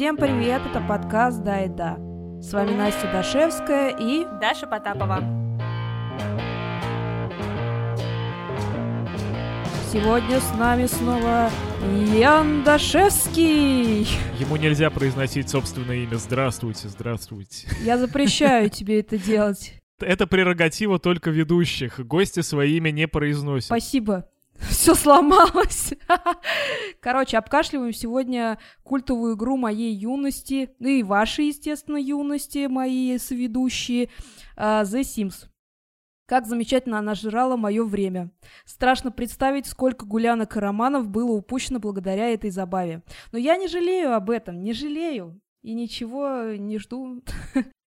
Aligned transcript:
Всем 0.00 0.16
привет, 0.16 0.62
это 0.64 0.80
подкаст 0.80 1.42
«Да 1.42 1.62
и 1.62 1.68
да». 1.68 1.98
С 2.40 2.54
вами 2.54 2.74
Настя 2.74 3.12
Дашевская 3.12 3.90
и... 3.90 4.24
Даша 4.40 4.66
Потапова. 4.66 5.18
Сегодня 9.92 10.40
с 10.40 10.54
нами 10.54 10.86
снова 10.86 11.50
Ян 12.16 12.64
Дашевский. 12.64 14.08
Ему 14.38 14.56
нельзя 14.56 14.88
произносить 14.88 15.50
собственное 15.50 15.96
имя. 15.96 16.16
Здравствуйте, 16.16 16.88
здравствуйте. 16.88 17.68
Я 17.82 17.98
запрещаю 17.98 18.70
тебе 18.70 19.00
это 19.00 19.18
делать. 19.18 19.74
Это 20.00 20.26
прерогатива 20.26 20.98
только 20.98 21.28
ведущих. 21.28 22.00
Гости 22.00 22.40
свои 22.40 22.78
имя 22.78 22.90
не 22.90 23.06
произносят. 23.06 23.66
Спасибо. 23.66 24.29
Все 24.68 24.94
сломалось. 24.94 25.94
Короче, 27.00 27.38
обкашливаем 27.38 27.92
сегодня 27.92 28.58
культовую 28.82 29.36
игру 29.36 29.56
моей 29.56 29.94
юности, 29.94 30.70
ну 30.78 30.88
и 30.88 31.02
вашей, 31.02 31.46
естественно, 31.46 31.96
юности, 31.96 32.66
мои 32.66 33.16
соведущие, 33.18 34.10
uh, 34.56 34.82
The 34.82 35.00
Sims. 35.00 35.46
Как 36.26 36.46
замечательно 36.46 36.98
она 36.98 37.14
жрала 37.14 37.56
мое 37.56 37.84
время. 37.84 38.30
Страшно 38.64 39.10
представить, 39.10 39.66
сколько 39.66 40.06
гулянок 40.06 40.56
и 40.56 40.60
романов 40.60 41.08
было 41.08 41.32
упущено 41.32 41.80
благодаря 41.80 42.28
этой 42.28 42.50
забаве. 42.50 43.02
Но 43.32 43.38
я 43.38 43.56
не 43.56 43.66
жалею 43.66 44.14
об 44.14 44.30
этом, 44.30 44.62
не 44.62 44.72
жалею. 44.72 45.40
И 45.62 45.74
ничего 45.74 46.52
не 46.56 46.78
жду. 46.78 47.22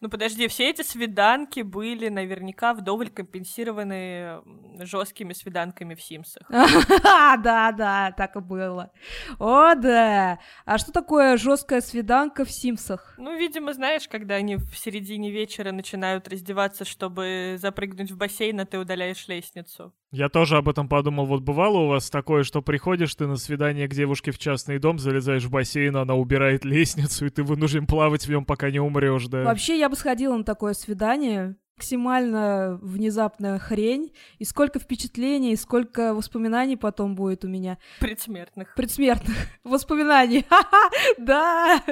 Ну 0.00 0.08
подожди, 0.08 0.46
все 0.48 0.70
эти 0.70 0.82
свиданки 0.82 1.60
были 1.60 2.08
наверняка 2.08 2.74
вдоволь 2.74 3.10
компенсированы 3.10 4.40
жесткими 4.80 5.32
свиданками 5.32 5.94
в 5.94 6.02
Симсах. 6.02 6.48
Да, 7.38 7.72
да, 7.72 8.12
так 8.16 8.36
и 8.36 8.40
было. 8.40 8.90
О, 9.38 9.74
да. 9.74 10.38
А 10.64 10.78
что 10.78 10.92
такое 10.92 11.36
жесткая 11.36 11.80
свиданка 11.80 12.44
в 12.44 12.50
Симсах? 12.50 13.14
Ну, 13.18 13.36
видимо, 13.36 13.72
знаешь, 13.72 14.08
когда 14.08 14.34
они 14.36 14.56
в 14.56 14.74
середине 14.76 15.30
вечера 15.30 15.72
начинают 15.72 16.28
раздеваться, 16.28 16.84
чтобы 16.84 17.56
запрыгнуть 17.58 18.10
в 18.10 18.16
бассейн, 18.16 18.60
а 18.60 18.66
ты 18.66 18.78
удаляешь 18.78 19.28
лестницу. 19.28 19.92
Я 20.16 20.30
тоже 20.30 20.56
об 20.56 20.66
этом 20.66 20.88
подумал. 20.88 21.26
Вот 21.26 21.42
бывало 21.42 21.80
у 21.80 21.88
вас 21.88 22.08
такое, 22.08 22.42
что 22.42 22.62
приходишь 22.62 23.14
ты 23.14 23.26
на 23.26 23.36
свидание 23.36 23.86
к 23.86 23.92
девушке 23.92 24.30
в 24.30 24.38
частный 24.38 24.78
дом, 24.78 24.98
залезаешь 24.98 25.44
в 25.44 25.50
бассейн, 25.50 25.94
она 25.94 26.14
убирает 26.14 26.64
лестницу, 26.64 27.26
и 27.26 27.28
ты 27.28 27.42
вынужден 27.42 27.86
плавать 27.86 28.26
в 28.26 28.30
нем, 28.30 28.46
пока 28.46 28.70
не 28.70 28.80
умрешь, 28.80 29.26
да? 29.26 29.44
Вообще, 29.44 29.78
я 29.78 29.90
бы 29.90 29.94
сходила 29.94 30.34
на 30.34 30.42
такое 30.42 30.72
свидание. 30.72 31.56
Максимально 31.76 32.78
внезапная 32.80 33.58
хрень. 33.58 34.14
И 34.38 34.46
сколько 34.46 34.78
впечатлений, 34.78 35.52
и 35.52 35.56
сколько 35.56 36.14
воспоминаний 36.14 36.78
потом 36.78 37.14
будет 37.14 37.44
у 37.44 37.48
меня. 37.48 37.76
Предсмертных. 38.00 38.74
Предсмертных 38.74 39.36
воспоминаний. 39.64 40.46
Да! 41.18 41.82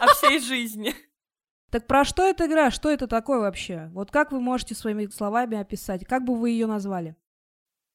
О 0.00 0.06
всей 0.08 0.40
жизни. 0.40 0.94
Так 1.74 1.88
про 1.88 2.04
что 2.04 2.22
эта 2.22 2.46
игра? 2.46 2.70
Что 2.70 2.88
это 2.88 3.08
такое 3.08 3.40
вообще? 3.40 3.90
Вот 3.94 4.12
как 4.12 4.30
вы 4.30 4.40
можете 4.40 4.76
своими 4.76 5.06
словами 5.06 5.58
описать? 5.58 6.04
Как 6.04 6.24
бы 6.24 6.38
вы 6.38 6.50
ее 6.50 6.68
назвали? 6.68 7.16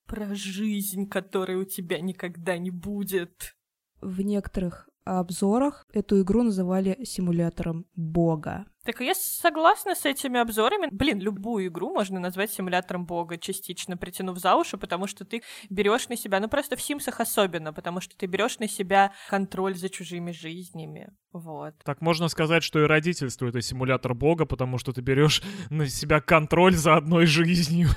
Про 0.06 0.36
жизнь, 0.36 1.08
которой 1.08 1.56
у 1.56 1.64
тебя 1.64 2.02
никогда 2.02 2.58
не 2.58 2.72
будет. 2.72 3.56
В 4.02 4.20
некоторых 4.20 4.89
обзорах 5.18 5.86
эту 5.92 6.22
игру 6.22 6.44
называли 6.44 7.04
симулятором 7.04 7.86
бога. 7.96 8.66
Так 8.86 9.02
я 9.02 9.14
согласна 9.14 9.94
с 9.94 10.06
этими 10.06 10.40
обзорами. 10.40 10.88
Блин, 10.92 11.20
любую 11.20 11.68
игру 11.68 11.94
можно 11.94 12.20
назвать 12.20 12.52
симулятором 12.52 13.06
бога, 13.06 13.38
частично 13.38 13.98
притянув 13.98 14.38
за 14.40 14.56
уши, 14.56 14.78
потому 14.78 15.06
что 15.06 15.26
ты 15.26 15.44
берешь 15.70 16.08
на 16.10 16.16
себя, 16.16 16.40
ну 16.40 16.48
просто 16.48 16.76
в 16.76 16.82
Симсах 16.82 17.20
особенно, 17.20 17.74
потому 17.74 18.02
что 18.02 18.18
ты 18.18 18.26
берешь 18.26 18.58
на 18.60 18.68
себя 18.68 19.12
контроль 19.30 19.76
за 19.76 19.90
чужими 19.90 20.32
жизнями. 20.32 21.12
Вот. 21.34 21.76
Так 21.84 22.02
можно 22.02 22.30
сказать, 22.30 22.64
что 22.64 22.80
и 22.80 22.88
родительство 22.88 23.48
это 23.48 23.62
симулятор 23.62 24.16
бога, 24.16 24.46
потому 24.46 24.78
что 24.78 24.94
ты 24.94 25.02
берешь 25.02 25.44
на 25.70 25.88
себя 25.88 26.22
контроль 26.22 26.76
за 26.76 26.96
одной 26.96 27.26
жизнью 27.26 27.90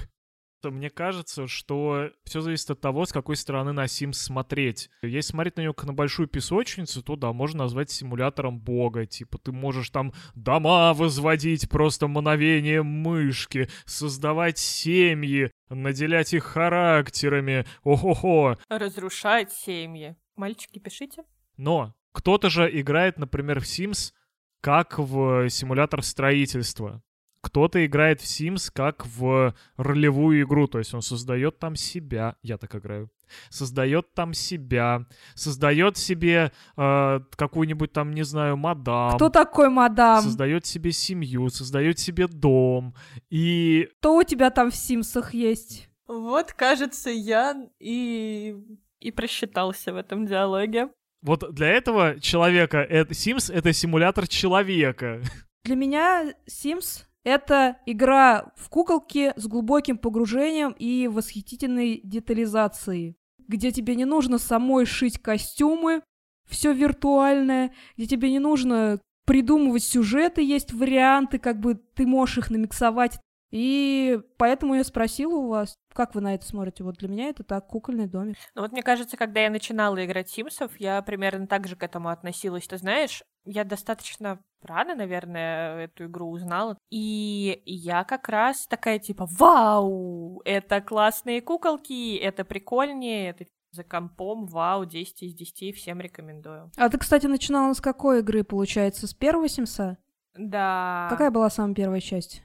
мне 0.70 0.90
кажется, 0.90 1.46
что 1.46 2.10
все 2.24 2.40
зависит 2.40 2.70
от 2.70 2.80
того, 2.80 3.04
с 3.04 3.12
какой 3.12 3.36
стороны 3.36 3.72
на 3.72 3.84
Sims 3.84 4.14
смотреть. 4.14 4.90
Если 5.02 5.32
смотреть 5.32 5.56
на 5.56 5.62
нее 5.62 5.74
как 5.74 5.86
на 5.86 5.92
большую 5.92 6.28
песочницу, 6.28 7.02
то 7.02 7.16
да, 7.16 7.32
можно 7.32 7.64
назвать 7.64 7.90
симулятором 7.90 8.58
бога. 8.58 9.06
Типа 9.06 9.38
ты 9.38 9.52
можешь 9.52 9.90
там 9.90 10.12
дома 10.34 10.94
возводить 10.94 11.68
просто 11.68 12.08
мановением 12.08 12.86
мышки, 12.86 13.68
создавать 13.84 14.58
семьи, 14.58 15.50
наделять 15.68 16.34
их 16.34 16.44
характерами. 16.44 17.66
Ого-го. 17.82 18.58
Разрушать 18.68 19.52
семьи. 19.52 20.16
Мальчики, 20.36 20.78
пишите. 20.78 21.24
Но 21.56 21.94
кто-то 22.12 22.50
же 22.50 22.68
играет, 22.80 23.18
например, 23.18 23.60
в 23.60 23.64
Sims 23.64 24.12
как 24.60 24.98
в 24.98 25.48
симулятор 25.50 26.02
строительства 26.02 27.02
кто-то 27.42 27.84
играет 27.84 28.20
в 28.20 28.24
Sims 28.24 28.70
как 28.72 29.04
в 29.04 29.54
ролевую 29.76 30.42
игру, 30.42 30.68
то 30.68 30.78
есть 30.78 30.94
он 30.94 31.02
создает 31.02 31.58
там 31.58 31.76
себя, 31.76 32.36
я 32.42 32.56
так 32.56 32.74
играю, 32.74 33.10
создает 33.50 34.14
там 34.14 34.32
себя, 34.32 35.06
создает 35.34 35.96
себе 35.96 36.52
э, 36.76 37.20
какую-нибудь 37.36 37.92
там, 37.92 38.12
не 38.14 38.22
знаю, 38.22 38.56
мадам. 38.56 39.16
Кто 39.16 39.28
такой 39.28 39.68
мадам? 39.68 40.22
Создает 40.22 40.64
себе 40.64 40.92
семью, 40.92 41.48
создает 41.50 41.98
себе 41.98 42.28
дом. 42.28 42.94
И... 43.28 43.88
Кто 43.98 44.16
у 44.16 44.22
тебя 44.22 44.50
там 44.50 44.70
в 44.70 44.76
Симсах 44.76 45.34
есть? 45.34 45.88
Вот, 46.06 46.52
кажется, 46.52 47.10
я 47.10 47.68
и, 47.80 48.56
и 49.00 49.10
просчитался 49.10 49.92
в 49.92 49.96
этом 49.96 50.26
диалоге. 50.26 50.90
Вот 51.22 51.52
для 51.52 51.68
этого 51.68 52.20
человека 52.20 52.78
это, 52.78 53.12
Sims— 53.14 53.52
это 53.54 53.72
симулятор 53.72 54.28
человека. 54.28 55.22
Для 55.64 55.76
меня 55.76 56.34
Sims 56.48 57.04
это 57.24 57.76
игра 57.86 58.52
в 58.56 58.68
куколки 58.68 59.32
с 59.36 59.46
глубоким 59.46 59.98
погружением 59.98 60.74
и 60.78 61.08
восхитительной 61.08 62.00
детализацией, 62.02 63.16
где 63.46 63.70
тебе 63.70 63.94
не 63.94 64.04
нужно 64.04 64.38
самой 64.38 64.86
шить 64.86 65.18
костюмы, 65.20 66.02
все 66.48 66.72
виртуальное, 66.72 67.72
где 67.96 68.06
тебе 68.06 68.30
не 68.30 68.38
нужно 68.38 69.00
придумывать 69.24 69.84
сюжеты, 69.84 70.42
есть 70.42 70.72
варианты, 70.72 71.38
как 71.38 71.60
бы 71.60 71.74
ты 71.74 72.06
можешь 72.06 72.38
их 72.38 72.50
намиксовать 72.50 73.20
и 73.52 74.18
поэтому 74.38 74.74
я 74.74 74.82
спросила 74.82 75.34
у 75.34 75.48
вас, 75.48 75.76
как 75.92 76.14
вы 76.14 76.22
на 76.22 76.34
это 76.34 76.46
смотрите? 76.46 76.82
Вот 76.82 76.96
для 76.96 77.08
меня 77.08 77.28
это 77.28 77.44
так, 77.44 77.66
кукольный 77.66 78.08
домик. 78.08 78.36
Ну 78.54 78.62
вот 78.62 78.72
мне 78.72 78.82
кажется, 78.82 79.18
когда 79.18 79.40
я 79.40 79.50
начинала 79.50 80.02
играть 80.02 80.30
Симсов, 80.30 80.72
я 80.80 81.02
примерно 81.02 81.46
так 81.46 81.68
же 81.68 81.76
к 81.76 81.82
этому 81.82 82.08
относилась. 82.08 82.66
Ты 82.66 82.78
знаешь, 82.78 83.22
я 83.44 83.64
достаточно 83.64 84.40
рано, 84.62 84.94
наверное, 84.94 85.84
эту 85.84 86.06
игру 86.06 86.30
узнала. 86.30 86.78
И 86.90 87.62
я 87.66 88.04
как 88.04 88.30
раз 88.30 88.66
такая 88.66 88.98
типа, 88.98 89.28
вау, 89.30 90.40
это 90.46 90.80
классные 90.80 91.42
куколки, 91.42 92.16
это 92.16 92.46
прикольнее, 92.46 93.28
это 93.30 93.44
за 93.72 93.84
компом, 93.84 94.46
вау, 94.46 94.86
10 94.86 95.22
из 95.24 95.34
10, 95.34 95.76
всем 95.76 96.00
рекомендую. 96.00 96.70
А 96.76 96.88
ты, 96.88 96.96
кстати, 96.96 97.26
начинала 97.26 97.74
с 97.74 97.82
какой 97.82 98.20
игры, 98.20 98.44
получается, 98.44 99.06
с 99.06 99.12
первого 99.12 99.48
Симса? 99.48 99.98
Да. 100.34 101.08
Какая 101.10 101.30
была 101.30 101.50
самая 101.50 101.74
первая 101.74 102.00
часть? 102.00 102.42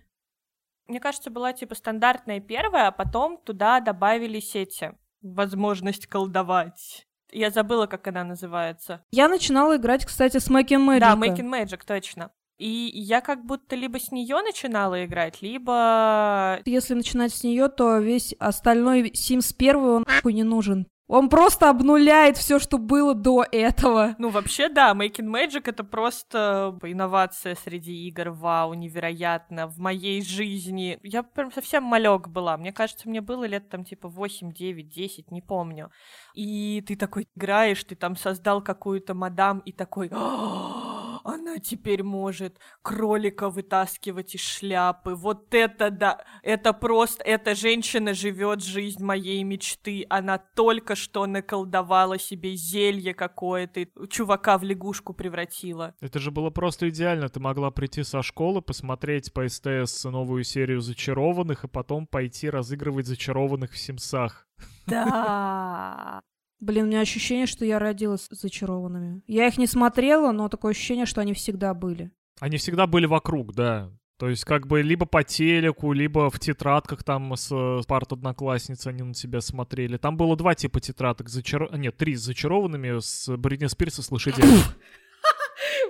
Мне 0.88 1.00
кажется, 1.00 1.30
была 1.30 1.53
типа 1.53 1.75
стандартная 1.75 2.40
первая, 2.40 2.88
а 2.88 2.92
потом 2.92 3.38
туда 3.38 3.80
добавились 3.80 4.56
эти 4.56 4.94
возможность 5.22 6.08
колдовать. 6.08 7.06
Я 7.31 7.50
забыла, 7.50 7.88
как 7.88 8.08
она 8.08 8.24
называется. 8.24 9.03
Я 9.12 9.28
начинала 9.28 9.75
играть, 9.75 10.06
кстати, 10.06 10.38
с 10.38 10.50
Making 10.50 10.86
Magic. 10.86 11.00
Да, 11.00 11.16
Making 11.16 11.50
Magic, 11.50 11.81
точно. 11.86 12.31
И 12.58 12.90
я 12.94 13.22
как 13.22 13.46
будто 13.46 13.75
либо 13.75 14.00
с 14.00 14.12
нее 14.12 14.42
начинала 14.42 15.06
играть, 15.06 15.42
либо... 15.42 16.59
Если 16.66 16.96
начинать 16.96 17.34
с 17.34 17.44
нее, 17.44 17.68
то 17.68 18.00
весь 18.00 18.34
остальной 18.40 19.12
Sims 19.12 19.54
1 19.56 19.75
он 19.75 20.06
нахуй 20.08 20.34
не 20.34 20.44
нужен. 20.44 20.88
Он 21.07 21.29
просто 21.29 21.69
обнуляет 21.69 22.35
все, 22.35 22.59
что 22.59 22.78
было 22.78 23.16
до 23.16 23.45
этого. 23.50 24.15
Ну, 24.18 24.30
вообще, 24.30 24.68
да, 24.68 24.94
Making 24.94 25.31
Magic— 25.31 25.62
это 25.65 25.86
просто 25.86 26.77
инновация 26.83 27.56
среди 27.56 28.07
игр. 28.07 28.30
Вау, 28.31 28.74
невероятно. 28.74 29.68
В 29.68 29.77
моей 29.77 30.21
жизни... 30.21 31.00
Я 31.04 31.24
прям 31.24 31.51
совсем 31.51 31.83
малек 31.83 32.27
была. 32.27 32.57
Мне 32.57 32.74
кажется, 32.74 33.07
мне 33.07 33.21
было 33.21 33.45
лет 33.45 33.69
там 33.69 33.86
типа 33.86 34.09
8, 34.09 34.51
9, 34.51 34.89
10, 34.89 35.31
не 35.31 35.42
помню. 35.42 35.92
И 36.33 36.83
ты 36.86 36.98
такой 36.98 37.30
играешь, 37.36 37.83
ты 37.86 37.95
там 37.95 38.18
создал 38.18 38.62
какую-то 38.62 39.13
мадам 39.13 39.60
и 39.60 39.71
такой... 39.71 40.10
Она 41.27 41.59
теперь 41.59 42.03
может 42.03 42.57
кролика 42.81 43.50
вытаскивать 43.50 44.33
из 44.35 44.39
шляпы. 44.39 45.13
Вот 45.13 45.53
это 45.53 45.91
да, 45.91 46.24
это 46.41 46.71
просто, 46.71 47.21
эта 47.21 47.53
женщина 47.53 48.13
живет 48.13 48.63
жизнь 48.63 49.03
моей 49.03 49.44
мечты. 49.44 50.06
Она 50.09 50.38
только 50.38 50.95
что 50.95 51.25
наколдовала 51.25 52.18
себе 52.18 52.56
зелье 52.56 53.13
какое-то, 53.13 53.88
чувака 54.07 54.57
в 54.57 54.63
лягушку 54.63 55.13
превратила. 55.13 55.94
Это 56.00 56.18
же 56.19 56.31
было 56.31 56.50
просто 56.50 56.88
идеально. 56.88 57.27
Ты 57.27 57.41
могла 57.41 57.71
прийти 57.71 58.03
со 58.03 58.24
школы, 58.24 58.62
посмотреть 58.62 59.33
по 59.33 59.45
СТС 59.45 60.06
новую 60.06 60.45
серию 60.45 60.79
зачарованных, 60.79 61.65
и 61.65 61.68
потом 61.68 62.07
пойти 62.07 62.50
разыгрывать 62.50 63.06
зачарованных 63.06 63.74
в 63.74 63.77
Симсах. 63.77 64.47
Да. 64.85 66.21
Блин, 66.59 66.86
у 66.86 66.88
меня 66.88 67.01
ощущение, 67.01 67.45
что 67.45 67.65
я 67.65 67.77
родилась 67.77 68.27
с 68.31 68.42
зачарованными. 68.42 69.21
Я 69.27 69.48
их 69.48 69.57
не 69.57 69.68
смотрела, 69.68 70.31
но 70.31 70.50
такое 70.50 70.71
ощущение, 70.71 71.06
что 71.06 71.21
они 71.21 71.33
всегда 71.33 71.74
были. 71.74 72.12
Они 72.39 72.57
всегда 72.57 72.88
были 72.88 73.06
вокруг, 73.06 73.54
да. 73.54 73.92
То 74.18 74.30
есть 74.30 74.45
как 74.45 74.65
бы 74.65 74.81
либо 74.81 75.06
по 75.06 75.24
телеку, 75.24 75.94
либо 75.94 76.31
в 76.31 76.39
тетрадках 76.39 77.04
там 77.04 77.36
с, 77.36 77.50
с 77.50 77.86
парт 77.86 78.13
одноклассниц 78.13 78.88
они 78.88 79.04
на 79.04 79.13
тебя 79.13 79.42
смотрели. 79.42 79.98
Там 79.98 80.18
было 80.18 80.36
два 80.36 80.56
типа 80.56 80.80
тетрадок. 80.80 81.30
Зачар... 81.30 81.71
Нет, 81.77 81.98
три 81.98 82.15
с 82.15 82.21
зачарованными, 82.21 83.00
с 83.00 83.30
Бритни 83.38 83.68
Спирс 83.68 84.00
и 84.00 84.01
с 84.01 84.12
лошадями. 84.12 84.60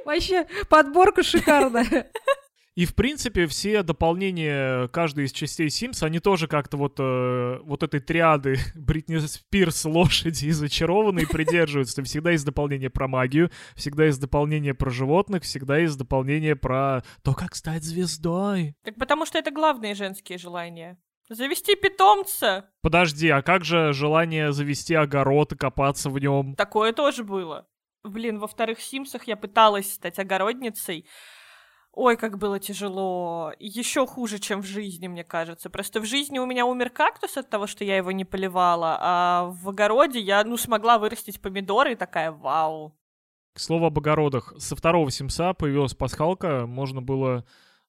Вообще, 0.05 0.45
подборка 0.69 1.23
шикарная. 1.23 2.11
И, 2.77 2.85
в 2.85 2.93
принципе, 2.93 3.47
все 3.47 3.81
дополнения 3.81 4.87
каждой 4.89 5.25
из 5.25 5.31
частей 5.31 5.65
Sims, 5.65 6.05
они 6.05 6.19
тоже 6.19 6.47
как-то 6.47 6.77
вот, 6.77 6.99
э, 6.99 7.57
вот 7.63 7.81
этой 7.81 7.99
триады 7.99 8.59
Бритни 8.75 9.17
Спирс, 9.17 9.83
лошади 9.85 10.45
и 10.45 10.51
зачарованные 10.51 11.25
придерживаются. 11.31 12.03
Всегда 12.03 12.29
есть 12.29 12.45
дополнение 12.45 12.91
про 12.91 13.07
магию, 13.07 13.49
всегда 13.75 14.05
есть 14.05 14.21
дополнение 14.21 14.75
про 14.75 14.91
животных, 14.91 15.41
всегда 15.41 15.79
есть 15.79 15.97
дополнение 15.97 16.55
про 16.55 17.01
то, 17.23 17.33
как 17.33 17.55
стать 17.55 17.83
звездой. 17.83 18.75
Так 18.83 18.93
потому 18.93 19.25
что 19.25 19.39
это 19.39 19.49
главные 19.49 19.95
женские 19.95 20.37
желания. 20.37 20.99
Завести 21.29 21.75
питомца. 21.75 22.69
Подожди, 22.83 23.27
а 23.29 23.41
как 23.41 23.65
же 23.65 23.91
желание 23.91 24.51
завести 24.51 24.93
огород 24.93 25.51
и 25.51 25.57
копаться 25.57 26.11
в 26.11 26.19
нем? 26.19 26.53
Такое 26.53 26.93
тоже 26.93 27.23
было. 27.23 27.67
Блин, 28.03 28.37
во 28.37 28.47
вторых 28.47 28.79
Симсах 28.79 29.23
я 29.23 29.35
пыталась 29.35 29.93
стать 29.93 30.19
огородницей, 30.19 31.07
Ой, 31.99 32.15
как 32.15 32.37
было 32.37 32.59
тяжело. 32.59 33.53
Еще 33.57 34.05
хуже, 34.05 34.37
чем 34.37 34.61
в 34.61 34.67
жизни, 34.67 35.07
мне 35.07 35.23
кажется. 35.23 35.71
Просто 35.71 35.99
в 35.99 36.05
жизни 36.05 36.37
у 36.37 36.45
меня 36.45 36.67
умер 36.67 36.91
кактус 36.91 37.37
от 37.37 37.49
того, 37.49 37.65
что 37.65 37.83
я 37.83 37.97
его 37.97 38.11
не 38.11 38.23
поливала, 38.23 38.99
а 39.01 39.45
в 39.45 39.67
огороде 39.67 40.19
я, 40.19 40.43
ну, 40.43 40.57
смогла 40.57 40.99
вырастить 40.99 41.41
помидоры 41.41 41.93
и 41.93 41.95
такая, 41.95 42.31
вау. 42.31 42.95
К 43.55 43.59
слову 43.59 43.87
об 43.87 43.97
огородах. 43.97 44.53
Со 44.59 44.75
второго 44.75 45.09
Симса 45.09 45.53
появилась 45.53 45.95
пасхалка. 45.95 46.67
Можно 46.67 47.01
было 47.01 47.45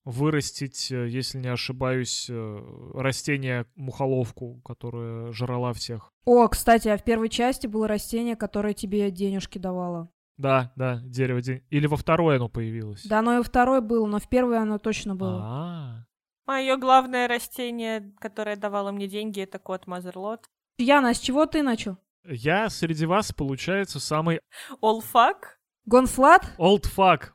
вырастить, 0.07 0.91
э, 0.91 1.07
если 1.11 1.37
не 1.37 1.49
ошибаюсь, 1.49 2.29
э, 2.31 2.91
растение 2.95 3.67
мухоловку, 3.77 4.63
которое 4.65 5.33
жрала 5.33 5.75
всех. 5.75 6.15
О, 6.25 6.49
кстати, 6.49 6.89
а 6.89 6.97
в 6.97 7.05
первой 7.05 7.29
части 7.29 7.67
было 7.67 7.87
растение, 7.87 8.37
которое 8.37 8.73
тебе 8.73 9.11
денежки 9.11 9.59
давало. 9.59 10.09
Да, 10.39 10.73
да, 10.77 11.01
дерево 11.05 11.43
денег. 11.43 11.63
Или 11.69 11.87
во 11.87 11.97
второй 11.97 12.37
оно 12.37 12.49
появилось? 12.49 13.05
Да, 13.05 13.19
оно 13.19 13.35
и 13.35 13.39
во 13.39 13.43
второй 13.43 13.81
было, 13.81 14.07
но 14.07 14.19
в 14.19 14.29
первой 14.29 14.59
оно 14.59 14.79
точно 14.79 15.15
было. 15.17 15.41
А, 15.43 16.05
Мое 16.47 16.77
главное 16.77 17.29
растение, 17.29 18.13
которое 18.21 18.57
давало 18.57 18.93
мне 18.93 19.09
деньги, 19.09 19.41
это 19.41 19.59
код 19.59 19.87
motherlode. 19.87 20.47
Яна, 20.79 21.11
а 21.11 21.15
с 21.15 21.19
чего 21.19 21.45
ты 21.47 21.63
начал? 21.63 21.99
Я 22.25 22.71
среди 22.71 23.05
вас, 23.05 23.33
получается, 23.33 24.01
самый 24.01 24.41
old 24.81 25.10
fuck? 25.10 25.59
Гонфлат? 25.87 26.55
old 26.59 26.85
fuck. 26.85 27.31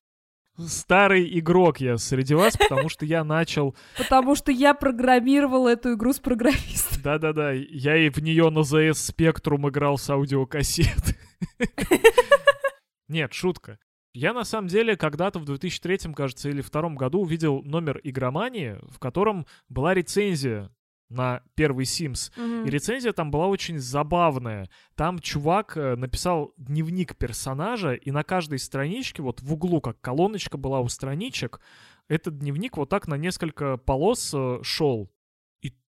Старый 0.57 1.39
игрок 1.39 1.81
я 1.81 1.97
среди 1.97 2.35
вас, 2.35 2.55
потому 2.55 2.87
что 2.87 3.05
я 3.05 3.23
начал... 3.23 3.75
Потому 3.97 4.35
что 4.35 4.51
я 4.51 4.75
программировал 4.75 5.67
эту 5.67 5.93
игру 5.93 6.13
с 6.13 6.19
программистом. 6.19 7.01
Да-да-да, 7.03 7.51
я 7.51 7.97
и 7.97 8.09
в 8.09 8.19
нее 8.19 8.49
на 8.51 8.59
ZS 8.59 9.13
Spectrum 9.15 9.67
играл 9.69 9.97
с 9.97 10.09
аудиокассет. 10.09 11.17
Нет, 13.13 13.31
шутка. 13.33 13.77
Я 14.13 14.33
на 14.33 14.43
самом 14.43 14.67
деле 14.67 14.97
когда-то 14.97 15.39
в 15.39 15.45
2003, 15.45 16.13
кажется, 16.13 16.49
или 16.49 16.61
втором 16.61 16.95
году 16.95 17.21
увидел 17.21 17.61
номер 17.63 17.99
игромании, 18.03 18.77
в 18.89 18.99
котором 18.99 19.45
была 19.69 19.93
рецензия 19.93 20.71
на 21.09 21.43
первый 21.55 21.85
Sims. 21.85 22.31
Мгм. 22.35 22.65
И 22.65 22.69
рецензия 22.71 23.13
там 23.13 23.29
была 23.29 23.47
очень 23.47 23.77
забавная. 23.77 24.67
Там 24.95 25.19
чувак 25.19 25.77
э, 25.77 25.95
написал 25.95 26.53
дневник 26.57 27.15
персонажа, 27.15 27.93
и 27.93 28.09
на 28.09 28.23
каждой 28.23 28.59
страничке, 28.59 29.21
вот 29.21 29.41
в 29.41 29.53
углу, 29.53 29.79
как 29.79 30.01
колоночка 30.01 30.57
была 30.57 30.79
у 30.79 30.87
страничек, 30.87 31.61
этот 32.07 32.39
дневник 32.39 32.77
вот 32.77 32.89
так 32.89 33.07
на 33.07 33.15
несколько 33.15 33.77
полос 33.77 34.33
э, 34.33 34.59
шел. 34.63 35.11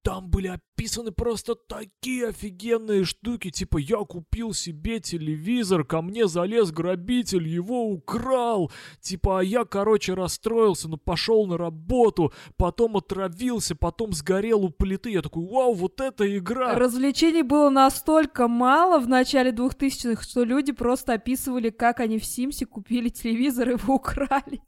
Там 0.04 0.28
были 0.28 0.48
описаны 0.48 1.12
просто 1.12 1.54
такие 1.54 2.28
офигенные 2.28 3.04
штуки, 3.04 3.50
типа 3.50 3.78
я 3.78 3.96
купил 4.04 4.52
себе 4.52 5.00
телевизор, 5.00 5.82
ко 5.82 6.02
мне 6.02 6.28
залез 6.28 6.72
грабитель, 6.72 7.48
его 7.48 7.86
украл, 7.86 8.70
типа 9.00 9.40
а 9.40 9.42
я, 9.42 9.64
короче, 9.64 10.12
расстроился, 10.12 10.88
но 10.88 10.98
пошел 10.98 11.46
на 11.46 11.56
работу, 11.56 12.34
потом 12.58 12.98
отравился, 12.98 13.74
потом 13.74 14.12
сгорел 14.12 14.66
у 14.66 14.68
плиты, 14.68 15.10
я 15.10 15.22
такой, 15.22 15.46
вау, 15.46 15.72
вот 15.72 16.02
это 16.02 16.36
игра! 16.36 16.74
Развлечений 16.74 17.42
было 17.42 17.70
настолько 17.70 18.46
мало 18.46 18.98
в 18.98 19.08
начале 19.08 19.52
2000-х, 19.52 20.22
что 20.22 20.44
люди 20.44 20.72
просто 20.72 21.14
описывали, 21.14 21.70
как 21.70 22.00
они 22.00 22.18
в 22.18 22.26
Симсе 22.26 22.66
купили 22.66 23.08
телевизор 23.08 23.70
и 23.70 23.72
его 23.72 23.94
украли. 23.94 24.60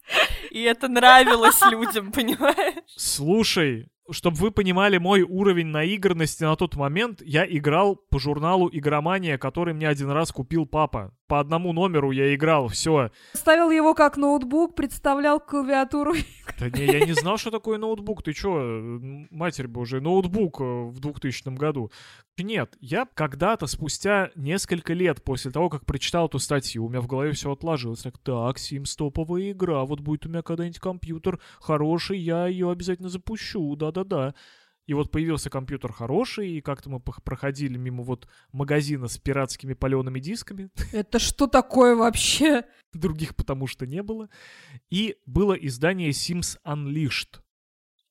И 0.51 0.63
это 0.63 0.89
нравилось 0.89 1.61
людям, 1.71 2.11
понимаешь? 2.11 2.85
Слушай, 2.87 3.91
чтобы 4.11 4.37
вы 4.37 4.51
понимали 4.51 4.99
мой 4.99 5.23
уровень 5.23 5.67
наигранности 5.67 6.45
на 6.45 6.57
тот 6.57 6.77
момент, 6.77 7.23
я 7.23 7.47
играл 7.47 7.97
по 7.97 8.19
журналу 8.19 8.69
«Игромания», 8.73 9.39
который 9.39 9.75
мне 9.75 9.89
один 9.89 10.11
раз 10.11 10.33
купил 10.33 10.67
папа. 10.67 11.13
По 11.27 11.41
одному 11.41 11.73
номеру 11.73 12.13
я 12.13 12.35
играл, 12.35 12.69
все. 12.69 13.11
Ставил 13.33 13.71
его 13.71 13.95
как 13.95 14.17
ноутбук, 14.17 14.77
представлял 14.77 15.41
клавиатуру. 15.41 16.15
Да 16.61 16.71
не, 16.71 16.85
я 16.87 17.05
не 17.05 17.13
знал, 17.13 17.37
что 17.37 17.51
такое 17.51 17.79
ноутбук. 17.79 18.23
Ты 18.23 18.33
чё, 18.33 19.01
матерь 19.31 19.67
божья, 19.67 20.01
ноутбук 20.01 20.61
э, 20.61 20.65
в 20.65 21.01
2000 21.01 21.57
году. 21.57 21.91
Нет, 22.39 22.77
я 22.81 23.09
когда-то, 23.15 23.67
спустя 23.67 24.31
несколько 24.37 24.93
лет 24.93 25.25
после 25.25 25.51
того, 25.51 25.69
как 25.69 25.85
прочитал 25.85 26.27
эту 26.27 26.39
статью, 26.39 26.85
у 26.85 26.89
меня 26.89 27.01
в 27.01 27.07
голове 27.07 27.33
все 27.33 27.51
отложилось. 27.51 28.03
Так, 28.03 28.19
так, 28.19 28.59
Sims 28.59 28.95
топовая 28.97 29.53
игра, 29.53 29.85
вот 29.85 30.01
будет 30.01 30.27
у 30.27 30.29
меня 30.29 30.43
когда-нибудь 30.43 30.79
компьютер 30.79 31.41
хороший, 31.61 32.19
я 32.19 32.47
ее 32.47 32.71
обязательно 32.71 33.09
запущу, 33.09 33.75
да-да-да. 34.05 34.35
И 34.87 34.95
вот 34.95 35.11
появился 35.11 35.51
компьютер 35.51 35.93
хороший, 35.93 36.51
и 36.51 36.61
как-то 36.61 36.91
мы 36.91 37.01
проходили 37.01 37.77
мимо 37.77 38.05
вот 38.05 38.29
магазина 38.53 39.09
с 39.09 39.19
пиратскими 39.19 39.75
палеными 39.75 40.21
дисками, 40.21 40.71
Это 40.93 41.19
что 41.19 41.49
такое 41.49 41.97
вообще? 41.97 42.65
других 42.93 43.35
потому 43.35 43.67
что 43.67 43.87
не 43.87 44.03
было. 44.03 44.29
И 44.89 45.17
было 45.27 45.55
издание 45.55 46.11
Sims 46.11 46.57
Unleashed. 46.65 47.41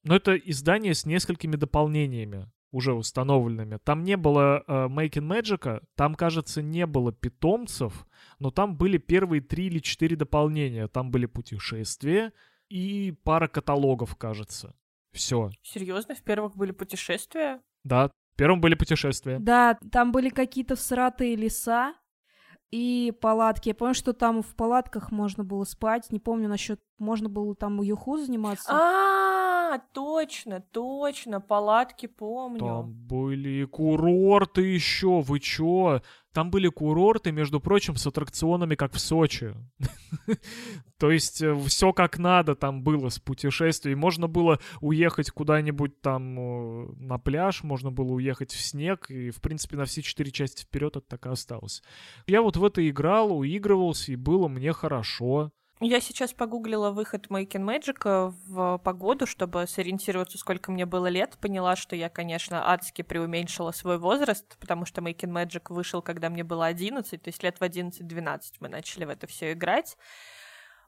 Но 0.04 0.16
это 0.16 0.36
издание 0.36 0.94
с 0.94 1.06
несколькими 1.06 1.56
дополнениями, 1.56 2.52
уже 2.72 2.94
установленными. 2.94 3.80
Там 3.84 4.04
не 4.04 4.18
было 4.18 4.64
э, 4.68 4.88
Making 4.88 5.42
Magic, 5.42 5.82
там, 5.96 6.14
кажется, 6.14 6.62
не 6.62 6.86
было 6.86 7.12
питомцев, 7.14 8.06
но 8.38 8.52
там 8.52 8.76
были 8.78 8.98
первые 8.98 9.42
три 9.42 9.68
или 9.68 9.80
четыре 9.80 10.18
дополнения. 10.18 10.88
Там 10.88 11.10
были 11.10 11.26
путешествия 11.26 12.34
и 12.70 13.16
пара 13.24 13.48
каталогов, 13.48 14.16
кажется. 14.16 14.76
Все. 15.16 15.50
Серьезно, 15.64 16.14
в 16.14 16.22
первых 16.22 16.56
были 16.56 16.72
путешествия? 16.72 17.62
Да, 17.84 18.10
в 18.34 18.38
первом 18.38 18.60
были 18.62 18.76
путешествия. 18.76 19.40
Да, 19.40 19.78
там 19.92 20.12
были 20.12 20.30
какие-то 20.30 20.76
всратые 20.76 21.36
леса 21.36 21.94
и 22.70 23.14
палатки. 23.22 23.70
Я 23.70 23.76
помню, 23.76 23.94
что 23.94 24.12
там 24.12 24.42
в 24.42 24.56
палатках 24.56 25.12
можно 25.12 25.46
было 25.46 25.64
спать. 25.64 26.12
Не 26.12 26.20
помню 26.20 26.50
насчет, 26.50 26.82
можно 26.98 27.30
было 27.30 27.56
там 27.56 27.82
юху 27.82 28.18
заниматься. 28.18 28.70
А, 28.70 29.80
точно, 29.94 30.60
точно, 30.60 31.40
палатки 31.40 32.08
помню. 32.08 32.60
Там 32.60 32.94
были 32.94 33.64
курорты 33.64 34.62
еще, 34.64 35.22
вы 35.22 35.40
чё? 35.40 36.02
Там 36.36 36.52
были 36.52 36.68
курорты, 36.68 37.32
между 37.32 37.62
прочим, 37.62 37.96
с 37.96 38.06
аттракционами, 38.06 38.76
как 38.76 38.92
в 38.92 39.00
Сочи. 39.00 39.56
То 41.00 41.10
есть 41.10 41.42
все 41.68 41.94
как 41.94 42.20
надо 42.20 42.56
там 42.56 42.84
было 42.84 43.08
с 43.08 43.20
путешествием. 43.20 44.00
Можно 44.00 44.28
было 44.28 44.60
уехать 44.82 45.32
куда-нибудь 45.32 46.02
там 46.02 46.38
э, 46.38 46.88
на 46.98 47.18
пляж, 47.20 47.64
можно 47.64 47.90
было 47.90 48.12
уехать 48.12 48.52
в 48.52 48.60
снег, 48.60 49.10
и, 49.10 49.30
в 49.30 49.40
принципе, 49.40 49.78
на 49.78 49.86
все 49.86 50.02
четыре 50.02 50.30
части 50.30 50.64
вперед 50.64 50.98
это 50.98 51.08
так 51.08 51.26
и 51.26 51.30
осталось. 51.30 51.82
Я 52.28 52.42
вот 52.42 52.58
в 52.58 52.66
это 52.66 52.86
играл, 52.86 53.32
уигрывался, 53.32 54.12
и 54.12 54.18
было 54.18 54.50
мне 54.50 54.74
хорошо. 54.74 55.54
Я 55.82 56.00
сейчас 56.00 56.32
погуглила 56.32 56.92
выход 56.92 57.28
Making 57.28 57.66
Magic 57.66 58.34
в 58.48 58.78
погоду, 58.78 59.28
чтобы 59.28 59.68
сориентироваться, 59.68 60.38
сколько 60.38 60.72
мне 60.72 60.86
было 60.86 61.08
лет. 61.08 61.38
Поняла, 61.42 61.76
что 61.76 61.98
я, 61.98 62.08
конечно, 62.08 62.72
адски 62.72 63.02
преуменьшила 63.02 63.72
свой 63.72 63.98
возраст, 63.98 64.58
потому 64.58 64.86
что 64.86 65.02
Making 65.02 65.34
Magic 65.34 65.74
вышел, 65.74 66.02
когда 66.02 66.30
мне 66.30 66.46
было 66.46 66.66
11, 66.66 67.22
то 67.22 67.28
есть 67.28 67.44
лет 67.44 67.60
в 67.60 67.62
11-12 67.62 68.40
мы 68.62 68.70
начали 68.70 69.04
в 69.04 69.10
это 69.10 69.28
все 69.28 69.52
играть. 69.52 69.98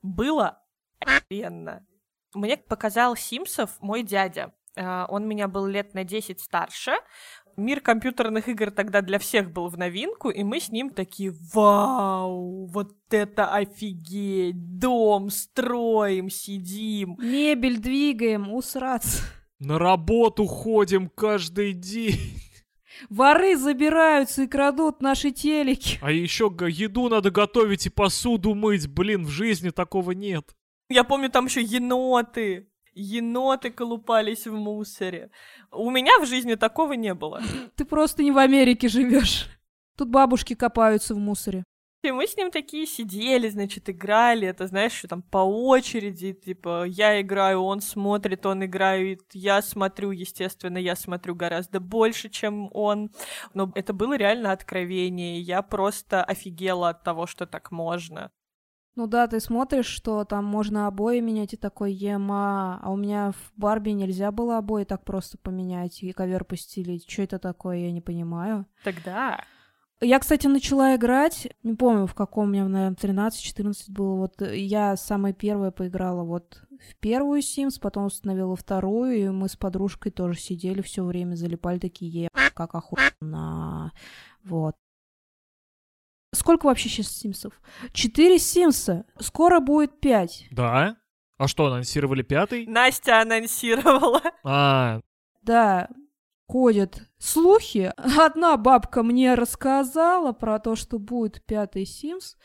Было 0.02 0.64
охуенно. 1.00 1.86
Мне 2.34 2.56
показал 2.56 3.18
Симсов 3.18 3.82
мой 3.82 4.04
дядя. 4.04 4.54
А, 4.78 5.06
Он 5.10 5.28
меня 5.28 5.50
был 5.50 5.66
лет 5.66 5.94
на 5.96 6.06
10 6.06 6.40
старше. 6.40 6.94
Мир 7.58 7.82
компьютерных 7.82 8.50
игр 8.50 8.70
тогда 8.70 9.02
для 9.02 9.18
всех 9.18 9.52
был 9.52 9.68
в 9.68 9.80
новинку, 9.80 10.30
и 10.30 10.44
мы 10.44 10.60
с 10.60 10.70
ним 10.70 10.92
такие, 10.92 11.34
вау, 11.54 12.68
вот 12.68 12.96
это 13.10 13.52
офигеть, 13.52 14.78
дом 14.78 15.32
строим, 15.32 16.30
сидим. 16.30 17.18
Мебель 17.18 17.80
двигаем, 17.80 18.54
усраться. 18.54 19.24
На 19.58 19.80
работу 19.80 20.46
ходим 20.46 21.10
каждый 21.10 21.74
день. 21.74 22.40
Воры 23.10 23.58
забираются 23.58 24.44
и 24.44 24.48
крадут 24.48 25.02
наши 25.02 25.32
телеки. 25.32 25.98
А 26.04 26.12
еще 26.12 26.56
еду 26.70 27.10
надо 27.10 27.32
готовить 27.32 27.88
и 27.88 27.90
посуду 27.90 28.54
мыть. 28.54 28.88
Блин, 28.88 29.26
в 29.26 29.30
жизни 29.30 29.72
такого 29.72 30.12
нет. 30.12 30.56
Я 30.90 31.04
помню, 31.04 31.32
там 31.32 31.46
еще 31.46 31.64
еноты. 31.64 32.68
Еноты 33.00 33.70
колупались 33.70 34.48
в 34.48 34.54
мусоре. 34.54 35.30
У 35.72 35.92
меня 35.92 36.20
в 36.20 36.26
жизни 36.26 36.56
такого 36.56 36.94
не 36.94 37.14
было. 37.14 37.42
Ты 37.76 37.86
просто 37.86 38.24
не 38.24 38.32
в 38.32 38.40
Америке 38.40 38.88
живешь. 38.88 39.48
Тут 39.96 40.10
бабушки 40.10 40.56
копаются 40.56 41.14
в 41.14 41.20
мусоре. 41.20 41.64
И 42.04 42.12
мы 42.12 42.26
с 42.26 42.38
ним 42.38 42.52
такие 42.52 42.86
сидели, 42.88 43.50
значит, 43.50 43.90
играли, 43.90 44.48
это, 44.48 44.68
знаешь, 44.68 44.94
что 44.94 45.08
там 45.08 45.22
по 45.24 45.40
очереди, 45.40 46.34
типа, 46.34 46.86
я 46.86 47.20
играю, 47.22 47.62
он 47.62 47.82
смотрит, 47.82 48.46
он 48.46 48.64
играет, 48.64 49.22
я 49.34 49.62
смотрю, 49.62 50.12
естественно, 50.12 50.78
я 50.78 50.96
смотрю 50.96 51.36
гораздо 51.36 51.80
больше, 51.80 52.30
чем 52.30 52.70
он, 52.72 53.10
но 53.54 53.72
это 53.76 53.94
было 53.94 54.16
реально 54.16 54.52
откровение, 54.52 55.42
я 55.42 55.62
просто 55.64 56.24
офигела 56.24 56.90
от 56.90 57.04
того, 57.04 57.28
что 57.28 57.46
так 57.46 57.72
можно. 57.72 58.32
Ну 58.98 59.06
да, 59.06 59.28
ты 59.28 59.40
смотришь, 59.40 59.86
что 59.86 60.26
там 60.26 60.44
можно 60.46 60.88
обои 60.88 61.20
менять, 61.20 61.54
и 61.54 61.56
такой, 61.56 61.94
ема, 61.94 62.80
а 62.82 62.92
у 62.92 62.96
меня 62.98 63.32
в 63.32 63.52
Барби 63.56 63.92
нельзя 63.92 64.32
было 64.32 64.58
обои 64.58 64.86
так 64.86 65.06
просто 65.06 65.38
поменять 65.38 66.02
и 66.02 66.12
ковер 66.12 66.44
постелить. 66.44 67.08
Что 67.08 67.22
это 67.22 67.38
такое, 67.38 67.78
я 67.78 67.92
не 67.92 68.02
понимаю. 68.02 68.66
Тогда 68.84 69.40
Я, 70.02 70.18
кстати, 70.18 70.48
начала 70.48 70.96
играть, 70.96 71.48
не 71.62 71.76
помню, 71.76 72.08
в 72.08 72.16
каком 72.16 72.48
у 72.48 72.52
меня, 72.52 72.68
наверное, 72.68 72.96
13-14 73.30 73.76
было. 73.90 74.16
Вот 74.16 74.42
э, 74.42 74.58
я 74.58 74.98
самая 74.98 75.34
первая 75.34 75.70
поиграла 75.70 76.24
вот 76.24 76.64
в 76.72 76.96
первую 76.96 77.42
Sims, 77.42 77.80
потом 77.80 78.06
установила 78.06 78.56
вторую, 78.56 79.16
и 79.16 79.30
мы 79.30 79.48
с 79.48 79.56
подружкой 79.56 80.12
тоже 80.12 80.40
сидели 80.40 80.82
все 80.82 81.04
время, 81.04 81.36
залипали 81.36 81.78
такие, 81.78 82.24
е, 82.24 82.30
как 82.56 82.74
охуенно. 82.74 83.92
Вот. 84.44 84.76
Сколько 86.34 86.66
вообще 86.66 86.90
сейчас 86.90 87.08
Симсов? 87.08 87.54
Четыре 87.94 88.38
Симса. 88.40 89.06
Скоро 89.20 89.60
будет 89.60 90.00
пять. 90.00 90.48
Да? 90.52 90.98
А 91.38 91.48
что, 91.48 91.68
анонсировали 91.68 92.22
пятый? 92.24 92.66
Настя 92.68 93.22
анонсировала. 93.22 94.22
А, 94.44 95.00
Да, 95.42 95.88
ходят 96.48 97.08
слухи. 97.20 97.92
Одна 97.98 98.58
бабка 98.58 99.04
мне 99.04 99.36
рассказала 99.36 100.32
про 100.34 100.60
то, 100.60 100.76
что 100.76 101.00
будет 101.00 101.42
пятый 101.46 101.84
Sims, 101.84 102.36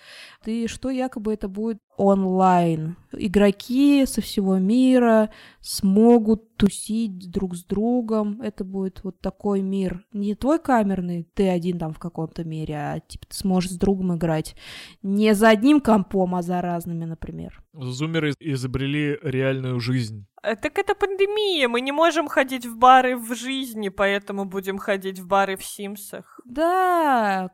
и 0.45 0.67
что 0.67 0.91
якобы 0.91 1.35
это 1.35 1.49
будет 1.49 1.79
онлайн. 1.97 2.97
Игроки 3.13 4.07
со 4.07 4.21
всего 4.23 4.59
мира 4.59 5.31
смогут 5.61 6.57
тусить 6.57 7.31
друг 7.31 7.55
с 7.55 7.65
другом. 7.65 8.41
Это 8.41 8.65
будет 8.65 9.05
вот 9.05 9.21
такой 9.21 9.61
мир. 9.63 10.05
Не 10.13 10.35
твой 10.35 10.59
камерный, 10.59 11.29
ты 11.35 11.49
один 11.49 11.79
там 11.79 11.93
в 11.93 11.99
каком-то 11.99 12.45
мире, 12.45 12.75
а 12.77 13.01
типа 13.01 13.27
ты 13.27 13.37
сможешь 13.37 13.73
с 13.73 13.77
другом 13.77 14.17
играть. 14.17 14.57
Не 15.03 15.35
за 15.35 15.51
одним 15.51 15.81
компом, 15.81 16.35
а 16.35 16.43
за 16.43 16.63
разными, 16.63 17.05
например. 17.05 17.63
зумеры 17.75 18.33
изобрели 18.41 19.19
реальную 19.23 19.79
жизнь. 19.81 20.27
Э, 20.43 20.57
Так 20.57 20.79
это 20.79 20.95
пандемия, 20.95 21.69
мы 21.69 21.81
не 21.81 21.93
можем 21.93 22.29
ходить 22.29 22.67
в 22.67 22.77
бары 22.79 23.17
в 23.17 23.35
жизни, 23.35 23.91
поэтому 23.91 24.45
будем 24.45 24.62
ходить 24.79 25.19
в 25.19 25.27
бары 25.27 25.57
в 25.57 25.65
Симсах. 25.65 26.41
Да, 26.45 27.51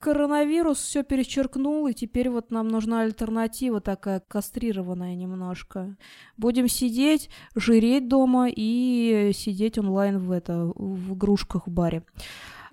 коронавирус 0.00 0.78
все 0.78 1.02
перечеркнул, 1.02 1.86
и 1.86 1.94
теперь 1.94 2.30
вот 2.30 2.50
нам 2.50 2.68
нужна 2.68 3.02
альтернатива 3.02 3.80
такая 3.80 4.20
кастрированная 4.20 5.14
немножко. 5.14 5.96
Будем 6.36 6.68
сидеть, 6.68 7.30
жиреть 7.54 8.08
дома 8.08 8.48
и 8.48 9.32
сидеть 9.34 9.78
онлайн 9.78 10.18
в 10.18 10.30
это 10.30 10.72
в 10.74 11.14
игрушках 11.14 11.66
в 11.66 11.70
баре. 11.70 12.04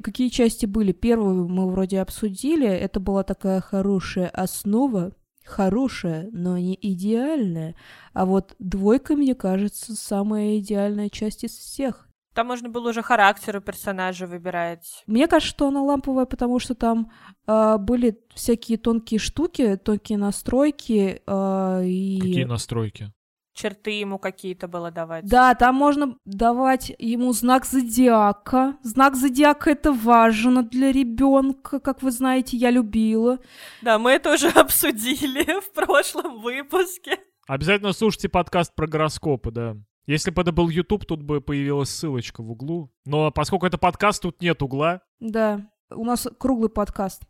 Какие 0.01 0.29
части 0.29 0.65
были? 0.65 0.91
Первую 0.91 1.47
мы 1.47 1.69
вроде 1.69 2.01
обсудили. 2.01 2.67
Это 2.67 2.99
была 2.99 3.23
такая 3.23 3.61
хорошая 3.61 4.27
основа. 4.29 5.13
Хорошая, 5.45 6.29
но 6.31 6.57
не 6.57 6.77
идеальная. 6.81 7.75
А 8.13 8.25
вот 8.25 8.55
двойка, 8.59 9.15
мне 9.15 9.35
кажется, 9.35 9.93
самая 9.95 10.59
идеальная 10.59 11.09
часть 11.09 11.43
из 11.43 11.51
всех. 11.51 12.07
Там 12.33 12.47
можно 12.47 12.69
было 12.69 12.89
уже 12.89 13.01
характер 13.03 13.57
у 13.57 13.61
персонажа 13.61 14.25
выбирать. 14.25 15.03
Мне 15.05 15.27
кажется, 15.27 15.53
что 15.53 15.67
она 15.67 15.81
ламповая, 15.83 16.25
потому 16.25 16.59
что 16.59 16.73
там 16.73 17.11
а, 17.45 17.77
были 17.77 18.17
всякие 18.33 18.77
тонкие 18.77 19.19
штуки, 19.19 19.77
тонкие 19.77 20.17
настройки 20.17 21.21
а, 21.27 21.81
и... 21.83 22.19
Какие 22.19 22.45
настройки? 22.45 23.11
Черты 23.53 23.91
ему 23.91 24.17
какие-то 24.17 24.67
было 24.67 24.89
давать. 24.89 25.29
Да, 25.29 25.53
там 25.53 25.75
можно 25.75 26.17
давать 26.25 26.91
ему 26.97 27.33
знак 27.33 27.65
зодиака. 27.65 28.77
Знак 28.81 29.15
зодиака 29.15 29.69
это 29.69 29.93
важно 29.93 30.63
для 30.63 30.91
ребенка, 30.91 31.79
как 31.79 32.01
вы 32.01 32.09
знаете, 32.09 32.57
я 32.57 32.71
любила. 32.71 33.37
Да, 33.83 33.99
мы 33.99 34.11
это 34.11 34.33
уже 34.33 34.49
обсудили 34.55 35.61
в 35.61 35.71
прошлом 35.71 36.41
выпуске. 36.41 37.19
Обязательно 37.47 37.93
слушайте 37.93 38.27
подкаст 38.27 38.73
про 38.73 38.87
гороскопы, 38.87 39.51
да. 39.51 39.75
Если 40.05 40.31
бы 40.31 40.41
это 40.41 40.51
был 40.51 40.69
YouTube, 40.69 41.05
тут 41.05 41.23
бы 41.23 41.39
появилась 41.41 41.89
ссылочка 41.89 42.41
в 42.43 42.51
углу. 42.51 42.91
Но 43.05 43.31
поскольку 43.31 43.65
это 43.65 43.77
подкаст, 43.77 44.21
тут 44.21 44.41
нет 44.41 44.61
угла. 44.61 45.01
Да, 45.19 45.69
у 45.91 46.03
нас 46.03 46.27
круглый 46.37 46.69
подкаст. 46.69 47.23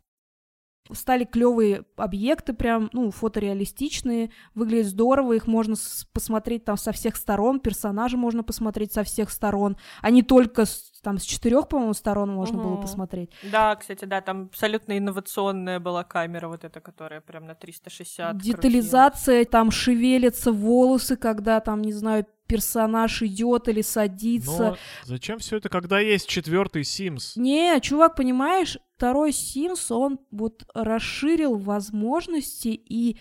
Стали 0.92 1.24
клевые 1.24 1.86
объекты, 1.96 2.52
прям, 2.52 2.90
ну, 2.92 3.10
фотореалистичные, 3.10 4.30
выглядят 4.54 4.88
здорово, 4.88 5.32
их 5.32 5.46
можно 5.46 5.76
с- 5.76 6.06
посмотреть 6.12 6.66
там 6.66 6.76
со 6.76 6.92
всех 6.92 7.16
сторон, 7.16 7.58
персонажа 7.60 8.18
можно 8.18 8.42
посмотреть 8.44 8.92
со 8.92 9.02
всех 9.02 9.30
сторон, 9.30 9.78
а 10.02 10.10
не 10.10 10.22
только 10.22 10.66
с, 10.66 10.92
там 11.02 11.16
с 11.16 11.22
четырех, 11.22 11.68
по-моему, 11.68 11.94
сторон 11.94 12.34
можно 12.34 12.58
было 12.58 12.72
Мгм. 12.74 12.82
посмотреть. 12.82 13.30
Да, 13.50 13.74
кстати, 13.76 14.04
да, 14.04 14.20
там 14.20 14.42
абсолютно 14.52 14.98
инновационная 14.98 15.80
была 15.80 16.04
камера, 16.04 16.48
вот 16.48 16.64
эта, 16.64 16.80
которая 16.80 17.22
прям 17.22 17.46
на 17.46 17.54
360 17.54 18.36
Детализация, 18.36 19.46
там 19.46 19.70
шевелятся 19.70 20.52
волосы, 20.52 21.16
когда 21.16 21.60
там, 21.60 21.80
не 21.80 21.92
знаю, 21.94 22.26
персонаж 22.46 23.22
идет 23.22 23.68
или 23.68 23.82
садится. 23.82 24.70
Но 24.70 24.76
зачем 25.04 25.38
все 25.38 25.56
это, 25.56 25.68
когда 25.68 26.00
есть 26.00 26.28
четвертый 26.28 26.82
Sims? 26.82 27.32
Не, 27.36 27.80
чувак, 27.80 28.16
понимаешь, 28.16 28.78
второй 28.96 29.30
Sims, 29.30 29.92
он 29.94 30.20
вот 30.30 30.64
расширил 30.74 31.56
возможности, 31.56 32.68
и 32.68 33.18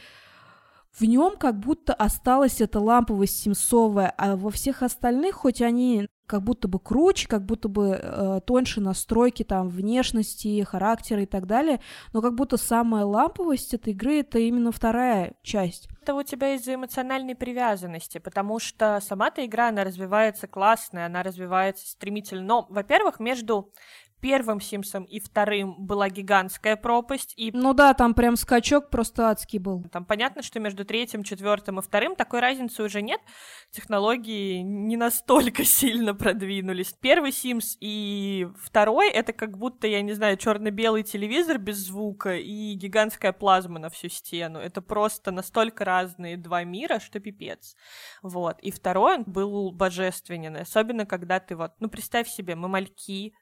в 0.92 1.04
нем 1.04 1.38
как 1.38 1.60
будто 1.60 1.94
осталась 1.94 2.62
эта 2.62 2.80
ламповость 2.80 3.42
симсовая, 3.42 4.14
а 4.18 4.36
во 4.36 4.52
всех 4.52 4.84
остальных, 4.84 5.36
хоть 5.36 5.62
они 5.62 6.08
как 6.26 6.44
будто 6.44 6.68
бы 6.68 6.80
круче, 6.80 7.28
как 7.28 7.44
будто 7.46 7.68
бы 7.68 8.00
э, 8.02 8.40
тоньше 8.46 8.82
настройки 8.82 9.44
там 9.44 9.70
внешности, 9.70 10.64
характера 10.64 11.24
и 11.24 11.26
так 11.26 11.46
далее, 11.48 11.80
но 12.14 12.22
как 12.22 12.36
будто 12.36 12.58
самая 12.58 13.06
ламповость 13.06 13.74
этой 13.74 13.94
игры 13.94 14.20
это 14.20 14.40
именно 14.40 14.72
вторая 14.72 15.34
часть. 15.44 15.90
Это 16.02 16.16
у 16.16 16.24
тебя 16.24 16.56
из-за 16.56 16.76
эмоциональной 16.76 17.36
привязанности, 17.36 18.18
потому 18.18 18.60
что 18.60 19.00
сама-то 19.02 19.46
игра, 19.46 19.70
она 19.70 19.84
развивается 19.84 20.48
классно, 20.48 21.06
она 21.06 21.24
развивается 21.24 21.88
стремительно. 21.88 22.42
Но, 22.42 22.66
во-первых, 22.70 23.20
между 23.20 23.72
первым 24.24 24.62
Симсом 24.62 25.04
и 25.04 25.20
вторым 25.20 25.76
была 25.78 26.10
гигантская 26.10 26.78
пропасть, 26.78 27.34
и 27.36 27.52
Ну 27.52 27.74
да, 27.74 27.94
там 27.94 28.14
прям 28.14 28.38
скачок 28.38 28.90
просто 28.90 29.30
адский 29.30 29.60
был. 29.60 29.84
Там 29.92 30.06
понятно, 30.06 30.42
что 30.42 30.62
между 30.62 30.86
третьим, 30.86 31.24
четвертым 31.24 31.80
и 31.80 31.82
вторым 31.82 32.16
такой 32.16 32.40
разницы 32.40 32.84
уже 32.84 33.02
нет. 33.02 33.20
Технологии 33.72 34.62
не 34.62 34.96
настолько 34.96 35.66
сильно 35.66 36.16
продвинулись. 36.16 36.96
Первый 37.02 37.32
Sims 37.32 37.76
и 37.82 38.48
второй 38.58 39.10
это 39.10 39.34
как 39.34 39.58
будто, 39.58 39.88
я 39.88 40.02
не 40.02 40.14
знаю, 40.14 40.38
черно-белый 40.38 41.04
телевизор 41.04 41.58
без 41.58 41.80
звука 41.80 42.38
и 42.38 42.76
гигантская 42.76 43.34
плазма 43.34 43.78
на 43.78 43.90
всю 43.90 44.08
стену. 44.08 44.58
Это 44.58 44.82
просто 44.82 45.32
настолько 45.32 45.84
разные 45.84 46.38
два 46.38 46.64
мира, 46.64 47.00
что 47.00 47.20
пипец. 47.20 47.76
Вот. 48.22 48.58
И 48.62 48.72
второй 48.72 49.16
он 49.16 49.24
был 49.24 49.74
божественен. 49.74 50.56
Особенно, 50.56 51.06
когда 51.06 51.42
ты 51.42 51.58
вот, 51.58 51.74
ну, 51.82 51.90
представь 51.90 52.30
себе, 52.30 52.56
мы 52.56 52.70
мальки, 52.70 53.34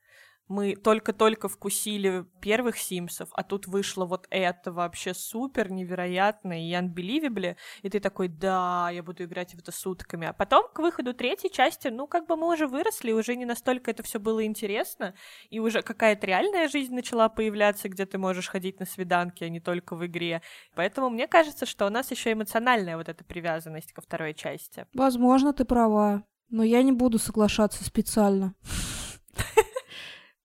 мы 0.47 0.75
только-только 0.75 1.47
вкусили 1.47 2.25
первых 2.41 2.77
Симсов, 2.77 3.29
а 3.33 3.43
тут 3.43 3.67
вышло 3.67 4.05
вот 4.05 4.27
это 4.29 4.71
вообще 4.71 5.13
супер, 5.13 5.71
невероятно 5.71 6.67
и 6.67 6.73
unbelievable, 6.73 7.55
и 7.81 7.89
ты 7.89 7.99
такой, 7.99 8.27
да, 8.27 8.89
я 8.91 9.03
буду 9.03 9.23
играть 9.23 9.53
в 9.53 9.59
это 9.59 9.71
сутками. 9.71 10.27
А 10.27 10.33
потом 10.33 10.65
к 10.73 10.79
выходу 10.79 11.13
третьей 11.13 11.51
части, 11.51 11.87
ну, 11.87 12.07
как 12.07 12.27
бы 12.27 12.35
мы 12.35 12.53
уже 12.53 12.67
выросли, 12.67 13.11
уже 13.11 13.35
не 13.35 13.45
настолько 13.45 13.91
это 13.91 14.03
все 14.03 14.19
было 14.19 14.45
интересно, 14.45 15.13
и 15.49 15.59
уже 15.59 15.81
какая-то 15.81 16.27
реальная 16.27 16.67
жизнь 16.67 16.93
начала 16.93 17.29
появляться, 17.29 17.87
где 17.87 18.05
ты 18.05 18.17
можешь 18.17 18.49
ходить 18.49 18.79
на 18.79 18.85
свиданки, 18.85 19.43
а 19.43 19.49
не 19.49 19.59
только 19.59 19.95
в 19.95 20.05
игре. 20.05 20.41
Поэтому 20.75 21.09
мне 21.09 21.27
кажется, 21.27 21.65
что 21.65 21.85
у 21.85 21.89
нас 21.89 22.11
еще 22.11 22.33
эмоциональная 22.33 22.97
вот 22.97 23.09
эта 23.09 23.23
привязанность 23.23 23.93
ко 23.93 24.01
второй 24.01 24.33
части. 24.33 24.85
Возможно, 24.93 25.53
ты 25.53 25.65
права, 25.65 26.23
но 26.49 26.63
я 26.63 26.83
не 26.83 26.91
буду 26.91 27.19
соглашаться 27.19 27.83
специально. 27.83 28.53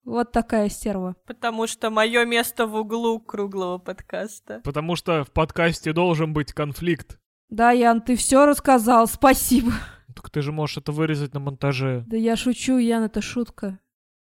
Вот 0.07 0.31
такая 0.31 0.69
стерва. 0.69 1.17
Потому 1.27 1.67
что 1.67 1.91
мое 1.91 2.25
место 2.25 2.67
в 2.69 2.77
углу 2.77 3.19
круглого 3.19 3.79
подкаста. 3.79 4.61
Потому 4.63 4.95
что 4.95 5.25
в 5.25 5.33
подкасте 5.33 5.93
должен 5.93 6.33
быть 6.33 6.53
конфликт. 6.53 7.19
Да, 7.49 7.73
Ян, 7.73 8.01
ты 8.01 8.15
все 8.15 8.47
рассказал, 8.47 9.07
спасибо. 9.09 9.73
Так 10.15 10.31
ты 10.31 10.43
же 10.43 10.53
можешь 10.53 10.79
это 10.79 10.93
вырезать 10.93 11.35
на 11.35 11.41
монтаже. 11.41 12.05
Да 12.07 12.17
я 12.17 12.37
шучу, 12.37 12.79
Ян, 12.79 13.03
это 13.03 13.21
шутка. 13.21 13.81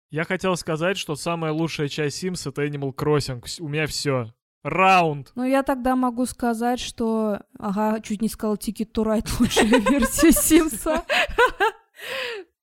Я 0.10 0.24
хотел 0.24 0.58
сказать, 0.58 0.98
что 0.98 1.16
самая 1.16 1.52
лучшая 1.52 1.88
часть 1.88 2.24
Sims— 2.24 2.50
это 2.50 2.66
Animal 2.66 2.94
Crossing. 2.96 3.44
У 3.60 3.68
меня 3.68 3.86
все. 3.86 4.34
Раунд. 4.64 5.34
Ну, 5.36 5.44
я 5.44 5.62
тогда 5.62 5.96
могу 5.96 6.26
сказать, 6.26 6.80
что... 6.80 7.42
Ага, 7.60 8.02
чуть 8.02 8.24
не 8.24 8.28
Ticket 8.28 8.92
to 8.92 9.04
Ride 9.04 9.30
лучшая 9.40 9.80
версия 9.80 10.32
Симса. 10.32 11.06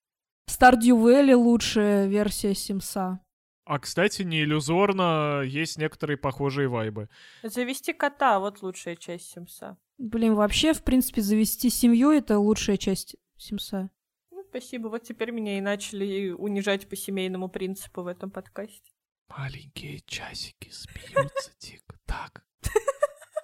Stardew 0.62 0.97
Valley 0.97 1.35
лучшая 1.35 2.07
версия 2.07 2.54
Симса. 2.54 3.19
А, 3.64 3.81
кстати, 3.81 4.23
не 4.23 4.42
иллюзорно, 4.42 5.42
есть 5.45 5.76
некоторые 5.76 6.16
похожие 6.16 6.69
вайбы. 6.69 7.09
Завести 7.42 7.92
кота— 7.92 8.38
вот 8.40 8.62
лучшая 8.62 8.95
часть 8.95 9.28
Симса. 9.33 9.76
Блин, 9.99 10.37
вообще, 10.37 10.73
в 10.73 10.85
принципе, 10.85 11.21
завести 11.21 11.69
семью— 11.69 12.11
это 12.12 12.38
лучшая 12.38 12.76
часть 12.76 13.16
Симса. 13.37 13.90
Ну, 14.31 14.45
спасибо. 14.49 14.87
Вот 14.87 15.02
теперь 15.02 15.33
меня 15.33 15.59
и 15.59 15.61
начали 15.61 16.31
унижать 16.31 16.88
по 16.88 16.95
семейному 16.95 17.49
принципу 17.49 18.02
в 18.02 18.07
этом 18.07 18.31
подкасте. 18.31 18.92
Маленькие 19.37 19.99
часики 20.07 20.71
смеются 20.71 21.50
тик-так, 21.59 22.45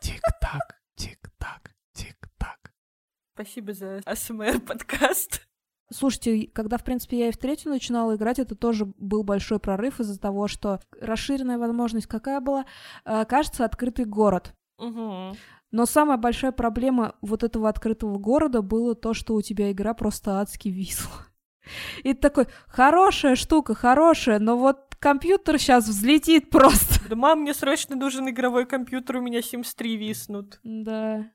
тик-так, 0.01 0.81
тик-так, 0.95 1.75
тик-так. 1.95 2.73
Спасибо 3.35 3.73
за 3.73 4.03
АСМР 4.05 4.61
подкаст. 4.61 5.48
Слушайте, 5.91 6.51
когда, 6.53 6.77
в 6.77 6.85
принципе, 6.85 7.19
я 7.19 7.29
и 7.29 7.33
в 7.33 7.39
третью 7.39 7.71
начинала 7.71 8.17
играть, 8.17 8.39
это 8.39 8.55
тоже 8.55 8.87
был 8.99 9.23
большой 9.23 9.59
прорыв 9.59 10.01
из-за 10.01 10.21
того, 10.21 10.47
что 10.47 10.81
расширенная 11.01 11.59
возможность 11.59 12.07
какая 12.07 12.41
была? 12.41 12.67
Э, 13.05 13.25
кажется, 13.25 13.65
открытый 13.65 14.05
город. 14.05 14.55
Угу. 14.79 15.37
Но 15.71 15.87
самая 15.87 16.19
большая 16.19 16.53
проблема 16.53 17.15
вот 17.21 17.43
этого 17.43 17.69
открытого 17.69 18.19
города 18.19 18.63
было 18.63 18.95
то, 18.95 19.15
что 19.15 19.35
у 19.35 19.43
тебя 19.43 19.71
игра 19.71 19.95
просто 19.95 20.41
адски 20.41 20.69
висла. 20.69 21.27
И 22.05 22.15
ты 22.15 22.21
такой, 22.21 22.47
хорошая 22.67 23.35
штука, 23.35 23.75
хорошая, 23.75 24.39
но 24.39 24.59
вот 24.59 24.95
компьютер 24.99 25.59
сейчас 25.59 25.87
взлетит 25.87 26.51
просто. 26.51 27.09
Да, 27.09 27.17
мам, 27.17 27.41
мне 27.41 27.55
срочно 27.55 27.97
нужен 27.97 28.29
игровой 28.29 28.67
компьютер, 28.67 29.17
у 29.17 29.21
меня 29.23 29.41
Sims 29.41 29.69
3 29.77 29.97
виснут. 29.97 30.61
Да. 30.63 31.31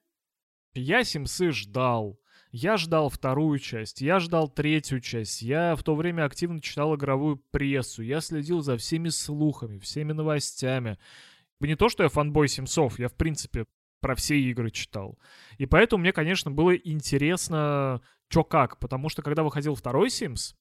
Я 0.74 1.04
Симсы 1.04 1.52
ждал. 1.52 2.20
Я 2.54 2.78
ждал 2.78 3.10
вторую 3.10 3.58
часть, 3.58 4.00
я 4.00 4.20
ждал 4.20 4.48
третью 4.48 5.02
часть, 5.02 5.42
я 5.42 5.76
в 5.76 5.82
то 5.82 5.96
время 5.96 6.24
активно 6.26 6.62
читал 6.62 6.96
игровую 6.96 7.38
прессу, 7.50 8.04
я 8.04 8.22
следил 8.22 8.62
за 8.62 8.78
всеми 8.78 9.10
слухами, 9.10 9.80
всеми 9.80 10.12
новостями. 10.12 11.00
Не 11.60 11.76
то, 11.76 11.90
что 11.90 12.04
я 12.04 12.10
фанбой 12.10 12.48
Симсов, 12.48 13.00
я, 13.00 13.08
в 13.08 13.16
принципе, 13.16 13.66
про 14.02 14.14
все 14.14 14.40
игры 14.40 14.70
читал. 14.70 15.18
И 15.58 15.66
поэтому 15.66 16.02
мне, 16.02 16.14
конечно, 16.14 16.52
было 16.52 16.76
интересно, 16.76 18.02
чё 18.30 18.44
как, 18.44 18.78
потому 18.78 19.10
что 19.10 19.24
когда 19.24 19.42
выходил 19.42 19.74
второй 19.74 20.10
Sims, 20.10 20.54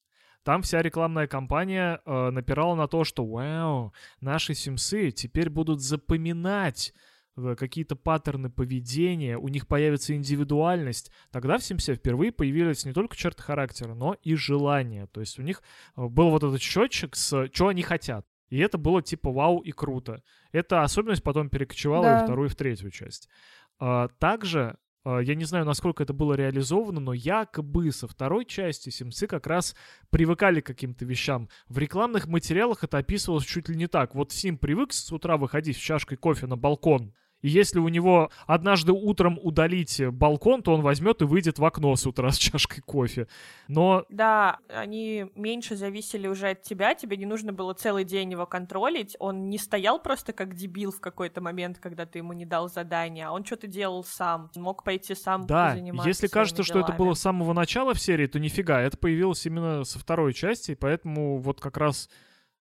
там 0.45 0.63
вся 0.63 0.81
рекламная 0.81 1.27
кампания 1.27 2.01
э, 2.07 2.31
напирала 2.31 2.75
на 2.75 2.89
то, 2.89 3.05
что 3.05 3.27
«Вау, 3.27 3.93
наши 4.23 4.55
Симсы 4.55 5.11
теперь 5.11 5.51
будут 5.51 5.83
запоминать 5.83 6.95
какие-то 7.37 7.97
паттерны 7.97 8.51
поведения, 8.51 9.39
у 9.39 9.49
них 9.49 9.67
появится 9.67 10.15
индивидуальность». 10.15 11.11
Тогда 11.31 11.59
в 11.59 11.65
Симсе 11.65 11.95
впервые 11.95 12.33
появились 12.33 12.85
не 12.85 12.93
только 12.93 13.17
черты 13.17 13.43
характера, 13.43 13.95
но 13.95 14.17
и 14.23 14.35
желания. 14.35 15.07
То 15.07 15.21
есть 15.21 15.39
у 15.39 15.43
них 15.43 15.63
э, 15.97 16.07
был 16.07 16.31
вот 16.31 16.43
этот 16.43 16.61
счетчик 16.61 17.17
с 17.17 17.49
«что 17.53 17.69
они 17.69 17.83
хотят». 17.83 18.27
И 18.51 18.59
это 18.59 18.77
было 18.77 19.01
типа 19.01 19.33
вау 19.33 19.61
и 19.61 19.73
круто. 19.73 20.23
Эта 20.53 20.83
особенность 20.83 21.23
потом 21.23 21.49
перекочевала 21.49 22.05
и 22.05 22.07
Да. 22.09 22.19
во 22.19 22.25
вторую, 22.25 22.49
и 22.49 22.51
в 22.51 22.55
третью 22.55 22.91
часть. 22.91 23.31
А, 23.79 24.09
также, 24.19 24.77
а, 25.05 25.21
я 25.21 25.35
не 25.35 25.47
знаю, 25.47 25.65
насколько 25.65 26.03
это 26.03 26.13
было 26.13 26.35
реализовано, 26.35 27.01
но 27.01 27.15
якобы 27.15 27.91
со 27.93 28.07
второй 28.07 28.45
части 28.45 28.91
Симсы 28.91 29.27
как 29.27 29.47
раз 29.47 29.75
привыкали 30.11 30.61
к 30.61 30.67
каким-то 30.67 31.07
вещам. 31.07 31.49
В 31.67 31.79
рекламных 31.79 32.27
материалах 32.27 32.85
это 32.85 32.99
описывалось 32.99 33.47
чуть 33.47 33.71
ли 33.71 33.75
не 33.75 33.87
так. 33.87 34.15
Вот 34.15 34.33
Сим 34.33 34.59
привык 34.59 34.93
с 34.93 35.11
утра 35.11 35.39
выходить 35.39 35.79
с 35.79 35.81
чашкой 35.81 36.17
кофе 36.19 36.47
на 36.47 36.59
балкон, 36.59 37.15
и 37.43 37.49
если 37.49 37.79
у 37.81 37.89
него 37.89 38.31
однажды 38.47 38.93
утром 38.93 39.39
удалить 39.43 40.01
балкон, 40.13 40.63
то 40.63 40.75
он 40.75 40.81
возьмет 40.81 41.23
и 41.23 41.25
выйдет 41.25 41.59
в 41.59 41.65
окно 41.65 41.95
с 41.97 42.07
утра 42.07 42.31
с 42.31 42.39
чашкой 42.39 42.81
кофе. 42.81 43.27
Но 43.69 44.05
Да, 44.09 44.59
они 44.69 45.27
меньше 45.35 45.77
зависели 45.77 46.27
уже 46.29 46.51
от 46.51 46.63
тебя, 46.63 46.95
тебе 46.95 47.17
не 47.17 47.27
нужно 47.27 47.53
было 47.53 47.75
целый 47.75 48.05
день 48.05 48.31
его 48.33 48.47
контролить, 48.47 49.17
он 49.19 49.49
не 49.51 49.59
стоял 49.59 50.01
просто 50.01 50.33
как 50.33 50.55
дебил 50.55 50.93
в 50.93 51.01
какой-то 51.01 51.41
момент, 51.41 51.79
когда 51.79 52.07
ты 52.07 52.19
ему 52.19 52.33
не 52.33 52.47
дал 52.47 52.69
задания, 52.69 53.29
а 53.29 53.33
он 53.33 53.45
что-то 53.45 53.67
делал 53.67 54.05
сам, 54.05 54.51
мог 54.55 54.85
пойти 54.85 55.15
сам 55.15 55.47
Да, 55.47 55.73
заниматься 55.73 56.09
если 56.09 56.29
кажется, 56.29 56.63
своими 56.63 56.65
что 56.65 56.81
это 56.81 56.93
было 56.93 57.09
делами. 57.09 57.15
с 57.15 57.21
самого 57.21 57.53
начала 57.53 57.95
в 57.95 58.01
серии, 58.01 58.27
то 58.27 58.39
нифига, 58.39 58.81
это 58.81 58.97
появилось 58.97 59.45
именно 59.47 59.85
со 59.85 59.99
второй 59.99 60.33
части, 60.35 60.75
поэтому 60.75 61.39
вот 61.39 61.61
как 61.61 61.77
раз 61.77 62.09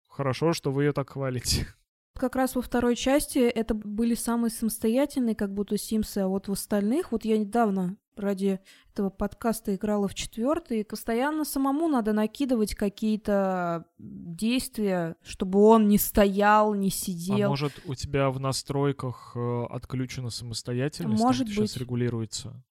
хорошо, 0.08 0.54
что 0.54 0.72
вы 0.72 0.86
ее 0.86 0.94
так 0.94 1.12
хвалите. 1.12 1.68
Как 2.18 2.36
раз 2.36 2.56
во 2.56 2.62
второй 2.62 2.96
части 2.96 3.40
это 3.40 3.74
были 3.74 4.16
самые 4.16 4.52
самостоятельные, 4.52 5.36
как 5.36 5.54
будто 5.54 5.78
Симсы, 5.78 6.20
а 6.20 6.28
вот 6.28 6.48
в 6.48 6.52
остальных, 6.52 7.12
вот 7.12 7.26
я 7.26 7.38
недавно 7.38 7.98
ради 8.16 8.60
этого 8.92 9.10
подкаста 9.10 9.76
играла 9.76 10.08
в 10.08 10.16
четвертый, 10.16 10.80
и 10.80 10.84
постоянно 10.84 11.46
самому 11.46 11.88
надо 11.88 12.14
накидывать 12.14 12.74
какие-то 12.74 13.86
действия, 13.98 15.16
чтобы 15.22 15.60
он 15.60 15.88
не 15.88 16.00
стоял, 16.00 16.74
не 16.74 16.88
А 16.88 16.92
сидел. 16.92 17.50
может, 17.50 17.74
у 17.86 17.94
тебя 17.94 18.32
в 18.32 18.40
настройках 18.40 19.34
э, 19.36 19.64
отключена 19.70 20.32
самостоятельность? 20.32 21.22
Может 21.22 21.48
сейчас 21.48 21.74
быть. 21.74 21.78
регулируется. 21.78 22.64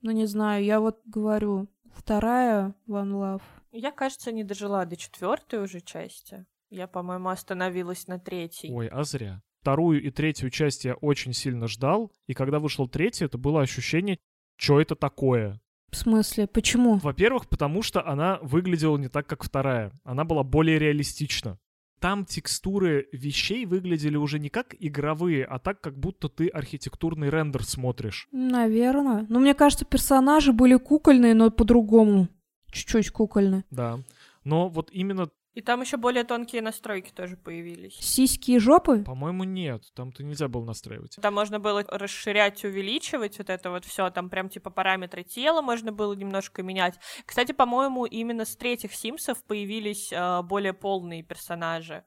Ну, 0.00 0.10
не 0.10 0.26
знаю, 0.26 0.64
я 0.64 0.80
вот 0.80 1.00
говорю, 1.04 1.68
вторая 1.94 2.74
One 2.88 3.12
Love. 3.12 3.42
Я, 3.72 3.90
кажется, 3.90 4.32
не 4.32 4.44
дожила 4.44 4.84
до 4.86 4.96
четвертой 4.96 5.62
уже 5.62 5.80
части. 5.80 6.46
Я, 6.70 6.86
по-моему, 6.86 7.28
остановилась 7.28 8.06
на 8.06 8.18
третьей. 8.18 8.72
Ой, 8.72 8.88
а 8.88 9.04
зря. 9.04 9.42
Вторую 9.60 10.02
и 10.02 10.10
третью 10.10 10.50
часть 10.50 10.84
я 10.84 10.94
очень 10.94 11.32
сильно 11.32 11.68
ждал, 11.68 12.12
и 12.26 12.34
когда 12.34 12.58
вышел 12.58 12.88
третий, 12.88 13.24
это 13.24 13.38
было 13.38 13.62
ощущение, 13.62 14.18
что 14.56 14.80
это 14.80 14.94
такое. 14.94 15.60
В 15.90 15.96
смысле, 15.96 16.46
почему? 16.46 16.96
Во-первых, 16.96 17.48
потому 17.48 17.82
что 17.82 18.06
она 18.06 18.38
выглядела 18.42 18.96
не 18.98 19.08
так, 19.08 19.26
как 19.26 19.44
вторая. 19.44 19.92
Она 20.02 20.24
была 20.24 20.42
более 20.42 20.78
реалистична. 20.78 21.58
Там 22.00 22.24
текстуры 22.24 23.08
вещей 23.12 23.64
выглядели 23.64 24.16
уже 24.16 24.38
не 24.38 24.50
как 24.50 24.74
игровые, 24.78 25.44
а 25.44 25.58
так, 25.58 25.80
как 25.80 25.98
будто 25.98 26.28
ты 26.28 26.48
архитектурный 26.48 27.30
рендер 27.30 27.64
смотришь. 27.64 28.28
Наверное. 28.32 29.24
Ну, 29.28 29.40
мне 29.40 29.54
кажется, 29.54 29.84
персонажи 29.84 30.52
были 30.52 30.76
кукольные, 30.76 31.32
но 31.32 31.50
по-другому. 31.50 32.28
Чуть-чуть 32.70 33.10
кукольные. 33.10 33.64
Да. 33.70 34.00
Но 34.42 34.68
вот 34.68 34.90
именно, 34.92 35.30
И 35.54 35.60
там 35.60 35.80
еще 35.80 35.96
более 35.96 36.24
тонкие 36.24 36.62
настройки 36.62 37.12
тоже 37.12 37.36
появились. 37.36 37.94
Сиськи 37.94 38.52
и 38.52 38.58
жопы? 38.58 39.04
по-моему, 39.04 39.44
нет. 39.44 39.84
Там-то 39.94 40.24
нельзя 40.24 40.48
было 40.48 40.64
настраивать. 40.64 41.16
Там 41.20 41.34
можно 41.34 41.60
было 41.60 41.84
расширять, 41.88 42.64
увеличивать 42.64 43.38
вот 43.38 43.50
это 43.50 43.70
вот 43.70 43.84
все, 43.84 44.10
там 44.10 44.30
прям 44.30 44.48
типа 44.48 44.70
параметры 44.70 45.22
тела 45.22 45.62
можно 45.62 45.92
было 45.92 46.12
немножко 46.14 46.62
менять. 46.62 46.98
Кстати, 47.24 47.52
по-моему, 47.52 48.04
именно 48.04 48.44
с 48.44 48.56
третьих 48.56 48.94
Симсов 48.94 49.44
появились 49.44 50.12
э, 50.12 50.42
более 50.42 50.72
полные 50.72 51.22
персонажи. 51.22 52.04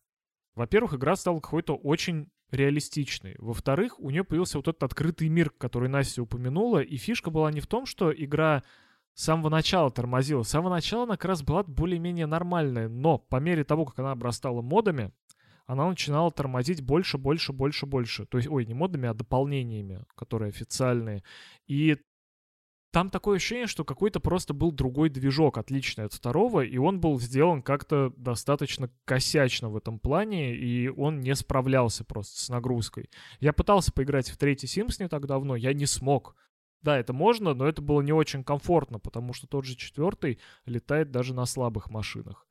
Во-первых, 0.56 0.96
игра 0.96 1.16
стала 1.16 1.40
какой-то 1.40 1.76
очень 1.76 2.30
реалистичной. 2.52 3.36
Во-вторых, 3.38 4.00
у 4.00 4.10
нее 4.10 4.24
появился 4.24 4.58
вот 4.58 4.68
этот 4.68 4.84
открытый 4.84 5.30
мир, 5.30 5.52
который 5.52 5.90
Настя 5.90 6.24
упомянула, 6.24 6.80
и 6.80 6.98
фишка 6.98 7.30
была 7.30 7.52
не 7.52 7.60
в 7.60 7.68
том, 7.68 7.86
что 7.86 8.12
игра 8.12 8.64
с 9.18 9.24
самого 9.24 9.50
начала 9.50 9.90
тормозила. 9.90 10.44
С 10.44 10.50
самого 10.50 10.70
начала 10.70 11.04
она 11.04 11.18
как 11.18 11.26
раз 11.26 11.42
была 11.42 11.64
более-менее 11.64 12.28
нормальная, 12.28 12.88
но 12.88 13.18
по 13.18 13.38
мере 13.38 13.64
того, 13.64 13.84
как 13.84 13.98
она 13.98 14.12
обрастала 14.12 14.62
модами, 14.62 15.12
она 15.66 15.90
начинала 15.90 16.30
тормозить 16.30 16.84
больше, 16.84 17.18
больше, 17.18 17.52
больше, 17.52 17.88
больше. 17.88 18.28
То 18.28 18.38
есть, 18.38 18.48
ой, 18.48 18.68
не 18.68 18.76
модами, 18.76 19.10
а 19.10 19.16
дополнениями, 19.16 20.06
которые 20.16 20.50
официальные. 20.50 21.24
И 21.66 21.98
там 22.92 23.10
такое 23.10 23.38
ощущение, 23.38 23.66
что 23.66 23.84
какой-то 23.84 24.20
просто 24.20 24.54
был 24.54 24.72
другой 24.72 25.10
движок, 25.10 25.58
отличный 25.58 26.06
от 26.06 26.14
второго, 26.14 26.62
и 26.62 26.78
он 26.78 27.00
был 27.00 27.20
сделан 27.20 27.64
как-то 27.64 28.14
достаточно 28.18 28.92
косячно 29.04 29.70
в 29.70 29.78
этом 29.78 29.98
плане, 29.98 30.56
и 30.56 30.90
он 30.90 31.22
не 31.22 31.36
справлялся 31.36 32.06
просто 32.06 32.40
с 32.40 32.50
нагрузкой. 32.50 33.10
Я 33.40 33.52
пытался 33.52 33.92
поиграть 33.92 34.30
в 34.30 34.38
третий 34.38 34.68
Sims 34.68 34.98
не 35.00 35.10
так 35.10 35.26
давно, 35.26 35.56
я 35.56 35.74
не 35.74 35.88
смог. 35.88 36.36
Да, 36.88 36.98
это 36.98 37.12
можно, 37.12 37.54
но 37.54 37.68
это 37.68 37.82
было 37.82 38.00
не 38.00 38.14
очень 38.14 38.46
комфортно, 38.46 38.98
потому 38.98 39.34
что 39.34 39.46
тот 39.46 39.66
же 39.66 39.76
четвертый 39.76 40.40
летает 40.66 41.12
даже 41.12 41.34
на 41.34 41.46
слабых 41.46 41.92
машинах. 41.92 42.48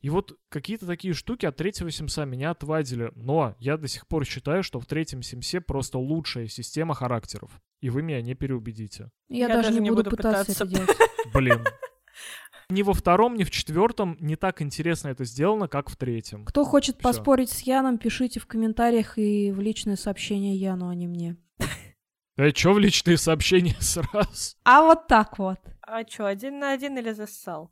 И 0.00 0.10
вот 0.10 0.38
какие-то 0.48 0.86
такие 0.86 1.12
штуки 1.12 1.44
от 1.44 1.56
третьего 1.56 1.90
Симса 1.90 2.24
меня 2.24 2.52
отвадили, 2.52 3.10
но 3.16 3.56
я 3.58 3.76
до 3.76 3.88
сих 3.88 4.06
пор 4.06 4.24
считаю, 4.26 4.62
что 4.62 4.78
в 4.78 4.86
третьем 4.86 5.22
Симсе 5.22 5.60
просто 5.60 5.98
лучшая 5.98 6.46
система 6.46 6.94
характеров, 6.94 7.50
и 7.80 7.90
вы 7.90 8.02
меня 8.02 8.22
не 8.22 8.34
переубедите. 8.34 9.10
Я, 9.28 9.48
даже, 9.48 9.72
не 9.72 9.90
буду, 9.90 10.08
пытаться, 10.08 10.44
пытаться. 10.44 10.64
это 10.64 10.72
делать. 10.72 10.96
Блин. 11.34 11.64
Ни 12.70 12.82
во 12.82 12.92
втором, 12.92 13.34
ни 13.34 13.42
в 13.42 13.50
четвертом 13.50 14.16
не 14.20 14.36
так 14.36 14.62
интересно 14.62 15.08
это 15.08 15.24
сделано, 15.24 15.66
как 15.66 15.90
в 15.90 15.96
третьем. 15.96 16.44
Кто 16.44 16.64
хочет 16.64 16.94
Всё. 16.94 17.02
поспорить 17.02 17.50
с 17.50 17.62
Яном, 17.62 17.98
пишите 17.98 18.38
в 18.38 18.46
комментариях 18.46 19.18
и 19.18 19.50
в 19.50 19.58
личное 19.58 19.96
сообщение 19.96 20.54
Яну, 20.54 20.86
а 20.86 20.94
не 20.94 21.08
мне. 21.08 21.36
А 22.36 22.50
чё 22.50 22.72
в 22.72 22.78
личные 22.80 23.16
сообщения 23.16 23.76
сразу? 23.80 24.56
А 24.64 24.82
вот 24.82 25.06
так 25.06 25.38
вот. 25.38 25.58
А 25.82 26.02
чё, 26.04 26.24
один 26.24 26.58
на 26.58 26.72
один 26.72 26.98
или 26.98 27.12
зассал? 27.12 27.70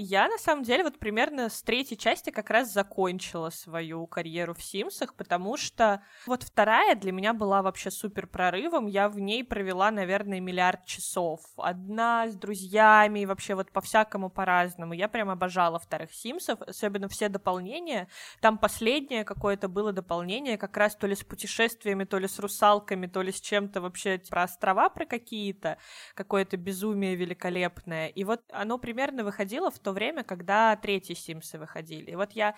Я, 0.00 0.28
на 0.28 0.38
самом 0.38 0.62
деле, 0.62 0.84
вот 0.84 1.00
примерно 1.00 1.48
с 1.48 1.60
третьей 1.60 1.98
части 1.98 2.30
как 2.30 2.50
раз 2.50 2.72
закончила 2.72 3.50
свою 3.50 4.06
карьеру 4.06 4.54
в 4.54 4.62
Симсах, 4.62 5.14
потому 5.14 5.56
что 5.56 6.02
вот 6.24 6.44
вторая 6.44 6.94
для 6.94 7.10
меня 7.10 7.32
была 7.32 7.62
вообще 7.62 7.90
супер 7.90 8.28
прорывом. 8.28 8.86
Я 8.86 9.08
в 9.08 9.18
ней 9.18 9.42
провела, 9.42 9.90
наверное, 9.90 10.38
миллиард 10.38 10.84
часов. 10.84 11.40
Одна 11.56 12.28
с 12.28 12.36
друзьями, 12.36 13.24
вообще 13.24 13.56
вот 13.56 13.72
по-всякому 13.72 14.30
по-разному. 14.30 14.92
Я 14.92 15.08
прям 15.08 15.30
обожала 15.30 15.80
вторых 15.80 16.14
Симсов, 16.14 16.62
особенно 16.62 17.08
все 17.08 17.28
дополнения. 17.28 18.06
Там 18.40 18.56
последнее 18.56 19.24
какое-то 19.24 19.66
было 19.66 19.92
дополнение, 19.92 20.58
как 20.58 20.76
раз 20.76 20.94
то 20.94 21.08
ли 21.08 21.16
с 21.16 21.24
путешествиями, 21.24 22.04
то 22.04 22.18
ли 22.18 22.28
с 22.28 22.38
русалками, 22.38 23.08
то 23.08 23.20
ли 23.20 23.32
с 23.32 23.40
чем-то 23.40 23.80
вообще 23.80 24.22
про 24.30 24.44
острова 24.44 24.90
про 24.90 25.06
какие-то, 25.06 25.76
какое-то 26.14 26.56
безумие 26.56 27.16
великолепное. 27.16 28.06
И 28.06 28.22
вот 28.22 28.42
оно 28.52 28.78
примерно 28.78 29.24
выходило 29.24 29.72
в 29.72 29.87
то 29.88 29.92
время, 29.92 30.22
когда 30.22 30.76
третьи 30.76 31.14
Симсы 31.14 31.58
выходили. 31.58 32.10
И 32.10 32.16
вот 32.16 32.32
я 32.32 32.54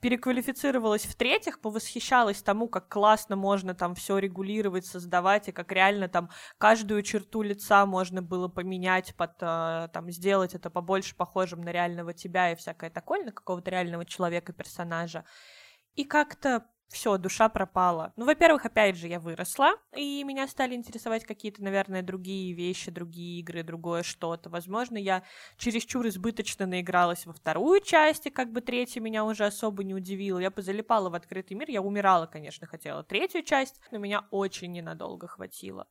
переквалифицировалась 0.00 1.04
в 1.04 1.14
третьих, 1.14 1.60
повосхищалась 1.60 2.42
тому, 2.42 2.68
как 2.68 2.88
классно 2.88 3.36
можно 3.36 3.72
там 3.72 3.94
все 3.94 4.18
регулировать, 4.18 4.84
создавать, 4.84 5.48
и 5.48 5.52
как 5.52 5.70
реально 5.70 6.08
там 6.08 6.28
каждую 6.58 7.02
черту 7.02 7.42
лица 7.42 7.86
можно 7.86 8.20
было 8.20 8.48
поменять 8.48 9.14
под, 9.14 9.30
э, 9.40 9.88
там, 9.92 10.10
сделать 10.10 10.54
это 10.54 10.70
побольше 10.70 11.14
похожим 11.14 11.60
на 11.60 11.70
реального 11.70 12.12
тебя 12.12 12.50
и 12.50 12.56
всякое 12.56 12.90
такое, 12.90 13.24
на 13.24 13.30
какого-то 13.30 13.70
реального 13.70 14.04
человека, 14.04 14.52
персонажа. 14.52 15.24
И 15.94 16.04
как-то 16.04 16.66
все, 16.92 17.16
душа 17.16 17.48
пропала. 17.48 18.12
Ну, 18.16 18.26
во-первых, 18.26 18.66
опять 18.66 18.96
же, 18.96 19.08
я 19.08 19.18
выросла, 19.18 19.72
и 19.96 20.22
меня 20.24 20.46
стали 20.46 20.74
интересовать 20.74 21.24
какие-то, 21.24 21.62
наверное, 21.62 22.02
другие 22.02 22.52
вещи, 22.52 22.90
другие 22.90 23.40
игры, 23.40 23.62
другое 23.62 24.02
что-то. 24.02 24.50
Возможно, 24.50 24.98
я 24.98 25.22
чересчур 25.56 26.06
избыточно 26.06 26.66
наигралась 26.66 27.24
во 27.24 27.32
вторую 27.32 27.80
часть, 27.80 28.26
и 28.26 28.30
как 28.30 28.52
бы 28.52 28.60
третья 28.60 29.00
меня 29.00 29.24
уже 29.24 29.46
особо 29.46 29.82
не 29.84 29.94
удивила. 29.94 30.38
Я 30.38 30.50
позалипала 30.50 31.08
в 31.08 31.14
открытый 31.14 31.56
мир, 31.56 31.70
я 31.70 31.80
умирала, 31.80 32.26
конечно, 32.26 32.66
хотела 32.66 33.02
третью 33.02 33.42
часть, 33.42 33.80
но 33.90 33.98
меня 33.98 34.26
очень 34.30 34.72
ненадолго 34.72 35.26
хватило. 35.26 35.86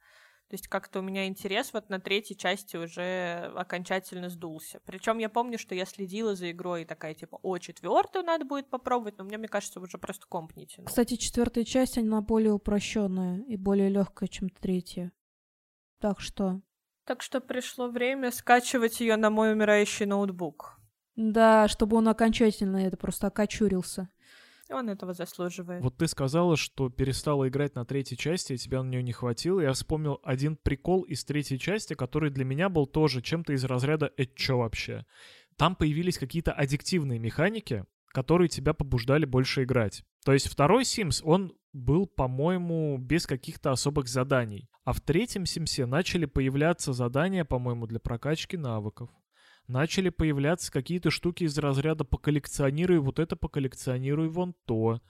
То 0.52 0.56
есть 0.56 0.68
как-то 0.68 1.00
у 1.00 1.02
меня 1.02 1.28
интерес 1.28 1.72
вот 1.72 1.88
на 1.88 2.02
третьей 2.02 2.36
части 2.36 2.76
уже 2.76 3.54
окончательно 3.56 4.28
сдулся. 4.28 4.82
Причем 4.86 5.18
я 5.20 5.30
помню, 5.30 5.58
что 5.58 5.74
я 5.74 5.86
следила 5.86 6.36
за 6.36 6.52
игрой 6.52 6.82
и 6.82 6.86
такая 6.86 7.14
типа, 7.14 7.40
о, 7.42 7.58
четвертую 7.58 8.26
надо 8.26 8.44
будет 8.44 8.70
попробовать, 8.70 9.18
но 9.18 9.24
мне, 9.24 9.38
мне 9.38 9.48
кажется, 9.48 9.80
уже 9.80 9.98
просто 9.98 10.26
комп 10.28 10.58
не 10.58 10.68
тянул. 10.68 10.88
Кстати, 10.88 11.16
четвертая 11.16 11.64
часть, 11.64 11.98
она 11.98 12.20
более 12.20 12.52
упрощенная 12.52 13.46
и 13.48 13.56
более 13.56 13.88
легкая, 13.88 14.28
чем 14.28 14.50
третья. 14.50 15.14
Так 16.02 16.20
что... 16.20 16.60
Так 17.06 17.22
что 17.22 17.40
пришло 17.40 17.88
время 17.88 18.30
скачивать 18.30 19.00
ее 19.00 19.16
на 19.16 19.30
мой 19.30 19.54
умирающий 19.54 20.06
ноутбук. 20.06 20.82
Да, 21.16 21.70
чтобы 21.70 21.96
он 21.96 22.10
окончательно 22.10 22.86
это 22.86 22.98
просто 22.98 23.28
окочурился. 23.28 24.10
Он 24.72 24.90
этого 24.90 25.14
заслуживает. 25.14 25.84
Вот 25.84 25.98
ты 25.98 26.08
сказала, 26.08 26.56
что 26.58 26.90
перестала 26.90 27.48
играть 27.48 27.76
на 27.76 27.86
третьей 27.86 28.18
части, 28.18 28.54
и 28.54 28.58
тебя 28.58 28.84
на 28.84 28.90
нее 28.90 29.04
не 29.04 29.12
хватило. 29.12 29.60
Я 29.60 29.74
вспомнил 29.74 30.20
один 30.24 30.56
прикол 30.56 31.04
из 31.04 31.24
третьей 31.24 31.60
части, 31.60 31.94
который 31.94 32.30
для 32.30 32.46
меня 32.46 32.70
был 32.70 32.88
тоже 32.88 33.22
чем-то 33.22 33.54
из 33.54 33.64
разряда 33.64 34.12
«это 34.18 34.34
чё 34.36 34.58
вообще?». 34.58 35.06
Там 35.58 35.76
появились 35.76 36.18
какие-то 36.18 36.54
аддиктивные 36.54 37.20
механики, 37.20 37.86
которые 38.08 38.50
тебя 38.50 38.74
побуждали 38.74 39.26
больше 39.26 39.64
играть. 39.64 40.04
То 40.26 40.34
есть 40.34 40.48
второй 40.48 40.84
Sims, 40.84 41.22
он 41.24 41.54
был, 41.74 42.08
по-моему, 42.08 42.98
без 42.98 43.28
каких-то 43.28 43.72
особых 43.72 44.08
заданий. 44.08 44.70
А 44.84 44.94
в 44.94 45.02
третьем 45.02 45.46
Симсе 45.46 45.86
начали 45.86 46.26
появляться 46.26 46.94
задания, 46.94 47.46
по-моему, 47.46 47.88
для 47.88 48.00
прокачки 48.00 48.58
навыков 48.58 49.10
начали 49.72 50.10
появляться 50.10 50.72
какие-то 50.72 51.10
штуки 51.10 51.46
из 51.46 51.58
разряда 51.58 52.04
«поколлекционируй 52.04 53.00
вот 53.00 53.20
это, 53.20 53.36
поколлекционируй 53.36 54.28
вон 54.28 54.54
то». 54.66 55.02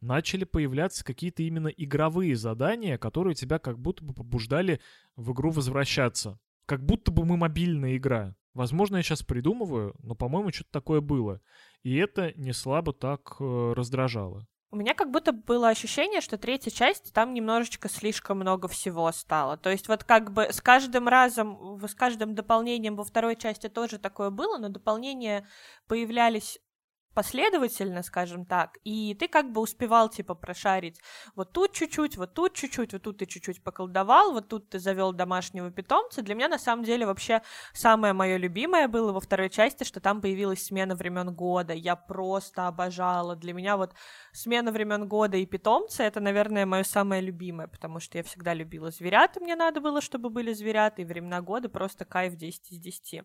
Начали 0.00 0.44
появляться 0.44 1.04
какие-то 1.04 1.42
именно 1.42 1.68
игровые 1.68 2.34
задания, 2.34 2.96
которые 2.96 3.34
тебя 3.34 3.58
как 3.58 3.78
будто 3.78 4.02
бы 4.02 4.14
побуждали 4.14 4.80
в 5.14 5.32
игру 5.32 5.50
возвращаться. 5.50 6.38
Как 6.64 6.82
будто 6.82 7.10
бы 7.10 7.26
мы 7.26 7.36
мобильная 7.36 7.98
игра. 7.98 8.34
Возможно, 8.54 8.96
я 8.96 9.02
сейчас 9.02 9.22
придумываю, 9.22 9.94
но, 10.02 10.14
по-моему, 10.14 10.52
что-то 10.52 10.70
такое 10.72 11.02
было. 11.02 11.42
И 11.82 11.94
это 11.96 12.32
не 12.36 12.54
слабо 12.54 12.94
так 12.94 13.36
э, 13.40 13.72
раздражало. 13.76 14.46
У 14.72 14.76
меня 14.76 14.94
как 14.94 15.10
будто 15.10 15.32
было 15.32 15.68
ощущение, 15.68 16.20
что 16.20 16.38
третья 16.38 16.70
часть 16.70 17.12
там 17.12 17.34
немножечко 17.34 17.88
слишком 17.88 18.38
много 18.38 18.68
всего 18.68 19.10
стало. 19.10 19.56
То 19.56 19.68
есть 19.68 19.88
вот 19.88 20.04
как 20.04 20.32
бы 20.32 20.44
с 20.44 20.60
каждым 20.60 21.08
разом, 21.08 21.80
с 21.84 21.94
каждым 21.94 22.36
дополнением 22.36 22.94
во 22.94 23.02
второй 23.02 23.34
части 23.34 23.68
тоже 23.68 23.98
такое 23.98 24.30
было, 24.30 24.58
но 24.58 24.68
дополнения 24.68 25.48
появлялись 25.88 26.60
последовательно, 27.14 28.02
скажем 28.02 28.44
так, 28.44 28.78
и 28.84 29.14
ты 29.14 29.28
как 29.28 29.52
бы 29.52 29.60
успевал, 29.60 30.08
типа, 30.08 30.34
прошарить 30.34 31.00
вот 31.34 31.52
тут 31.52 31.72
чуть-чуть, 31.72 32.16
вот 32.16 32.34
тут 32.34 32.54
чуть-чуть, 32.54 32.92
вот 32.92 33.02
тут 33.02 33.18
ты 33.18 33.26
чуть-чуть 33.26 33.62
поколдовал, 33.62 34.32
вот 34.32 34.48
тут 34.48 34.68
ты 34.68 34.78
завел 34.78 35.12
домашнего 35.12 35.70
питомца. 35.70 36.22
Для 36.22 36.34
меня, 36.34 36.48
на 36.48 36.58
самом 36.58 36.84
деле, 36.84 37.06
вообще 37.06 37.42
самое 37.72 38.12
мое 38.12 38.36
любимое 38.36 38.88
было 38.88 39.12
во 39.12 39.20
второй 39.20 39.50
части, 39.50 39.84
что 39.84 40.00
там 40.00 40.20
появилась 40.20 40.64
смена 40.64 40.94
времен 40.94 41.32
года. 41.34 41.72
Я 41.72 41.96
просто 41.96 42.66
обожала. 42.66 43.36
Для 43.36 43.52
меня 43.52 43.76
вот 43.76 43.94
смена 44.32 44.72
времен 44.72 45.08
года 45.08 45.36
и 45.36 45.46
питомцы 45.46 46.02
это, 46.02 46.20
наверное, 46.20 46.66
мое 46.66 46.82
самое 46.82 47.22
любимое, 47.22 47.66
потому 47.66 48.00
что 48.00 48.18
я 48.18 48.24
всегда 48.24 48.54
любила 48.54 48.90
зверят, 48.90 49.36
и 49.36 49.40
мне 49.40 49.56
надо 49.56 49.80
было, 49.80 50.00
чтобы 50.00 50.30
были 50.30 50.52
зверята, 50.52 51.02
и 51.02 51.04
времена 51.04 51.40
года 51.40 51.68
просто 51.68 52.04
кайф 52.04 52.36
10 52.36 52.72
из 52.72 52.78
10. 52.78 53.22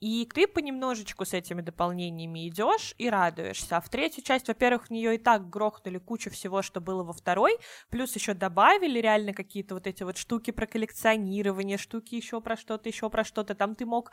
И 0.00 0.28
ты 0.32 0.46
понемножечку 0.46 1.24
с 1.24 1.34
этими 1.34 1.60
дополнениями 1.60 2.48
идешь 2.48 2.94
и 2.98 3.08
радуешься. 3.08 3.21
А 3.70 3.80
в 3.80 3.88
третью 3.88 4.24
часть, 4.24 4.48
во-первых, 4.48 4.86
в 4.86 4.90
нее 4.90 5.14
и 5.14 5.18
так 5.18 5.48
грохнули 5.48 5.98
кучу 5.98 6.30
всего, 6.30 6.62
что 6.62 6.80
было 6.80 7.04
во 7.04 7.12
второй, 7.12 7.58
плюс 7.90 8.14
еще 8.14 8.34
добавили 8.34 8.98
реально 8.98 9.32
какие-то 9.32 9.74
вот 9.74 9.86
эти 9.86 10.02
вот 10.02 10.16
штуки 10.16 10.50
про 10.50 10.66
коллекционирование, 10.66 11.78
штуки 11.78 12.14
еще 12.14 12.40
про 12.40 12.56
что-то, 12.56 12.88
еще 12.88 13.10
про 13.10 13.24
что-то. 13.24 13.54
Там 13.54 13.74
ты 13.74 13.86
мог 13.86 14.12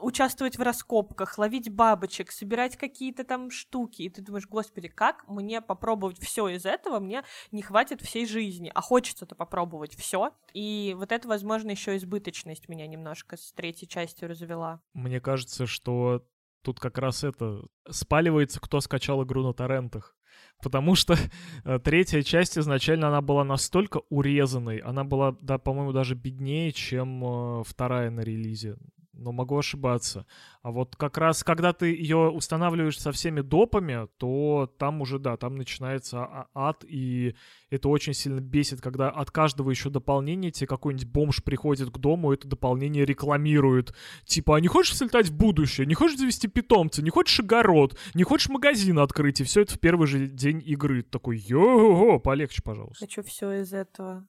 участвовать 0.00 0.56
в 0.56 0.62
раскопках, 0.62 1.38
ловить 1.38 1.70
бабочек, 1.70 2.32
собирать 2.32 2.76
какие-то 2.76 3.24
там 3.24 3.50
штуки, 3.50 4.02
и 4.02 4.08
ты 4.08 4.22
думаешь, 4.22 4.46
господи, 4.46 4.88
как 4.88 5.28
мне 5.28 5.60
попробовать 5.60 6.18
все 6.18 6.48
из 6.48 6.64
этого, 6.64 7.00
мне 7.00 7.22
не 7.52 7.62
хватит 7.62 8.00
всей 8.00 8.26
жизни, 8.26 8.70
а 8.74 8.80
хочется-то 8.80 9.34
попробовать 9.34 9.94
все. 9.94 10.32
И 10.54 10.94
вот 10.98 11.12
это, 11.12 11.28
возможно, 11.28 11.70
еще 11.70 11.96
избыточность 11.96 12.68
меня 12.68 12.86
немножко 12.86 13.36
с 13.36 13.52
третьей 13.52 13.88
частью 13.88 14.28
развела. 14.28 14.80
Мне 14.94 15.20
кажется, 15.20 15.66
что 15.66 16.24
тут 16.62 16.80
как 16.80 16.98
раз 16.98 17.24
это 17.24 17.62
спаливается, 17.88 18.60
кто 18.60 18.80
скачал 18.80 19.22
игру 19.24 19.42
на 19.42 19.52
торрентах. 19.52 20.16
Потому 20.62 20.94
что 20.94 21.16
э, 21.64 21.78
третья 21.78 22.22
часть 22.22 22.58
изначально 22.58 23.08
она 23.08 23.20
была 23.20 23.44
настолько 23.44 24.02
урезанной, 24.10 24.78
она 24.78 25.04
была, 25.04 25.36
да, 25.40 25.58
по-моему, 25.58 25.92
даже 25.92 26.14
беднее, 26.14 26.72
чем 26.72 27.24
э, 27.24 27.62
вторая 27.64 28.10
на 28.10 28.20
релизе 28.20 28.76
но 29.20 29.32
могу 29.32 29.58
ошибаться. 29.58 30.26
А 30.62 30.70
вот 30.70 30.96
как 30.96 31.18
раз, 31.18 31.44
когда 31.44 31.72
ты 31.72 31.94
ее 31.94 32.30
устанавливаешь 32.30 32.98
со 32.98 33.12
всеми 33.12 33.42
допами, 33.42 34.08
то 34.18 34.72
там 34.78 35.00
уже, 35.00 35.18
да, 35.18 35.36
там 35.36 35.56
начинается 35.56 36.22
а, 36.22 36.46
ад, 36.54 36.84
и 36.88 37.34
это 37.68 37.88
очень 37.88 38.14
сильно 38.14 38.40
бесит, 38.40 38.80
когда 38.80 39.10
от 39.10 39.30
каждого 39.30 39.70
еще 39.70 39.90
дополнения 39.90 40.50
тебе 40.50 40.66
какой-нибудь 40.66 41.06
бомж 41.06 41.44
приходит 41.44 41.90
к 41.90 41.98
дому, 41.98 42.32
это 42.32 42.48
дополнение 42.48 43.04
рекламирует. 43.04 43.94
Типа, 44.24 44.56
а 44.56 44.60
не 44.60 44.68
хочешь 44.68 44.96
слетать 44.96 45.28
в 45.28 45.36
будущее? 45.36 45.86
Не 45.86 45.94
хочешь 45.94 46.18
завести 46.18 46.48
питомца? 46.48 47.02
Не 47.02 47.10
хочешь 47.10 47.40
огород? 47.40 47.96
Не 48.14 48.24
хочешь 48.24 48.48
магазин 48.48 48.98
открыть? 48.98 49.40
И 49.40 49.44
все 49.44 49.62
это 49.62 49.74
в 49.74 49.80
первый 49.80 50.06
же 50.06 50.26
день 50.26 50.62
игры. 50.64 51.02
Такой, 51.02 51.38
йо-го, 51.38 52.18
полегче, 52.18 52.62
пожалуйста. 52.62 53.04
Хочу 53.04 53.22
все 53.22 53.60
из 53.60 53.72
этого. 53.72 54.26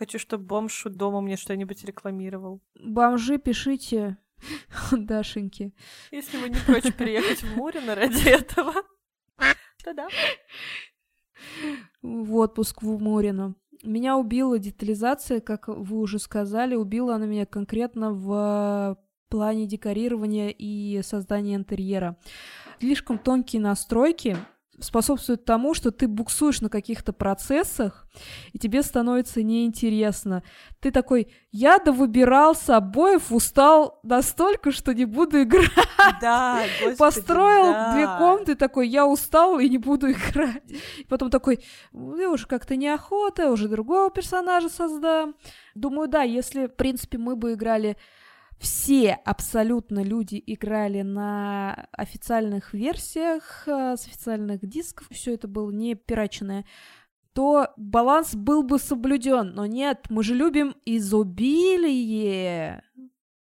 Хочу, 0.00 0.18
чтобы 0.18 0.44
бомж 0.44 0.86
у 0.86 0.88
дома 0.88 1.20
мне 1.20 1.36
что-нибудь 1.36 1.84
рекламировал. 1.84 2.62
Бомжи, 2.82 3.36
пишите 3.36 4.16
Дашеньки. 4.92 5.74
Если 6.10 6.38
вы 6.38 6.48
не 6.48 6.56
прочь 6.56 6.90
приехать 6.94 7.42
в 7.42 7.54
Мурино 7.54 7.94
ради 7.94 8.26
этого, 8.30 8.72
то 9.84 9.92
да. 9.92 10.08
В 12.00 12.34
отпуск 12.36 12.80
в 12.80 12.98
Мурино. 12.98 13.56
Меня 13.82 14.16
убила 14.16 14.58
детализация, 14.58 15.40
как 15.40 15.68
вы 15.68 15.98
уже 15.98 16.18
сказали. 16.18 16.76
Убила 16.76 17.16
она 17.16 17.26
меня 17.26 17.44
конкретно 17.44 18.14
в 18.14 18.96
плане 19.28 19.66
декорирования 19.66 20.48
и 20.48 21.02
создания 21.02 21.56
интерьера. 21.56 22.16
Слишком 22.78 23.18
тонкие 23.18 23.60
настройки, 23.60 24.38
способствует 24.80 25.44
тому, 25.44 25.74
что 25.74 25.90
ты 25.90 26.08
буксуешь 26.08 26.60
на 26.60 26.68
каких-то 26.68 27.12
процессах, 27.12 28.06
и 28.52 28.58
тебе 28.58 28.82
становится 28.82 29.42
неинтересно. 29.42 30.42
Ты 30.80 30.90
такой, 30.90 31.32
я 31.52 31.78
довыбирался 31.78 32.76
обоев, 32.76 33.30
устал 33.30 34.00
настолько, 34.02 34.72
что 34.72 34.94
не 34.94 35.04
буду 35.04 35.42
играть. 35.42 35.70
Да, 36.20 36.62
господи, 36.80 36.96
Построил 36.96 37.72
да. 37.72 37.92
две 37.94 38.06
комнаты, 38.06 38.54
такой, 38.54 38.88
я 38.88 39.06
устал 39.06 39.58
и 39.58 39.68
не 39.68 39.78
буду 39.78 40.10
играть. 40.10 40.62
И 40.98 41.04
потом 41.04 41.30
такой, 41.30 41.60
ну, 41.92 42.32
уже 42.32 42.46
как-то 42.46 42.76
неохота, 42.76 43.50
уже 43.50 43.68
другого 43.68 44.10
персонажа 44.10 44.68
создам. 44.68 45.34
Думаю, 45.74 46.08
да, 46.08 46.22
если, 46.22 46.66
в 46.66 46.74
принципе, 46.74 47.18
мы 47.18 47.36
бы 47.36 47.52
играли 47.52 47.96
все 48.60 49.12
абсолютно 49.24 50.02
люди 50.02 50.42
играли 50.46 51.00
на 51.00 51.88
официальных 51.92 52.74
версиях, 52.74 53.62
э, 53.66 53.96
с 53.96 54.06
официальных 54.06 54.68
дисков, 54.68 55.06
все 55.10 55.32
это 55.32 55.48
было 55.48 55.70
не 55.70 55.94
пираченное, 55.94 56.66
то 57.32 57.72
баланс 57.78 58.34
был 58.34 58.62
бы 58.62 58.78
соблюден. 58.78 59.54
Но 59.54 59.64
нет, 59.64 60.04
мы 60.10 60.22
же 60.22 60.34
любим 60.34 60.76
изобилие. 60.84 62.84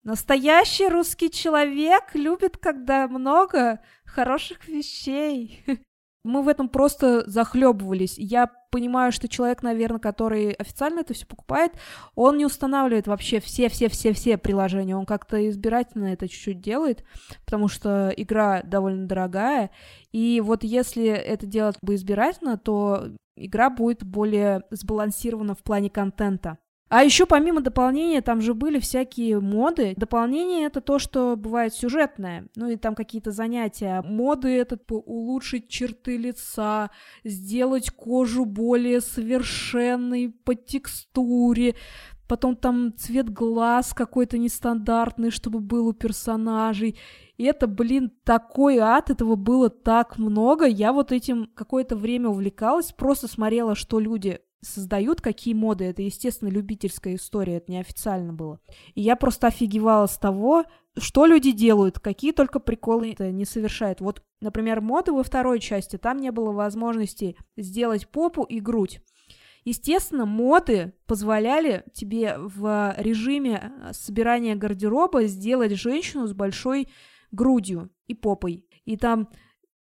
Настоящий 0.04 0.88
русский 0.88 1.30
человек 1.30 2.12
любит, 2.14 2.58
когда 2.58 3.10
много 3.10 3.82
хороших 4.06 4.70
вещей. 4.70 5.66
Мы 6.24 6.42
в 6.42 6.48
этом 6.48 6.70
просто 6.70 7.30
захлебывались. 7.30 8.18
Я 8.18 8.50
понимаю, 8.72 9.12
что 9.12 9.28
человек, 9.28 9.62
наверное, 9.62 10.00
который 10.00 10.54
официально 10.54 11.02
это 11.02 11.14
все 11.14 11.26
покупает, 11.26 11.74
он 12.16 12.38
не 12.38 12.46
устанавливает 12.46 13.08
вообще 13.08 13.40
все-все-все-все 13.40 14.38
приложения. 14.38 14.96
Он 14.96 15.06
как-то 15.06 15.50
избирательно 15.50 16.06
это 16.14 16.28
чуть-чуть 16.28 16.62
делает, 16.62 17.04
потому 17.46 17.68
что 17.68 18.12
игра 18.16 18.62
довольно 18.64 19.06
дорогая. 19.06 19.72
И 20.12 20.42
вот 20.42 20.64
если 20.64 21.06
это 21.06 21.46
делать 21.46 21.78
бы 21.82 21.96
избирательно, 21.96 22.58
то 22.58 23.10
игра 23.36 23.70
будет 23.70 24.04
более 24.04 24.64
сбалансирована 24.72 25.56
в 25.56 25.64
плане 25.64 25.90
контента. 25.90 26.58
А 26.94 27.04
еще 27.04 27.26
помимо 27.26 27.62
дополнения 27.62 28.22
там 28.22 28.40
же 28.40 28.54
были 28.54 28.78
всякие 28.78 29.40
моды. 29.40 29.96
Дополнение 29.98 30.68
это 30.68 30.80
то, 30.80 31.00
что 31.00 31.36
бывает 31.36 31.74
сюжетное. 31.74 32.46
Ну 32.56 32.70
и 32.70 32.76
там 32.76 32.94
какие-то 32.94 33.32
занятия. 33.32 34.04
Моды 34.04 34.56
это 34.56 34.78
улучшить 34.88 35.70
черты 35.70 36.18
лица, 36.18 36.92
сделать 37.24 37.90
кожу 37.90 38.46
более 38.46 39.02
совершенной 39.02 40.30
по 40.30 40.54
текстуре. 40.54 41.74
Потом 42.28 42.56
там 42.56 42.94
цвет 42.96 43.28
глаз 43.28 43.96
какой-то 43.96 44.38
нестандартный, 44.38 45.32
чтобы 45.32 45.62
был 45.62 45.88
у 45.88 45.94
персонажей. 45.94 47.00
И 47.38 47.44
это, 47.44 47.66
блин, 47.66 48.12
такой 48.24 48.78
ад, 48.78 49.10
этого 49.10 49.36
было 49.36 49.72
так 49.72 50.20
много. 50.20 50.68
Я 50.68 50.94
вот 50.94 51.12
этим 51.12 51.50
какое-то 51.56 51.96
время 51.96 52.30
увлекалась, 52.30 52.92
просто 52.92 53.28
смотрела, 53.28 53.74
что 53.74 54.00
люди 54.00 54.42
создают, 54.64 55.22
какие 55.22 55.54
моды. 55.54 55.86
Это, 55.86 56.02
естественно, 56.02 56.50
любительская 56.50 57.16
история, 57.16 57.58
это 57.58 57.72
неофициально 57.72 58.34
было. 58.34 58.60
И 58.96 59.02
я 59.02 59.16
просто 59.16 59.48
офигевала 59.48 60.08
с 60.08 60.18
того, 60.18 60.66
что 60.98 61.26
люди 61.26 61.52
делают, 61.52 62.00
какие 62.00 62.32
только 62.32 62.60
приколы 62.60 63.16
не 63.20 63.46
совершают. 63.46 64.02
Вот, 64.02 64.24
например, 64.42 64.82
моды 64.82 65.12
во 65.12 65.24
второй 65.24 65.60
части, 65.60 65.98
там 65.98 66.18
не 66.18 66.32
было 66.32 66.52
возможности 66.52 67.36
сделать 67.58 68.08
попу 68.08 68.44
и 68.44 68.60
грудь. 68.60 69.02
Естественно, 69.66 70.26
моды 70.26 70.94
позволяли 71.08 71.86
тебе 71.94 72.36
в 72.38 72.94
режиме 72.98 73.72
собирания 73.94 74.56
гардероба 74.56 75.24
сделать 75.26 75.72
женщину 75.74 76.28
с 76.28 76.34
большой 76.34 76.90
грудью 77.32 77.90
и 78.08 78.14
попой. 78.14 78.66
И 78.86 78.98
там 78.98 79.30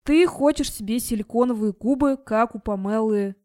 ты 0.04 0.28
хочешь 0.28 0.74
себе 0.74 1.00
силиконовые 1.00 1.72
губы, 1.72 2.18
как 2.18 2.56
у 2.56 2.60
Памелы 2.60 3.36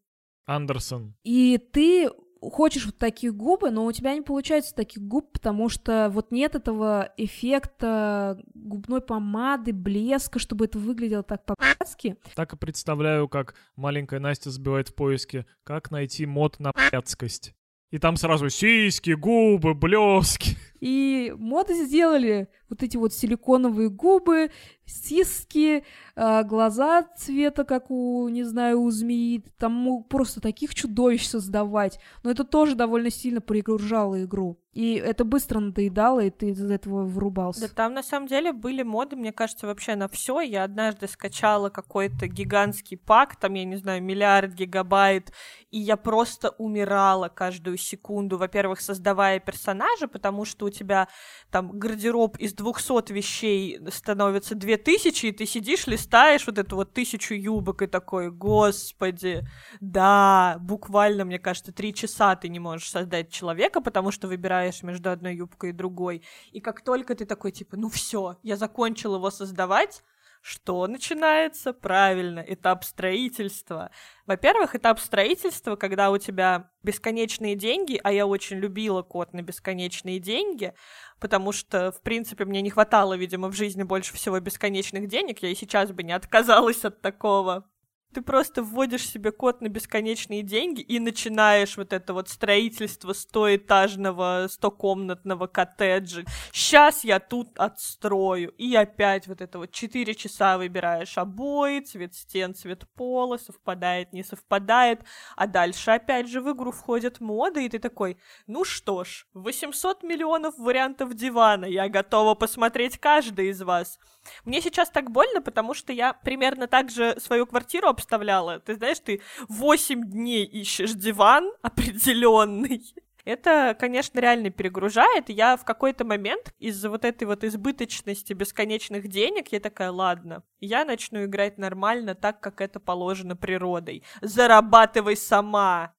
Андерсон. 0.47 1.15
И 1.25 1.59
ты 1.73 2.11
хочешь 2.51 2.87
вот 2.87 2.99
таких 2.99 3.35
губы, 3.35 3.71
но 3.71 3.85
у 3.85 3.93
тебя 3.93 4.15
не 4.15 4.23
получается 4.23 4.75
таких 4.75 5.03
губ, 5.03 5.33
потому 5.33 5.69
что 5.69 6.11
вот 6.13 6.31
нет 6.31 6.55
этого 6.55 7.13
эффекта 7.17 8.39
губной 8.55 9.01
помады, 9.01 9.73
блеска, 9.73 10.39
чтобы 10.39 10.67
это 10.67 10.79
выглядело 10.79 11.23
так 11.23 11.45
по-пацки. 11.45 12.17
Так 12.35 12.53
и 12.53 12.57
представляю, 12.57 13.29
как 13.29 13.55
маленькая 13.77 14.21
Настя 14.21 14.51
сбивает 14.51 14.89
в 14.89 14.95
поиске, 14.95 15.47
как 15.65 15.91
найти 15.91 16.27
мод 16.27 16.59
на 16.61 16.73
пяцкость. 16.91 17.55
И 17.91 17.99
там 17.99 18.17
сразу 18.17 18.49
сиськи, 18.49 19.11
губы, 19.13 19.75
блески. 19.75 20.57
И 20.85 21.33
моды 21.39 21.73
сделали 21.87 22.47
вот 22.69 22.83
эти 22.83 22.99
вот 22.99 23.15
силиконовые 23.15 23.89
губы, 23.89 24.51
сиски, 24.85 25.83
а, 26.15 26.43
глаза 26.43 27.05
цвета, 27.17 27.65
как 27.65 27.91
у, 27.91 28.29
не 28.29 28.45
знаю, 28.45 28.83
у 28.83 28.91
змеи. 28.91 29.43
Там 29.59 30.05
просто 30.05 30.43
таких 30.43 30.75
чудовищ 30.75 31.27
создавать. 31.27 31.99
Но 32.23 32.31
это 32.31 32.45
тоже 32.45 32.75
довольно 32.75 33.09
сильно 33.11 33.41
перегружало 33.41 34.25
игру. 34.25 34.59
И 34.75 34.95
это 34.95 35.25
быстро 35.25 35.61
надоедало, 35.61 36.19
и 36.21 36.31
ты 36.31 36.51
из 36.51 36.69
этого 36.69 37.05
врубался. 37.05 37.61
Да 37.61 37.69
там 37.69 37.95
на 37.95 38.03
самом 38.03 38.27
деле 38.27 38.53
были 38.53 38.83
моды, 38.83 39.15
мне 39.15 39.33
кажется, 39.33 39.69
вообще 39.69 39.95
на 39.95 40.09
все. 40.09 40.41
Я 40.41 40.65
однажды 40.65 41.07
скачала 41.07 41.71
какой-то 41.71 42.27
гигантский 42.27 42.97
пак, 42.97 43.37
там, 43.37 43.55
я 43.55 43.65
не 43.65 43.77
знаю, 43.77 44.03
миллиард 44.03 44.53
гигабайт, 44.53 45.33
и 45.71 45.79
я 45.79 45.97
просто 45.97 46.51
умирала 46.59 47.29
каждую 47.29 47.77
секунду. 47.77 48.37
Во-первых, 48.37 48.81
создавая 48.81 49.39
персонажа, 49.39 50.09
потому 50.09 50.45
что 50.45 50.67
у 50.67 50.71
тебя 50.75 51.09
там 51.51 51.79
гардероб 51.79 52.37
из 52.37 52.53
200 52.53 53.13
вещей 53.13 53.81
становится 53.91 54.55
2000, 54.55 55.27
и 55.27 55.33
ты 55.33 55.47
сидишь, 55.47 55.87
листаешь 55.87 56.47
вот 56.47 56.59
эту 56.59 56.77
вот 56.77 56.93
тысячу 56.93 57.35
юбок 57.35 57.83
и 57.83 57.87
такой, 57.87 58.31
господи, 58.31 59.47
да, 59.81 60.57
буквально, 60.61 61.25
мне 61.25 61.39
кажется, 61.39 61.73
три 61.73 61.95
часа 61.95 62.37
ты 62.37 62.49
не 62.49 62.59
можешь 62.59 62.91
создать 62.91 63.31
человека, 63.31 63.81
потому 63.81 64.11
что 64.11 64.29
выбираешь 64.29 64.83
между 64.83 65.11
одной 65.11 65.37
юбкой 65.37 65.71
и 65.71 65.73
другой. 65.73 66.23
И 66.53 66.61
как 66.61 66.83
только 66.83 67.15
ты 67.15 67.25
такой, 67.25 67.53
типа, 67.53 67.77
ну 67.77 67.89
все, 67.89 68.37
я 68.43 68.57
закончил 68.57 69.15
его 69.15 69.31
создавать, 69.31 70.03
что 70.47 70.87
начинается? 70.87 71.73
Правильно, 71.73 72.45
этап 72.47 72.85
строительства. 72.85 73.91
Во-первых, 74.27 74.75
этап 74.75 75.01
строительства, 75.01 75.75
когда 75.75 76.11
у 76.11 76.19
тебя 76.19 76.71
бесконечные 76.83 77.57
деньги, 77.57 77.99
а 78.05 78.13
я 78.13 78.27
очень 78.27 78.59
любила 78.59 79.01
код 79.01 79.33
на 79.33 79.41
бесконечные 79.41 80.19
деньги, 80.19 80.75
потому 81.19 81.53
что, 81.53 81.93
в 81.93 82.03
принципе, 82.03 82.45
мне 82.45 82.61
не 82.61 82.69
хватало, 82.69 83.17
видимо, 83.17 83.49
в 83.49 83.55
жизни 83.55 83.85
больше 83.85 84.13
всего 84.13 84.39
бесконечных 84.39 85.09
денег, 85.09 85.43
я 85.43 85.49
и 85.49 85.55
сейчас 85.55 85.93
бы 85.93 86.03
не 86.03 86.13
отказалась 86.13 86.85
от 86.85 87.01
такого 87.01 87.65
ты 88.15 88.23
просто 88.23 88.63
вводишь 88.63 89.09
себе 89.09 89.33
код 89.33 89.61
на 89.61 89.69
бесконечные 89.69 90.43
деньги 90.43 90.81
и 90.81 90.99
начинаешь 91.01 91.77
вот 91.77 91.93
это 91.93 92.15
вот 92.15 92.29
строительство 92.29 93.13
стоэтажного, 93.13 94.47
стокомнатного 94.49 95.47
коттеджа. 95.47 96.23
Сейчас 96.53 97.05
я 97.05 97.19
тут 97.19 97.59
отстрою. 97.59 98.51
И 98.53 98.75
опять 98.75 99.27
вот 99.27 99.41
это 99.41 99.59
вот 99.59 99.73
4 99.73 100.15
часа 100.15 100.57
выбираешь 100.57 101.19
обои, 101.19 101.81
цвет 101.81 102.15
стен, 102.15 102.55
цвет 102.55 102.89
пола, 102.95 103.37
совпадает, 103.37 104.13
не 104.13 104.23
совпадает. 104.23 105.01
А 105.37 105.47
дальше 105.47 105.91
опять 105.91 106.29
же 106.29 106.41
в 106.41 106.53
игру 106.53 106.71
входят 106.71 107.21
моды, 107.21 107.67
и 107.67 107.69
ты 107.69 107.79
такой, 107.79 108.17
ну 108.47 108.65
что 108.65 109.05
ж, 109.05 109.27
800 109.35 110.03
миллионов 110.05 110.57
вариантов 110.59 111.15
дивана, 111.15 111.65
я 111.65 111.89
готова 111.89 112.35
посмотреть 112.35 112.99
каждый 112.99 113.49
из 113.49 113.61
вас. 113.63 113.99
Мне 114.45 114.61
сейчас 114.61 114.91
так 114.91 115.11
больно, 115.11 115.43
потому 115.43 115.75
что 115.75 115.93
я 115.93 116.13
примерно 116.13 116.67
так 116.67 116.91
же 116.91 117.19
свою 117.21 117.47
квартиру 117.47 117.89
обставляла. 118.05 118.61
Ты 118.61 118.75
знаешь, 118.75 119.01
ты 119.01 119.21
8 119.49 120.11
дней 120.11 120.45
ищешь 120.45 120.93
диван 120.93 121.51
определенный. 121.63 122.83
Это, 123.25 123.75
конечно, 123.79 124.21
реально 124.21 124.51
перегружает. 124.51 125.31
Я 125.31 125.57
в 125.57 125.65
какой-то 125.65 126.05
момент 126.05 126.53
из-за 126.59 126.91
вот 126.91 127.07
этой 127.07 127.25
вот 127.25 127.43
избыточности 127.43 128.35
бесконечных 128.35 129.09
денег, 129.09 129.49
я 129.49 129.61
такая, 129.61 129.91
ладно, 129.91 130.43
я 130.61 130.85
начну 130.85 131.25
играть 131.25 131.57
нормально, 131.57 132.15
так, 132.15 132.41
как 132.41 132.61
это 132.61 132.81
положено 132.81 133.35
природой. 133.35 134.03
Зарабатывай 134.21 135.17
сама. 135.17 135.95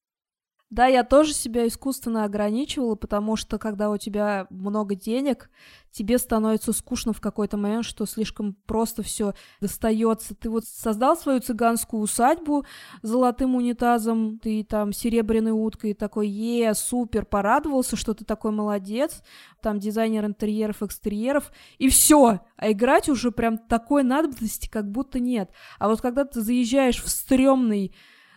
Да, 0.72 0.88
я 0.88 1.04
тоже 1.04 1.34
себя 1.34 1.68
искусственно 1.68 2.24
ограничивала, 2.24 2.96
потому 2.96 3.36
что 3.36 3.60
когда 3.60 3.92
у 3.92 3.98
тебя 3.98 4.48
много 4.50 4.96
денег, 4.96 5.52
тебе 5.92 6.18
становится 6.18 6.74
скучно 6.74 7.14
в 7.14 7.22
какой-то 7.22 7.56
момент, 7.56 7.86
что 7.86 8.08
слишком 8.08 8.56
просто 8.66 9.04
все 9.04 9.34
достается. 9.62 10.34
Ты 10.34 10.50
вот 10.50 10.66
создал 10.66 11.16
свою 11.16 11.40
цыганскую 11.40 12.02
усадьбу 12.02 12.66
золотым 13.04 13.56
унитазом, 13.56 14.40
ты 14.40 14.64
там 14.64 14.92
серебряной 14.92 15.52
уткой 15.52 15.94
такой, 15.94 16.28
е, 16.28 16.74
супер, 16.74 17.26
порадовался, 17.26 17.96
что 17.96 18.16
ты 18.16 18.26
такой 18.26 18.52
молодец, 18.52 19.22
там 19.62 19.80
дизайнер 19.80 20.26
интерьеров, 20.26 20.82
экстерьеров, 20.82 21.52
и 21.78 21.90
все. 21.90 22.40
А 22.58 22.72
играть 22.72 23.08
уже 23.08 23.32
прям 23.32 23.60
такой 23.60 24.02
надобности 24.04 24.68
как 24.68 24.90
будто 24.90 25.20
нет. 25.20 25.52
А 25.78 25.88
вот 25.90 26.02
когда 26.02 26.26
ты 26.26 26.42
заезжаешь 26.42 27.02
в 27.02 27.08
стрёмный 27.08 27.96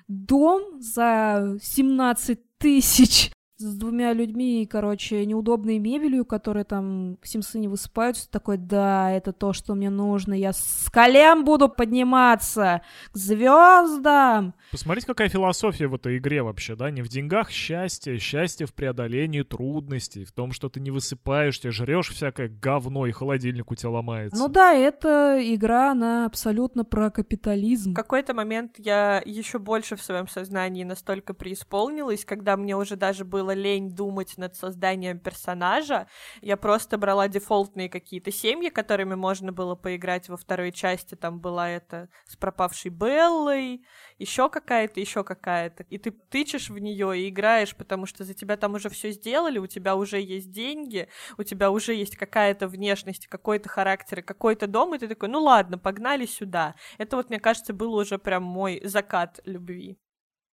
дом 0.09 0.81
за 0.81 1.57
17 1.61 2.41
тысяч 2.59 3.31
с 3.59 3.75
двумя 3.75 4.13
людьми 4.13 4.63
и, 4.63 4.67
короче, 4.67 5.27
неудобной 5.27 5.79
мебелью, 5.79 6.25
которые 6.25 6.65
там 6.65 7.19
симсы 7.25 7.59
не 7.59 7.67
высыпаются, 7.67 8.31
такой, 8.31 8.57
да, 8.57 9.11
это 9.11 9.33
то, 9.33 9.53
что 9.53 9.75
мне 9.75 9.91
нужно, 9.91 10.33
я 10.33 10.53
с 10.53 10.89
колен 10.93 11.45
буду 11.45 11.69
подниматься 11.69 12.83
к 13.11 13.17
звездам. 13.17 14.55
Посмотрите, 14.71 15.09
какая 15.09 15.29
философия 15.29 15.89
в 15.89 15.95
этой 15.97 16.19
игре 16.19 16.43
вообще, 16.43 16.77
да, 16.77 16.91
не 16.93 17.03
в 17.03 17.09
деньгах 17.09 17.51
счастье, 17.51 18.19
счастье 18.19 18.67
в 18.67 18.75
преодолении 18.75 19.43
трудностей, 19.43 20.25
в 20.25 20.31
том, 20.31 20.53
что 20.53 20.69
ты 20.69 20.79
не 20.79 20.93
высыпаешься, 20.93 21.73
жрешь 21.73 22.11
всякое 22.11 22.49
говно, 22.49 23.07
и 23.07 23.13
холодильник 23.13 23.73
у 23.73 23.75
тебя 23.75 23.91
ломается. 23.91 24.39
Ну 24.39 24.49
да, 24.49 24.73
это 24.73 25.39
игра, 25.43 25.91
она 25.91 26.27
абсолютно 26.27 26.85
про 26.85 27.11
капитализм. 27.11 27.91
В 27.91 27.95
какой-то 27.95 28.35
момент 28.35 28.77
я 28.79 29.21
еще 29.25 29.59
больше 29.59 29.97
в 29.97 30.03
своем 30.03 30.29
сознании 30.29 30.85
настолько 30.85 31.35
преисполнилась, 31.35 32.25
когда 32.25 32.57
мне 32.57 32.77
уже 32.77 32.95
даже 32.95 33.25
было 33.25 33.48
было 33.49 33.55
лень 33.55 33.91
думать 33.91 34.37
над 34.37 34.57
созданием 34.57 35.19
персонажа, 35.19 36.07
я 36.43 36.57
просто 36.57 36.99
брала 36.99 37.29
дефолтные 37.29 37.89
какие-то 37.89 38.31
семьи, 38.31 38.69
которыми 38.69 39.15
можно 39.15 39.53
было 39.53 39.75
поиграть 39.75 40.29
во 40.29 40.37
второй 40.37 40.71
части. 40.73 41.15
Там 41.15 41.41
была 41.41 41.71
это 41.71 42.09
с 42.27 42.37
пропавшей 42.37 42.91
Беллой, 42.91 43.83
еще 44.19 44.51
какая-то, 44.51 45.01
еще 45.01 45.25
какая-то. 45.25 45.85
И 45.89 45.99
ты 45.99 46.11
тычешь 46.11 46.69
в 46.69 46.79
нее 46.79 47.19
и 47.19 47.29
играешь, 47.29 47.75
потому 47.75 48.07
что 48.07 48.25
за 48.25 48.35
тебя 48.35 48.57
там 48.57 48.75
уже 48.75 48.91
все 48.91 49.13
сделали, 49.13 49.59
у 49.59 49.67
тебя 49.67 49.97
уже 49.97 50.21
есть 50.21 50.51
деньги, 50.51 51.09
у 51.39 51.43
тебя 51.43 51.71
уже 51.71 51.95
есть 51.95 52.17
какая-то 52.17 52.69
внешность, 52.69 53.29
какой-то 53.29 53.69
характер, 53.69 54.23
какой-то 54.23 54.67
дом, 54.67 54.95
и 54.95 54.99
ты 54.99 55.09
такой, 55.09 55.29
ну 55.29 55.41
ладно, 55.43 55.79
погнали 55.79 56.27
сюда. 56.27 56.75
Это 56.99 57.17
вот, 57.17 57.31
мне 57.31 57.41
кажется, 57.41 57.73
был 57.73 57.95
уже 57.95 58.19
прям 58.19 58.43
мой 58.43 58.81
закат 58.85 59.41
любви. 59.45 59.99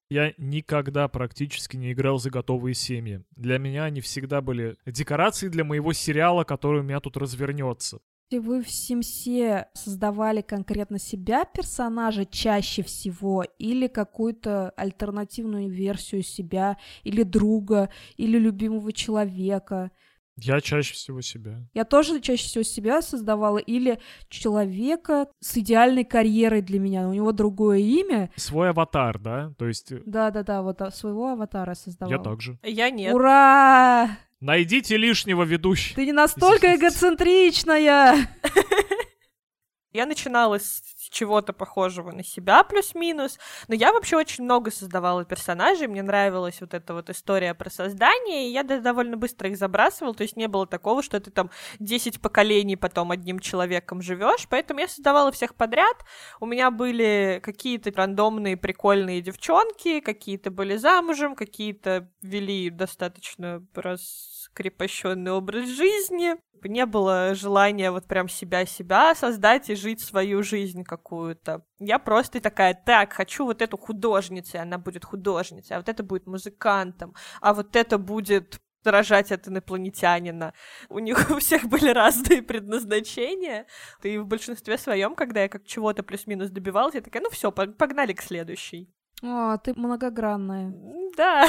Я 0.10 0.34
никогда 0.38 1.08
практически 1.08 1.78
не 1.78 1.92
играл 1.92 2.20
за 2.20 2.30
готовые 2.30 2.76
семьи. 2.76 3.24
Для 3.36 3.58
меня 3.58 3.86
они 3.86 4.02
всегда 4.02 4.42
были 4.42 4.76
декорацией 4.86 5.52
для 5.52 5.64
моего 5.64 5.94
сериала, 5.94 6.44
который 6.44 6.82
у 6.82 6.84
меня 6.84 7.00
тут 7.00 7.18
развернется. 7.18 8.00
Вы 8.32 8.64
в 8.64 8.70
Симсе 8.70 9.68
создавали 9.74 10.42
конкретно 10.42 10.98
себя 10.98 11.46
персонажа 11.46 12.26
чаще 12.26 12.82
всего 12.82 13.44
или 13.60 13.88
какую-то 13.88 14.72
альтернативную 14.72 15.70
версию 15.70 16.24
себя, 16.24 16.78
или 17.04 17.22
друга, 17.22 17.90
или 18.18 18.40
любимого 18.40 18.92
человека? 18.92 19.92
Я 20.38 20.60
чаще 20.60 20.94
всего 20.94 21.22
себя. 21.22 21.66
Я 21.74 21.86
тоже 21.86 22.20
чаще 22.20 22.46
всего 22.46 22.64
себя 22.64 23.02
создавала 23.02 23.58
или 23.58 24.00
человека 24.30 25.28
с 25.40 25.56
идеальной 25.58 26.04
карьерой 26.04 26.62
для 26.62 26.80
меня. 26.80 27.08
У 27.08 27.14
него 27.14 27.32
другое 27.32 27.80
имя. 27.80 28.30
Свой 28.36 28.70
аватар, 28.72 29.18
да? 29.18 29.54
То 29.58 29.68
есть... 29.68 29.92
э, 29.94 30.02
Да-да-да, 30.06 30.62
вот 30.62 30.82
а, 30.82 30.92
своего 30.92 31.30
аватара 31.30 31.74
создавала. 31.74 32.18
Я 32.18 32.22
также. 32.22 32.58
Я 32.64 32.90
нет. 32.90 33.14
Ура! 33.14 34.18
Найдите 34.42 34.98
лишнего 34.98 35.44
ведущего. 35.44 35.96
Ты 35.96 36.06
не 36.06 36.12
настолько 36.12 36.76
эгоцентричная! 36.76 38.30
Я 39.94 40.06
начинала 40.06 40.60
с 40.60 40.82
чего-то 41.16 41.54
похожего 41.54 42.12
на 42.12 42.24
себя 42.24 42.64
плюс-минус, 42.64 43.40
но 43.70 43.76
я 43.76 43.94
вообще 43.94 44.18
очень 44.18 44.44
много 44.44 44.70
создавала 44.70 45.24
персонажей, 45.24 45.88
мне 45.88 46.04
нравилась 46.04 46.60
вот 46.60 46.74
эта 46.74 46.94
вот 46.94 47.10
история 47.10 47.54
про 47.54 47.70
создание, 47.70 48.50
и 48.50 48.52
я 48.52 48.64
довольно 48.64 49.16
быстро 49.16 49.50
их 49.50 49.58
забрасывала, 49.58 50.14
то 50.14 50.24
есть 50.24 50.36
не 50.36 50.48
было 50.48 50.68
такого, 50.68 51.02
что 51.02 51.20
ты 51.20 51.32
там 51.32 51.50
10 51.80 52.20
поколений 52.20 52.76
потом 52.76 53.12
одним 53.12 53.40
человеком 53.40 54.02
живешь, 54.02 54.46
поэтому 54.50 54.82
я 54.82 54.90
создавала 54.90 55.32
всех 55.32 55.56
подряд, 55.56 55.96
у 56.42 56.46
меня 56.46 56.70
были 56.70 57.40
какие-то 57.42 57.92
рандомные 57.96 58.58
прикольные 58.58 59.22
девчонки, 59.22 60.02
какие-то 60.02 60.52
были 60.52 60.76
замужем, 60.76 61.36
какие-то 61.36 62.12
вели 62.22 62.70
достаточно 62.70 63.66
раскрепощенный 63.74 65.32
образ 65.32 65.70
жизни, 65.70 66.36
не 66.68 66.86
было 66.86 67.36
желания 67.36 67.92
вот 67.92 68.06
прям 68.06 68.30
себя-себя 68.30 69.16
создать 69.16 69.70
и 69.70 69.76
жить 69.76 70.02
свою 70.02 70.44
жизнь 70.44 70.84
какую-то. 71.06 71.62
Я 71.80 72.00
просто 72.00 72.40
такая, 72.40 72.74
так, 72.74 73.14
хочу 73.14 73.46
вот 73.46 73.62
эту 73.62 73.78
художницей, 73.78 74.60
она 74.60 74.78
будет 74.78 75.06
художницей, 75.06 75.76
а 75.76 75.80
вот 75.80 75.90
это 75.90 76.04
будет 76.04 76.28
музыкантом, 76.28 77.14
а 77.42 77.54
вот 77.54 77.76
это 77.76 77.98
будет 77.98 78.60
рожать 78.84 79.32
от 79.32 79.48
инопланетянина. 79.48 80.54
У 80.90 81.00
них 81.00 81.18
у 81.32 81.40
всех 81.40 81.66
были 81.66 81.90
разные 81.90 82.42
предназначения. 82.42 83.66
И 84.04 84.18
в 84.18 84.26
большинстве 84.26 84.78
своем, 84.78 85.16
когда 85.16 85.42
я 85.42 85.50
как 85.50 85.66
чего-то 85.66 86.04
плюс-минус 86.04 86.50
добивалась, 86.50 86.96
я 86.96 87.02
такая, 87.02 87.24
ну 87.24 87.30
все, 87.30 87.52
погнали 87.52 88.14
к 88.14 88.22
следующей. 88.22 88.90
О, 89.24 89.58
ты 89.58 89.74
многогранная. 89.76 90.74
Да. 91.18 91.48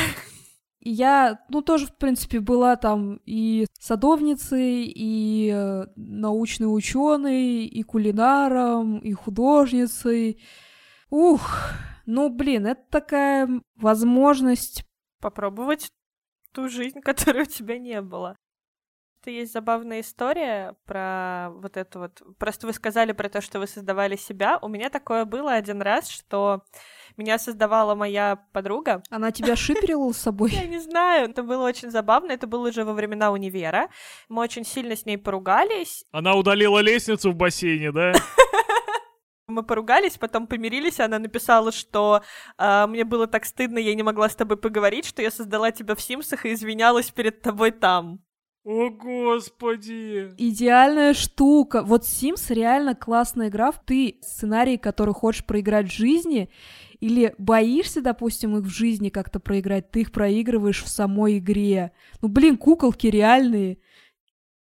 Я, 0.89 1.41
ну, 1.49 1.63
тоже, 1.63 1.89
в 1.89 1.97
принципе, 1.97 2.39
была 2.39 2.77
там 2.77 3.21
и 3.27 3.67
садовницей, 3.81 4.85
и 4.85 5.51
э, 5.53 5.87
научной 5.97 6.67
ученой, 6.67 7.65
и 7.65 7.83
кулинаром, 7.83 9.01
и 9.01 9.13
художницей. 9.13 10.41
Ух, 11.11 11.51
ну, 12.07 12.29
блин, 12.29 12.69
это 12.69 12.83
такая 12.89 13.49
возможность 13.75 14.85
попробовать 15.21 15.91
ту 16.53 16.69
жизнь, 16.69 17.01
которой 17.05 17.43
у 17.43 17.47
тебя 17.47 17.81
не 17.81 18.01
было. 18.01 18.37
Это 19.27 19.33
есть 19.33 19.53
забавная 19.53 20.03
история 20.03 20.77
про 20.87 21.51
вот 21.57 21.77
это 21.77 21.99
вот. 21.99 22.23
Просто 22.39 22.69
вы 22.69 22.73
сказали 22.73 23.11
про 23.11 23.29
то, 23.29 23.41
что 23.41 23.59
вы 23.59 23.67
создавали 23.67 24.15
себя. 24.15 24.57
У 24.63 24.69
меня 24.69 24.89
такое 24.89 25.25
было 25.25 25.55
один 25.55 25.83
раз, 25.83 26.09
что 26.09 26.63
меня 27.17 27.37
создавала 27.37 27.97
моя 27.97 28.39
подруга. 28.53 29.03
Она 29.11 29.33
тебя 29.33 29.57
шиперила 29.57 30.13
с 30.13 30.19
собой? 30.19 30.51
Я 30.53 30.69
не 30.69 30.79
знаю, 30.79 31.29
это 31.29 31.43
было 31.43 31.67
очень 31.67 31.91
забавно. 31.91 32.31
Это 32.31 32.47
было 32.47 32.69
уже 32.69 32.85
во 32.85 32.93
времена 32.93 33.33
универа. 33.33 33.89
Мы 34.29 34.43
очень 34.43 34.65
сильно 34.65 34.95
с 34.95 35.05
ней 35.05 35.19
поругались. 35.19 36.05
Она 36.13 36.37
удалила 36.37 36.79
лестницу 36.79 37.33
в 37.33 37.35
бассейне, 37.35 37.91
да? 37.91 38.13
Мы 39.49 39.65
поругались, 39.65 40.19
потом 40.19 40.47
помирились, 40.47 41.01
и 41.01 41.03
она 41.03 41.19
написала, 41.19 41.73
что 41.73 42.23
э, 42.59 42.87
мне 42.87 43.05
было 43.05 43.27
так 43.27 43.45
стыдно, 43.45 43.79
я 43.79 43.95
не 43.95 44.03
могла 44.03 44.29
с 44.29 44.35
тобой 44.35 44.57
поговорить, 44.57 45.05
что 45.05 45.23
я 45.23 45.31
создала 45.33 45.71
тебя 45.73 45.97
в 45.97 46.01
Симсах 46.01 46.47
и 46.47 46.53
извинялась 46.53 47.11
перед 47.11 47.43
тобой 47.43 47.73
там. 47.73 48.26
О, 48.67 48.91
господи! 48.91 50.29
Идеальная 50.39 51.15
штука. 51.15 51.85
Вот 51.85 52.03
Sims 52.03 52.53
реально 52.53 52.97
классная 52.97 53.47
игра. 53.47 53.71
Ты 53.71 54.19
сценарий, 54.23 54.77
который 54.77 55.15
хочешь 55.15 55.45
проиграть 55.45 55.87
в 55.87 55.95
жизни, 55.97 56.51
или 56.99 57.33
боишься, 57.39 58.01
допустим, 58.01 58.57
их 58.57 58.65
в 58.65 58.69
жизни 58.69 59.09
как-то 59.09 59.39
проиграть, 59.39 59.93
ты 59.93 60.01
их 60.01 60.11
проигрываешь 60.11 60.83
в 60.83 60.89
самой 60.89 61.39
игре. 61.39 61.93
Ну, 62.21 62.27
блин, 62.27 62.57
куколки 62.57 63.07
реальные. 63.07 63.79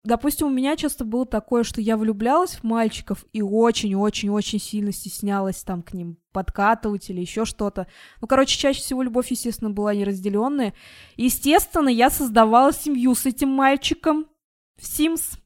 Допустим, 0.03 0.47
у 0.47 0.49
меня 0.49 0.75
часто 0.75 1.05
было 1.05 1.25
такое, 1.25 1.63
что 1.63 1.79
я 1.79 1.95
влюблялась 1.95 2.55
в 2.55 2.63
мальчиков 2.63 3.23
и 3.31 3.41
очень-очень-очень 3.41 4.59
сильно 4.59 4.91
стеснялась 4.91 5.63
там 5.63 5.81
к 5.81 5.93
ним 5.93 6.17
подкатывать 6.33 7.09
или 7.09 7.21
еще 7.21 7.45
что-то. 7.45 7.87
Ну, 8.19 8.27
короче, 8.27 8.57
чаще 8.57 8.81
всего 8.81 9.01
любовь, 9.01 9.31
естественно, 9.31 9.69
была 9.69 9.95
неразделенная. 9.95 10.73
Естественно, 11.15 11.87
я 11.87 12.09
создавала 12.09 12.73
семью 12.73 13.15
с 13.15 13.25
этим 13.25 13.49
мальчиком 13.49 14.27
в 14.75 14.83
Sims. 14.83 15.39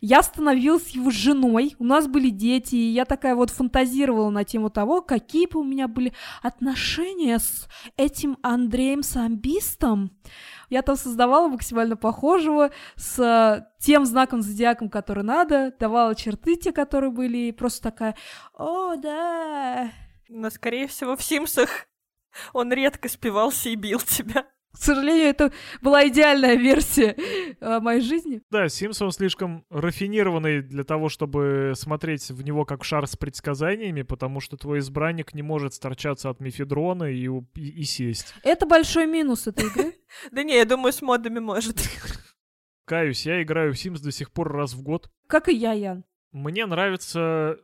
Я 0.00 0.22
становилась 0.22 0.90
его 0.90 1.10
женой, 1.10 1.74
у 1.78 1.84
нас 1.84 2.06
были 2.06 2.28
дети, 2.30 2.74
и 2.74 2.92
я 2.92 3.04
такая 3.04 3.34
вот 3.34 3.50
фантазировала 3.50 4.30
на 4.30 4.44
тему 4.44 4.70
того, 4.70 5.00
какие 5.00 5.46
бы 5.46 5.60
у 5.60 5.64
меня 5.64 5.88
были 5.88 6.12
отношения 6.42 7.38
с 7.38 7.66
этим 7.96 8.36
Андреем 8.42 9.02
Самбистом. 9.02 10.10
Я 10.74 10.82
там 10.82 10.96
создавала 10.96 11.46
максимально 11.46 11.96
похожего 11.96 12.72
с 12.96 13.16
э, 13.20 13.64
тем 13.78 14.04
знаком 14.04 14.42
зодиаком, 14.42 14.90
который 14.90 15.22
надо, 15.22 15.72
давала 15.78 16.16
черты 16.16 16.56
те, 16.56 16.72
которые 16.72 17.12
были, 17.12 17.38
и 17.38 17.52
просто 17.52 17.80
такая, 17.92 18.16
о, 18.52 18.96
да. 18.96 19.92
Но, 20.28 20.50
скорее 20.50 20.88
всего, 20.88 21.14
в 21.14 21.22
Симсах 21.22 21.86
он 22.52 22.72
редко 22.72 23.08
спивался 23.08 23.68
и 23.68 23.76
бил 23.76 24.00
тебя. 24.00 24.46
К 24.74 24.78
сожалению, 24.78 25.26
это 25.28 25.52
была 25.80 26.06
идеальная 26.08 26.56
версия 26.56 27.14
э, 27.60 27.80
моей 27.80 28.00
жизни. 28.00 28.42
Да, 28.50 28.68
Симпсон 28.68 29.12
слишком 29.12 29.64
рафинированный 29.70 30.62
для 30.62 30.82
того, 30.84 31.08
чтобы 31.08 31.72
смотреть 31.76 32.30
в 32.30 32.42
него 32.42 32.64
как 32.64 32.82
в 32.82 32.84
шар 32.84 33.06
с 33.06 33.16
предсказаниями, 33.16 34.02
потому 34.02 34.40
что 34.40 34.56
твой 34.56 34.80
избранник 34.80 35.32
не 35.32 35.42
может 35.42 35.74
сторчаться 35.74 36.28
от 36.28 36.40
мефедрона 36.40 37.04
и, 37.04 37.28
у- 37.28 37.46
и, 37.54 37.68
и 37.68 37.84
сесть. 37.84 38.34
Это 38.42 38.66
большой 38.66 39.06
минус 39.06 39.46
этой 39.46 39.66
игры. 39.66 39.94
Да 40.32 40.42
не, 40.42 40.54
я 40.56 40.64
думаю, 40.64 40.92
с 40.92 41.00
модами 41.02 41.38
может. 41.40 41.80
Каюсь, 42.84 43.24
я 43.26 43.42
играю 43.42 43.72
в 43.72 43.76
Sims 43.76 44.02
до 44.02 44.12
сих 44.12 44.30
пор 44.32 44.52
раз 44.52 44.74
в 44.74 44.82
год. 44.82 45.10
Как 45.26 45.48
и 45.48 45.54
я, 45.54 45.72
Ян. 45.72 46.04
Мне 46.32 46.66
нравится 46.66 47.58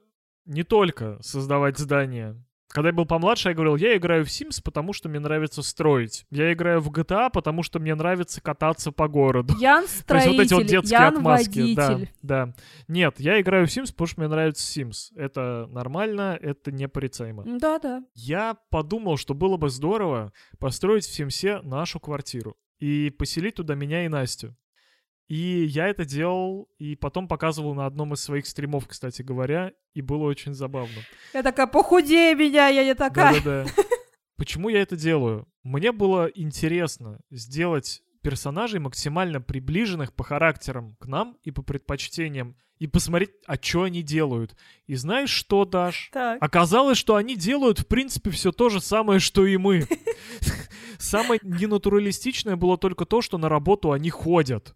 не 0.46 0.62
только 0.62 1.18
создавать 1.22 1.76
здания. 1.78 2.42
Когда 2.70 2.90
я 2.90 2.92
был 2.92 3.04
помладше, 3.04 3.48
я 3.48 3.54
говорил, 3.54 3.74
я 3.74 3.96
играю 3.96 4.24
в 4.24 4.28
Sims, 4.28 4.62
потому 4.62 4.92
что 4.92 5.08
мне 5.08 5.18
нравится 5.18 5.60
строить. 5.62 6.24
Я 6.30 6.52
играю 6.52 6.80
в 6.80 6.88
GTA, 6.88 7.28
потому 7.32 7.64
что 7.64 7.80
мне 7.80 7.96
нравится 7.96 8.40
кататься 8.40 8.92
по 8.92 9.08
городу. 9.08 9.54
Ян 9.58 9.86
То 10.06 10.14
есть 10.14 10.26
вот 10.28 10.34
эти 10.34 10.54
вот 10.54 10.66
строитель, 10.66 10.70
детские 10.70 11.00
Ян 11.00 11.16
отмазки. 11.16 11.74
Да, 11.74 12.00
да. 12.22 12.54
Нет, 12.86 13.18
я 13.18 13.40
играю 13.40 13.66
в 13.66 13.70
Sims, 13.70 13.90
потому 13.90 14.06
что 14.06 14.20
мне 14.20 14.28
нравится 14.28 14.80
Sims. 14.80 15.10
Это 15.16 15.68
нормально, 15.68 16.38
это 16.40 16.70
непорицаемо. 16.70 17.42
Да-да. 17.58 18.04
Я 18.14 18.56
подумал, 18.70 19.16
что 19.16 19.34
было 19.34 19.56
бы 19.56 19.68
здорово 19.68 20.32
построить 20.60 21.04
в 21.04 21.12
Симсе 21.12 21.60
нашу 21.62 21.98
квартиру 21.98 22.56
и 22.78 23.10
поселить 23.10 23.56
туда 23.56 23.74
меня 23.74 24.04
и 24.04 24.08
Настю. 24.08 24.56
И 25.30 25.64
я 25.64 25.86
это 25.86 26.04
делал, 26.04 26.68
и 26.80 26.96
потом 26.96 27.28
показывал 27.28 27.72
на 27.76 27.86
одном 27.86 28.14
из 28.14 28.20
своих 28.20 28.48
стримов, 28.48 28.88
кстати 28.88 29.22
говоря, 29.22 29.70
и 29.94 30.02
было 30.02 30.24
очень 30.24 30.54
забавно. 30.54 31.02
Я 31.32 31.44
такая, 31.44 31.68
похудее 31.68 32.34
меня, 32.34 32.66
я 32.66 32.82
не 32.82 32.96
такая. 32.96 33.40
Да-да-да. 33.40 33.82
Почему 34.36 34.70
я 34.70 34.82
это 34.82 34.96
делаю? 34.96 35.46
Мне 35.62 35.92
было 35.92 36.26
интересно 36.34 37.20
сделать 37.30 38.02
персонажей, 38.22 38.80
максимально 38.80 39.40
приближенных 39.40 40.12
по 40.14 40.24
характерам 40.24 40.96
к 40.98 41.06
нам 41.06 41.36
и 41.44 41.52
по 41.52 41.62
предпочтениям, 41.62 42.56
и 42.80 42.88
посмотреть, 42.88 43.30
а 43.46 43.54
что 43.54 43.84
они 43.84 44.02
делают. 44.02 44.56
И 44.88 44.96
знаешь 44.96 45.30
что, 45.30 45.64
Даш? 45.64 46.10
Так. 46.12 46.42
Оказалось, 46.42 46.98
что 46.98 47.14
они 47.14 47.36
делают, 47.36 47.78
в 47.78 47.86
принципе, 47.86 48.30
все 48.30 48.50
то 48.50 48.68
же 48.68 48.80
самое, 48.80 49.20
что 49.20 49.46
и 49.46 49.56
мы. 49.58 49.86
Самое 50.98 51.38
ненатуралистичное 51.44 52.56
было 52.56 52.76
только 52.76 53.04
то, 53.04 53.22
что 53.22 53.38
на 53.38 53.48
работу 53.48 53.92
они 53.92 54.10
ходят. 54.10 54.74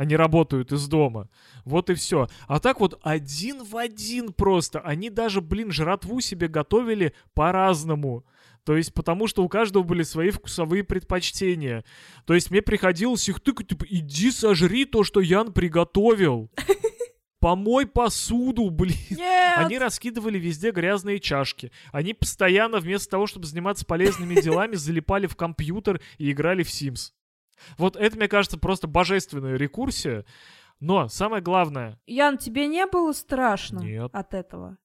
Они 0.00 0.16
работают 0.16 0.72
из 0.72 0.88
дома. 0.88 1.28
Вот 1.66 1.90
и 1.90 1.94
все. 1.94 2.26
А 2.48 2.58
так 2.58 2.80
вот 2.80 2.98
один 3.02 3.62
в 3.62 3.76
один 3.76 4.32
просто. 4.32 4.80
Они 4.80 5.10
даже, 5.10 5.42
блин, 5.42 5.70
жратву 5.70 6.22
себе 6.22 6.48
готовили 6.48 7.12
по-разному. 7.34 8.24
То 8.64 8.78
есть 8.78 8.94
потому 8.94 9.26
что 9.26 9.44
у 9.44 9.48
каждого 9.50 9.82
были 9.82 10.02
свои 10.02 10.30
вкусовые 10.30 10.84
предпочтения. 10.84 11.84
То 12.24 12.32
есть 12.32 12.50
мне 12.50 12.62
приходилось 12.62 13.28
их 13.28 13.40
тыкать, 13.40 13.68
типа, 13.68 13.84
иди 13.90 14.30
сожри 14.30 14.86
то, 14.86 15.04
что 15.04 15.20
Ян 15.20 15.52
приготовил. 15.52 16.50
Помой 17.38 17.86
посуду, 17.86 18.70
блин. 18.70 18.96
Нет! 19.10 19.58
Они 19.58 19.76
раскидывали 19.76 20.38
везде 20.38 20.70
грязные 20.70 21.20
чашки. 21.20 21.72
Они 21.92 22.14
постоянно, 22.14 22.78
вместо 22.78 23.10
того, 23.10 23.26
чтобы 23.26 23.44
заниматься 23.44 23.84
полезными 23.84 24.40
делами, 24.40 24.76
залипали 24.76 25.26
в 25.26 25.36
компьютер 25.36 26.00
и 26.16 26.32
играли 26.32 26.62
в 26.62 26.68
Sims. 26.68 27.12
Вот 27.78 27.96
это, 27.96 28.16
мне 28.16 28.28
кажется, 28.28 28.58
просто 28.58 28.86
божественная 28.86 29.56
рекурсия. 29.56 30.24
Но 30.80 31.08
самое 31.08 31.42
главное... 31.42 31.98
Ян, 32.06 32.38
тебе 32.38 32.66
не 32.66 32.86
было 32.86 33.12
страшно 33.12 33.80
Нет. 33.80 34.10
от 34.12 34.34
этого? 34.34 34.78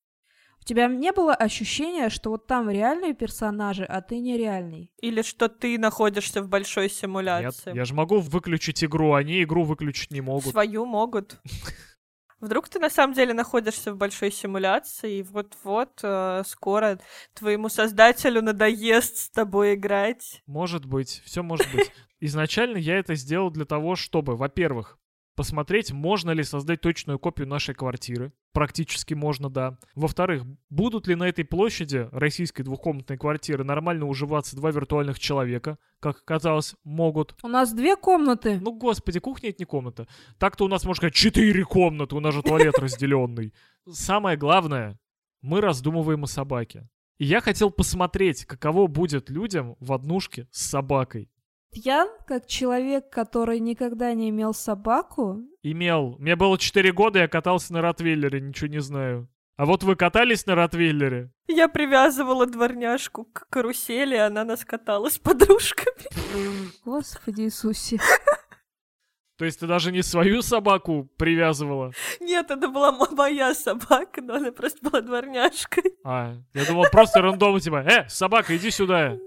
У 0.65 0.67
тебя 0.67 0.87
не 0.87 1.11
было 1.11 1.33
ощущения, 1.33 2.09
что 2.09 2.31
вот 2.31 2.47
там 2.47 2.69
реальные 2.69 3.13
персонажи, 3.13 3.83
а 3.83 4.01
ты 4.01 4.19
нереальный? 4.19 4.91
Или 4.99 5.21
что 5.21 5.47
ты 5.47 5.77
находишься 5.77 6.41
в 6.41 6.49
большой 6.49 6.85
Нет, 6.85 6.93
симуляции. 6.93 7.75
я 7.75 7.85
же 7.85 7.93
могу 7.93 8.19
выключить 8.19 8.83
игру, 8.83 9.13
они 9.13 9.43
игру 9.43 9.63
выключить 9.63 10.11
не 10.11 10.21
могут. 10.21 10.47
Свою 10.47 10.85
могут. 10.85 11.39
Вдруг 12.41 12.67
ты 12.67 12.79
на 12.79 12.89
самом 12.89 13.13
деле 13.13 13.33
находишься 13.33 13.93
в 13.93 13.97
большой 13.97 14.31
симуляции, 14.31 15.19
и 15.19 15.23
вот-вот 15.23 15.99
э, 16.03 16.43
скоро 16.45 16.99
твоему 17.33 17.69
создателю 17.69 18.41
надоест 18.41 19.17
с 19.17 19.29
тобой 19.29 19.75
играть. 19.75 20.41
Может 20.45 20.85
быть, 20.85 21.21
все 21.25 21.43
может 21.43 21.71
быть. 21.71 21.91
Изначально 22.19 22.77
я 22.77 22.97
это 22.97 23.15
сделал 23.15 23.51
для 23.51 23.65
того, 23.65 23.95
чтобы, 23.95 24.35
во-первых, 24.35 24.97
посмотреть, 25.35 25.91
можно 25.91 26.31
ли 26.31 26.43
создать 26.43 26.81
точную 26.81 27.19
копию 27.19 27.47
нашей 27.47 27.75
квартиры. 27.75 28.31
Практически 28.53 29.13
можно, 29.13 29.49
да. 29.49 29.77
Во-вторых, 29.93 30.43
будут 30.69 31.07
ли 31.07 31.15
на 31.15 31.27
этой 31.27 31.43
площади 31.43 32.07
российской 32.11 32.63
двухкомнатной 32.63 33.17
квартиры 33.17 33.63
нормально 33.63 34.05
уживаться 34.05 34.55
два 34.55 34.71
виртуальных 34.71 35.19
человека, 35.19 35.77
как 35.99 36.17
оказалось, 36.19 36.75
могут. 36.83 37.35
У 37.43 37.47
нас 37.47 37.73
две 37.73 37.97
комнаты. 37.97 38.59
Ну, 38.61 38.71
господи, 38.71 39.19
кухня 39.19 39.49
это 39.49 39.57
не 39.59 39.65
комната. 39.65 40.07
Так-то 40.39 40.65
у 40.65 40.67
нас, 40.69 40.85
можно 40.85 40.99
сказать, 40.99 41.13
четыре 41.13 41.65
комнаты, 41.65 42.15
у 42.15 42.21
нас 42.21 42.33
же 42.33 42.41
туалет 42.41 42.75
разделенный. 42.79 43.53
Самое 43.89 44.37
главное, 44.37 44.97
мы 45.41 45.59
раздумываем 45.59 46.23
о 46.23 46.27
собаке. 46.27 46.87
И 47.17 47.25
я 47.25 47.39
хотел 47.41 47.71
посмотреть, 47.71 48.45
каково 48.45 48.87
будет 48.87 49.29
людям 49.29 49.75
в 49.79 49.93
однушке 49.93 50.47
с 50.51 50.61
собакой. 50.65 51.29
Я, 51.75 52.07
как 52.25 52.47
человек, 52.47 53.09
который 53.09 53.59
никогда 53.59 54.13
не 54.13 54.29
имел 54.29 54.53
собаку, 54.53 55.41
Имел. 55.61 56.15
Мне 56.19 56.35
было 56.35 56.57
4 56.57 56.91
года, 56.93 57.19
я 57.19 57.27
катался 57.27 57.73
на 57.73 57.81
Ротвейлере, 57.81 58.39
ничего 58.39 58.67
не 58.67 58.79
знаю. 58.79 59.27
А 59.57 59.65
вот 59.65 59.83
вы 59.83 59.95
катались 59.95 60.45
на 60.45 60.55
Ротвейлере? 60.55 61.31
Я 61.47 61.67
привязывала 61.67 62.45
дворняжку 62.45 63.25
к 63.25 63.47
карусели, 63.49 64.15
она 64.15 64.43
нас 64.43 64.63
катала 64.65 65.09
с 65.09 65.17
подружками. 65.19 66.05
Господи 66.85 67.41
Иисусе. 67.41 67.99
То 69.37 69.43
есть 69.43 69.59
ты 69.59 69.67
даже 69.67 69.91
не 69.91 70.01
свою 70.01 70.41
собаку 70.41 71.09
привязывала? 71.17 71.91
Нет, 72.21 72.51
это 72.51 72.69
была 72.69 72.91
мо- 72.93 73.09
моя 73.11 73.53
собака, 73.53 74.21
но 74.21 74.35
она 74.35 74.51
просто 74.53 74.79
была 74.89 75.01
дворняжкой. 75.01 75.83
А, 76.05 76.35
я 76.53 76.65
думал 76.65 76.85
просто 76.91 77.21
рандомно 77.21 77.59
типа, 77.59 77.83
э, 77.85 78.07
собака, 78.07 78.55
иди 78.55 78.71
сюда. 78.71 79.17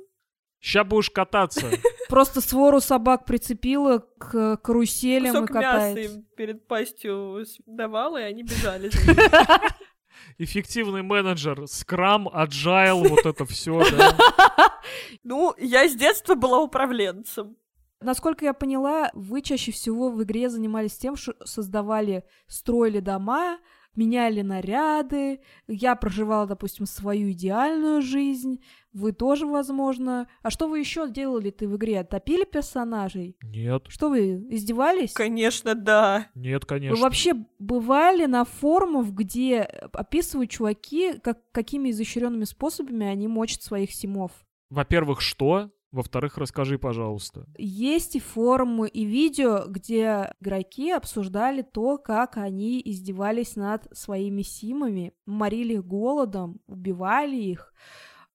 Ща 0.60 0.84
будешь 0.84 1.10
кататься. 1.10 1.70
Просто 2.08 2.40
свору 2.40 2.80
собак 2.80 3.24
прицепила 3.24 4.04
к 4.18 4.56
каруселям 4.56 5.34
Кусок 5.34 5.50
и 5.50 5.52
мяса 5.54 5.70
катается. 5.70 6.00
им 6.00 6.24
перед 6.36 6.66
пастью 6.66 7.44
давала, 7.66 8.18
и 8.18 8.24
они 8.24 8.42
бежали. 8.42 8.88
за 8.88 8.98
ним. 9.12 9.16
Эффективный 10.38 11.02
менеджер, 11.02 11.66
скрам, 11.68 12.28
agile, 12.28 13.08
вот 13.08 13.24
это 13.26 13.44
все, 13.44 13.84
да. 13.90 14.16
Ну, 15.22 15.54
я 15.58 15.88
с 15.88 15.94
детства 15.94 16.34
была 16.34 16.60
управленцем. 16.60 17.56
Насколько 18.00 18.44
я 18.44 18.54
поняла, 18.54 19.10
вы 19.12 19.42
чаще 19.42 19.72
всего 19.72 20.10
в 20.10 20.22
игре 20.22 20.48
занимались 20.48 20.96
тем, 20.96 21.16
что 21.16 21.34
создавали, 21.44 22.24
строили 22.46 23.00
дома, 23.00 23.58
меняли 23.96 24.42
наряды. 24.42 25.40
Я 25.66 25.96
проживала, 25.96 26.46
допустим, 26.46 26.86
свою 26.86 27.32
идеальную 27.32 28.00
жизнь. 28.00 28.62
Вы 28.98 29.12
тоже, 29.12 29.46
возможно. 29.46 30.28
А 30.42 30.50
что 30.50 30.68
вы 30.68 30.80
еще 30.80 31.08
делали 31.08 31.50
ты 31.50 31.68
в 31.68 31.76
игре? 31.76 32.02
Топили 32.02 32.44
персонажей? 32.44 33.36
Нет, 33.42 33.84
Что 33.88 34.08
вы, 34.08 34.44
издевались? 34.50 35.12
Конечно, 35.12 35.74
да. 35.76 36.26
нет, 36.34 36.62
Вы 36.62 36.66
конечно. 36.66 37.02
вообще 37.02 37.34
бывали 37.60 38.26
на 38.26 38.44
форумах, 38.44 39.10
где 39.10 39.60
описывают 39.92 40.50
чуваки, 40.50 41.18
как, 41.20 41.38
какими 41.52 41.90
изощренными 41.90 42.44
способами 42.44 43.06
они 43.06 43.28
мочат 43.28 43.62
своих 43.62 43.92
симов? 43.92 44.32
Во-первых, 44.68 45.20
что? 45.20 45.70
Во-вторых, 45.90 46.36
расскажи, 46.36 46.78
пожалуйста. 46.78 47.46
Есть 47.56 48.16
и 48.16 48.20
форумы, 48.20 48.88
и 48.88 49.04
видео, 49.04 49.64
где 49.66 50.34
игроки 50.40 50.90
обсуждали 50.90 51.62
то, 51.62 51.96
как 51.96 52.36
они 52.36 52.82
издевались 52.84 53.56
над 53.56 53.86
своими 53.96 54.42
симами, 54.42 55.14
морили 55.24 55.74
их 55.74 55.86
голодом, 55.86 56.60
убивали 56.66 57.36
их. 57.36 57.72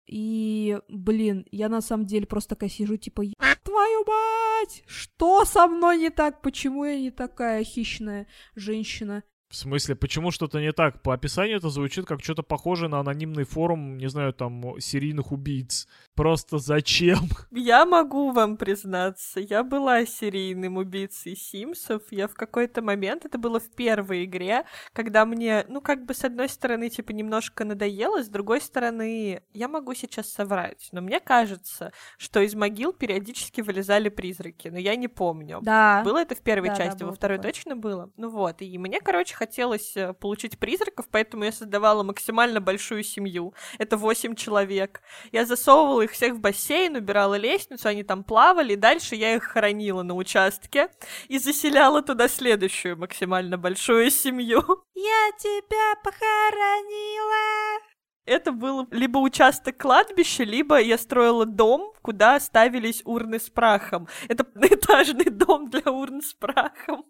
И, 0.05 0.79
блин, 0.89 1.45
я 1.51 1.69
на 1.69 1.81
самом 1.81 2.05
деле 2.05 2.25
просто 2.25 2.55
такая 2.55 2.69
сижу, 2.69 2.97
типа, 2.97 3.21
«Еб 3.21 3.35
твою 3.63 4.05
мать! 4.05 4.83
Что 4.85 5.45
со 5.45 5.67
мной 5.67 5.97
не 5.97 6.09
так? 6.09 6.41
Почему 6.41 6.83
я 6.85 6.99
не 6.99 7.11
такая 7.11 7.63
хищная 7.63 8.27
женщина? 8.55 9.23
В 9.53 9.55
смысле, 9.55 9.93
почему 9.93 10.31
что-то 10.31 10.59
не 10.59 10.71
так? 10.71 11.03
По 11.03 11.13
описанию 11.13 11.57
это 11.57 11.69
звучит 11.69 12.07
как 12.07 12.23
что-то 12.23 12.41
похожее 12.41 12.89
на 12.89 12.99
анонимный 13.01 13.43
форум, 13.43 13.97
не 13.99 14.07
знаю, 14.09 14.33
там, 14.33 14.81
серийных 14.81 15.31
убийц. 15.31 15.87
Просто 16.15 16.57
зачем? 16.57 17.19
Я 17.51 17.85
могу 17.85 18.31
вам 18.31 18.57
признаться, 18.57 19.39
я 19.39 19.63
была 19.63 20.07
серийным 20.07 20.77
убийцей 20.77 21.35
Симсов. 21.35 22.01
Я 22.09 22.27
в 22.27 22.33
какой-то 22.33 22.81
момент, 22.81 23.25
это 23.25 23.37
было 23.37 23.59
в 23.59 23.69
первой 23.69 24.25
игре, 24.25 24.65
когда 24.91 25.23
мне, 25.23 25.65
ну, 25.69 25.81
как 25.81 26.03
бы, 26.05 26.15
с 26.15 26.23
одной 26.23 26.49
стороны, 26.49 26.89
типа, 26.89 27.11
немножко 27.11 27.63
надоело, 27.63 28.23
с 28.23 28.29
другой 28.29 28.59
стороны, 28.59 29.43
я 29.53 29.67
могу 29.67 29.93
сейчас 29.93 30.31
соврать, 30.31 30.89
но 30.91 31.01
мне 31.01 31.19
кажется, 31.19 31.93
что 32.17 32.39
из 32.39 32.55
могил 32.55 32.91
периодически 32.91 33.61
вылезали 33.61 34.09
призраки, 34.09 34.69
но 34.69 34.79
я 34.79 34.95
не 34.95 35.07
помню. 35.07 35.59
Да. 35.61 36.01
Было 36.03 36.23
это 36.23 36.33
в 36.33 36.41
первой 36.41 36.69
Да, 36.69 36.75
да, 36.75 36.85
части, 36.85 37.03
во 37.03 37.09
было 37.09 37.15
второй 37.15 37.37
такое. 37.37 37.51
точно 37.51 37.75
было. 37.75 38.11
Ну 38.17 38.29
вот, 38.29 38.63
и 38.63 38.77
мне, 38.79 38.99
короче, 38.99 39.35
хотелось 39.43 39.97
э, 39.97 40.13
получить 40.13 40.57
призраков, 40.57 41.05
поэтому 41.11 41.43
я 41.43 41.51
создавала 41.51 42.03
максимально 42.03 42.61
большую 42.61 43.03
семью. 43.03 43.53
Это 43.77 43.97
восемь 43.97 44.35
человек. 44.35 45.01
Я 45.33 45.45
засовывала 45.45 46.03
их 46.03 46.11
всех 46.11 46.35
в 46.35 46.39
бассейн, 46.39 46.95
убирала 46.95 47.35
лестницу, 47.35 47.89
они 47.89 48.03
там 48.03 48.23
плавали, 48.23 48.73
и 48.73 48.77
дальше 48.77 49.15
я 49.15 49.35
их 49.35 49.43
хоронила 49.43 50.01
на 50.03 50.13
участке 50.15 50.89
и 51.27 51.39
заселяла 51.39 52.01
туда 52.01 52.29
следующую 52.29 52.97
максимально 52.97 53.57
большую 53.57 54.11
семью. 54.11 54.61
Я 54.95 55.31
тебя 55.37 55.95
похоронила. 56.03 57.81
Это 58.25 58.53
был 58.53 58.87
либо 58.91 59.17
участок 59.17 59.77
кладбища, 59.77 60.45
либо 60.45 60.79
я 60.79 60.97
строила 60.97 61.45
дом, 61.45 61.93
куда 62.01 62.39
ставились 62.39 63.01
урны 63.03 63.39
с 63.39 63.49
прахом. 63.49 64.07
Это 64.29 64.45
этажный 64.55 65.29
дом 65.29 65.69
для 65.69 65.91
урн 65.91 66.21
с 66.21 66.33
прахом. 66.33 67.05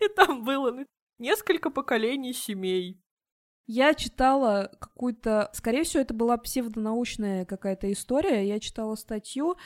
И 0.00 0.08
там 0.08 0.44
было 0.44 0.70
ну, 0.70 0.86
несколько 1.18 1.70
поколений 1.70 2.32
семей. 2.32 3.00
Я 3.66 3.94
читала 3.94 4.70
какую-то, 4.78 5.48
скорее 5.54 5.84
всего, 5.84 6.02
это 6.02 6.12
была 6.12 6.36
псевдонаучная 6.36 7.46
какая-то 7.46 7.90
история. 7.90 8.46
Я 8.46 8.60
читала 8.60 8.94
статью 8.94 9.56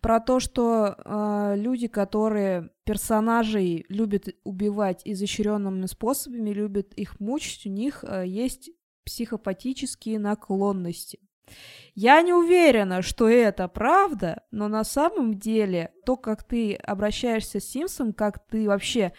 про 0.00 0.20
то, 0.20 0.40
что 0.40 0.96
э, 0.96 1.54
люди, 1.56 1.86
которые 1.86 2.70
персонажей 2.84 3.84
любят 3.90 4.28
убивать 4.44 5.02
изощренными 5.04 5.84
способами, 5.84 6.50
любят 6.50 6.94
их 6.94 7.20
мучить, 7.20 7.66
у 7.66 7.68
них 7.68 8.02
э, 8.04 8.24
есть 8.26 8.70
психопатические 9.04 10.18
наклонности. 10.18 11.20
Я 11.94 12.22
не 12.22 12.32
уверена, 12.32 13.02
что 13.02 13.28
это 13.28 13.68
правда, 13.68 14.44
но 14.50 14.68
на 14.68 14.84
самом 14.84 15.38
деле 15.38 15.92
то, 16.06 16.16
как 16.16 16.42
ты 16.42 16.74
обращаешься 16.74 17.60
с 17.60 17.64
Симсом, 17.64 18.14
как 18.14 18.46
ты 18.46 18.66
вообще 18.66 19.12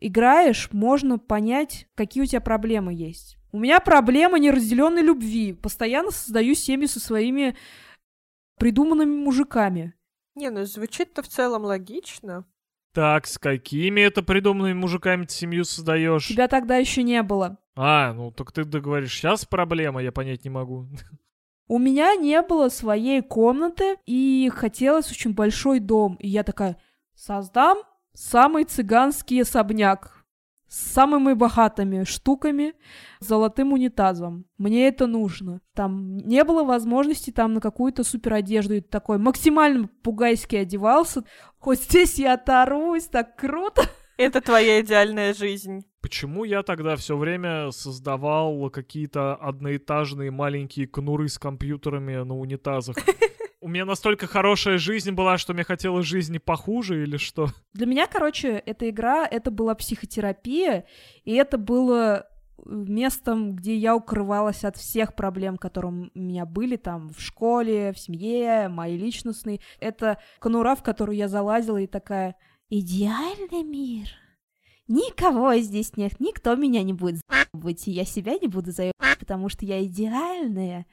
играешь, 0.00 0.68
можно 0.72 1.18
понять, 1.18 1.86
какие 1.94 2.22
у 2.22 2.26
тебя 2.26 2.40
проблемы 2.40 2.92
есть. 2.92 3.36
У 3.52 3.58
меня 3.58 3.80
проблема 3.80 4.38
неразделенной 4.38 5.02
любви. 5.02 5.52
Постоянно 5.52 6.10
создаю 6.10 6.54
семьи 6.54 6.86
со 6.86 7.00
своими 7.00 7.56
придуманными 8.58 9.16
мужиками. 9.16 9.94
Не, 10.34 10.50
ну 10.50 10.64
звучит-то 10.64 11.22
в 11.22 11.28
целом 11.28 11.64
логично. 11.64 12.44
Так, 12.92 13.26
с 13.26 13.38
какими 13.38 14.00
это 14.00 14.22
придуманными 14.22 14.74
мужиками 14.74 15.24
ты 15.24 15.32
семью 15.32 15.64
создаешь? 15.64 16.26
Тебя 16.26 16.48
тогда 16.48 16.76
еще 16.76 17.02
не 17.02 17.22
было. 17.22 17.58
А, 17.76 18.12
ну 18.12 18.30
так 18.30 18.52
ты 18.52 18.64
договоришь, 18.64 19.14
сейчас 19.14 19.44
проблема, 19.44 20.02
я 20.02 20.12
понять 20.12 20.44
не 20.44 20.50
могу. 20.50 20.86
У 21.68 21.78
меня 21.78 22.16
не 22.16 22.42
было 22.42 22.68
своей 22.68 23.22
комнаты, 23.22 23.96
и 24.04 24.50
хотелось 24.52 25.10
очень 25.12 25.34
большой 25.34 25.78
дом. 25.78 26.16
И 26.16 26.26
я 26.26 26.42
такая, 26.42 26.76
создам 27.14 27.78
самый 28.14 28.64
цыганский 28.64 29.42
особняк 29.42 30.20
с 30.70 30.92
самыми 30.92 31.32
богатыми 31.32 32.04
штуками, 32.04 32.74
золотым 33.18 33.72
унитазом. 33.72 34.46
Мне 34.56 34.86
это 34.86 35.08
нужно. 35.08 35.60
Там 35.74 36.18
не 36.18 36.44
было 36.44 36.62
возможности 36.62 37.32
там 37.32 37.54
на 37.54 37.60
какую-то 37.60 38.04
супер 38.04 38.34
одежду. 38.34 38.74
И 38.74 38.80
такой 38.80 39.18
максимально 39.18 39.88
пугайски 40.02 40.54
одевался. 40.54 41.24
Хоть 41.58 41.82
здесь 41.82 42.20
я 42.20 42.34
оторвусь, 42.34 43.08
так 43.08 43.36
круто. 43.36 43.82
Это 44.16 44.40
твоя 44.40 44.80
идеальная 44.80 45.34
жизнь. 45.34 45.84
Почему 46.02 46.44
я 46.44 46.62
тогда 46.62 46.94
все 46.94 47.16
время 47.16 47.70
создавал 47.72 48.70
какие-то 48.70 49.34
одноэтажные 49.34 50.30
маленькие 50.30 50.86
кнуры 50.86 51.28
с 51.28 51.38
компьютерами 51.38 52.22
на 52.22 52.38
унитазах? 52.38 52.96
У 53.62 53.68
меня 53.68 53.84
настолько 53.84 54.26
хорошая 54.26 54.78
жизнь 54.78 55.10
была, 55.12 55.36
что 55.36 55.52
мне 55.52 55.64
хотелось 55.64 56.06
жизни 56.06 56.38
похуже 56.38 57.02
или 57.02 57.18
что? 57.18 57.48
Для 57.74 57.84
меня, 57.84 58.06
короче, 58.06 58.62
эта 58.64 58.88
игра, 58.88 59.26
это 59.26 59.50
была 59.50 59.74
психотерапия, 59.74 60.86
и 61.24 61.34
это 61.34 61.58
было 61.58 62.26
местом, 62.64 63.54
где 63.54 63.76
я 63.76 63.94
укрывалась 63.94 64.64
от 64.64 64.76
всех 64.76 65.14
проблем, 65.14 65.58
которые 65.58 66.10
у 66.14 66.18
меня 66.18 66.46
были 66.46 66.76
там 66.76 67.10
в 67.10 67.20
школе, 67.20 67.92
в 67.92 67.98
семье, 67.98 68.68
мои 68.68 68.96
личностные. 68.96 69.60
Это 69.78 70.18
конура, 70.38 70.74
в 70.74 70.82
которую 70.82 71.16
я 71.16 71.28
залазила 71.28 71.78
и 71.78 71.86
такая 71.86 72.36
«Идеальный 72.70 73.62
мир». 73.62 74.08
Никого 74.88 75.54
здесь 75.56 75.96
нет, 75.96 76.18
никто 76.18 76.56
меня 76.56 76.82
не 76.82 76.92
будет 76.92 77.20
заебывать, 77.28 77.86
и 77.86 77.92
я 77.92 78.04
себя 78.04 78.32
не 78.40 78.48
буду 78.48 78.72
заебывать, 78.72 79.09
потому 79.20 79.48
что 79.48 79.64
я 79.64 79.84
идеальная. 79.84 80.86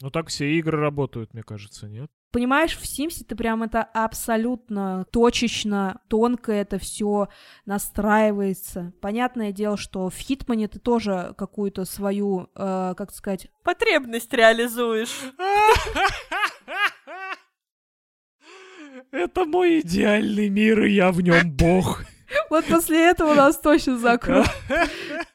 Ну 0.00 0.10
так 0.10 0.28
все 0.28 0.50
игры 0.54 0.78
работают, 0.78 1.34
мне 1.34 1.42
кажется, 1.42 1.88
нет? 1.88 2.10
Понимаешь, 2.32 2.76
в 2.78 2.86
Симсе 2.86 3.24
ты 3.24 3.36
прям 3.36 3.62
это 3.62 3.82
абсолютно 3.82 5.04
точечно, 5.12 6.00
тонко 6.08 6.50
это 6.50 6.78
все 6.78 7.28
настраивается. 7.66 8.94
Понятное 9.02 9.52
дело, 9.52 9.76
что 9.76 10.08
в 10.08 10.16
Хитмане 10.16 10.68
ты 10.68 10.78
тоже 10.78 11.34
какую-то 11.36 11.84
свою, 11.84 12.48
э, 12.54 12.94
как 12.96 13.12
сказать... 13.12 13.48
Потребность 13.62 14.32
реализуешь. 14.32 15.14
Это 19.10 19.44
мой 19.44 19.80
идеальный 19.80 20.48
мир, 20.48 20.84
и 20.84 20.92
я 20.92 21.12
в 21.12 21.20
нем 21.20 21.50
бог. 21.50 22.04
Вот 22.48 22.64
после 22.64 23.10
этого 23.10 23.34
нас 23.34 23.58
точно 23.58 23.98
закроют. 23.98 24.48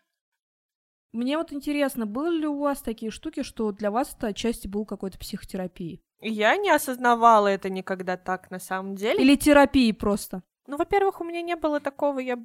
Мне 1.17 1.35
вот 1.35 1.51
интересно, 1.51 2.05
были 2.05 2.41
ли 2.41 2.47
у 2.47 2.59
вас 2.59 2.79
такие 2.83 3.09
штуки, 3.09 3.41
что 3.41 3.71
для 3.71 3.89
вас 3.89 4.13
это 4.15 4.27
отчасти 4.27 4.67
был 4.67 4.85
какой-то 4.85 5.17
психотерапией? 5.17 6.03
Я 6.21 6.55
не 6.57 6.69
осознавала 6.69 7.47
это 7.47 7.71
никогда 7.71 8.17
так 8.17 8.51
на 8.51 8.59
самом 8.59 8.93
деле. 8.93 9.23
Или 9.23 9.35
терапии 9.35 9.91
просто? 9.93 10.43
Ну, 10.67 10.77
во-первых, 10.77 11.19
у 11.19 11.23
меня 11.23 11.41
не 11.41 11.55
было 11.55 11.79
такого, 11.79 12.19
я 12.19 12.37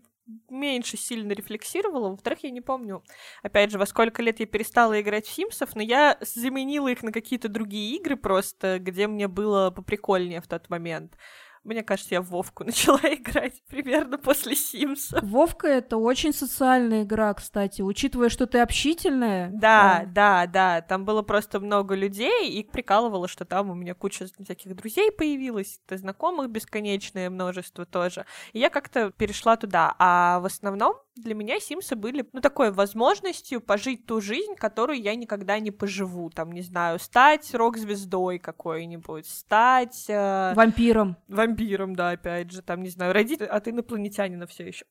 меньше 0.49 0.97
сильно 0.97 1.33
рефлексировала. 1.33 2.09
Во-вторых, 2.09 2.45
я 2.45 2.51
не 2.51 2.63
помню, 2.63 3.05
опять 3.43 3.71
же, 3.71 3.79
во 3.79 3.85
сколько 3.85 4.23
лет 4.23 4.41
я 4.41 4.47
перестала 4.47 4.99
играть 4.99 5.27
в 5.27 5.31
Симсов, 5.31 5.77
но 5.77 5.83
я 5.83 6.17
заменила 6.23 6.89
их 6.89 7.03
на 7.03 7.13
какие-то 7.13 7.51
другие 7.51 7.97
игры 7.97 8.17
просто, 8.17 8.79
где 8.79 9.07
мне 9.07 9.29
было 9.29 9.71
поприкольнее 9.71 10.41
в 10.41 10.49
тот 10.49 10.71
момент. 10.71 11.19
Мне 11.65 11.83
кажется, 11.83 12.15
я 12.15 12.23
в 12.23 12.27
Вовку 12.27 12.65
начала 12.65 13.01
играть 13.03 13.63
примерно 13.69 14.19
после 14.19 14.57
Симса. 14.57 15.21
Вовка— 15.23 15.67
это 15.69 15.97
очень 15.97 16.33
социальная 16.33 17.05
игра, 17.05 17.33
кстати, 17.35 17.83
учитывая, 17.83 18.29
что 18.29 18.47
ты 18.47 18.59
общительная. 18.59 19.51
Да, 19.53 19.99
а... 19.99 20.07
да, 20.07 20.47
да, 20.47 20.81
там 20.81 21.05
было 21.05 21.23
просто 21.23 21.61
много 21.61 21.95
людей, 21.95 22.51
и 22.51 22.65
прикалывало, 22.65 23.29
что 23.29 23.45
там 23.45 23.71
у 23.71 23.75
меня 23.75 23.95
куча 23.95 24.27
всяких 24.27 24.75
друзей 24.75 25.13
появилась, 25.13 25.81
знакомых 25.89 26.51
бесконечное 26.51 27.31
множество 27.31 27.87
тоже. 27.87 28.27
И 28.53 28.59
я 28.59 28.71
как-то 28.71 29.11
перешла 29.11 29.57
туда, 29.57 29.95
а 29.99 30.41
в 30.41 30.47
основном 30.47 30.97
для 31.15 31.35
меня 31.35 31.61
Симсы 31.61 31.95
были, 31.95 32.27
ну, 32.33 32.41
такой 32.41 32.73
возможностью 32.73 33.61
пожить 33.61 34.07
ту 34.07 34.21
жизнь, 34.21 34.55
которую 34.57 35.01
я 35.01 35.15
никогда 35.15 35.59
не 35.59 35.71
поживу. 35.71 36.31
Там, 36.31 36.53
не 36.53 36.63
знаю, 36.63 36.99
стать 36.99 37.55
рок-звездой 37.55 38.39
какой-нибудь, 38.39 39.27
стать... 39.27 40.07
Э... 40.09 40.55
Вампиром. 40.55 41.17
Вампиром, 41.29 41.52
да, 41.95 42.11
опять 42.11 42.51
же, 42.51 42.63
там, 42.63 42.83
не 42.83 42.91
знаю, 42.91 43.13
родить 43.13 43.41
от 43.41 43.69
инопланетянина 43.69 44.47
все 44.47 44.67
еще 44.67 44.85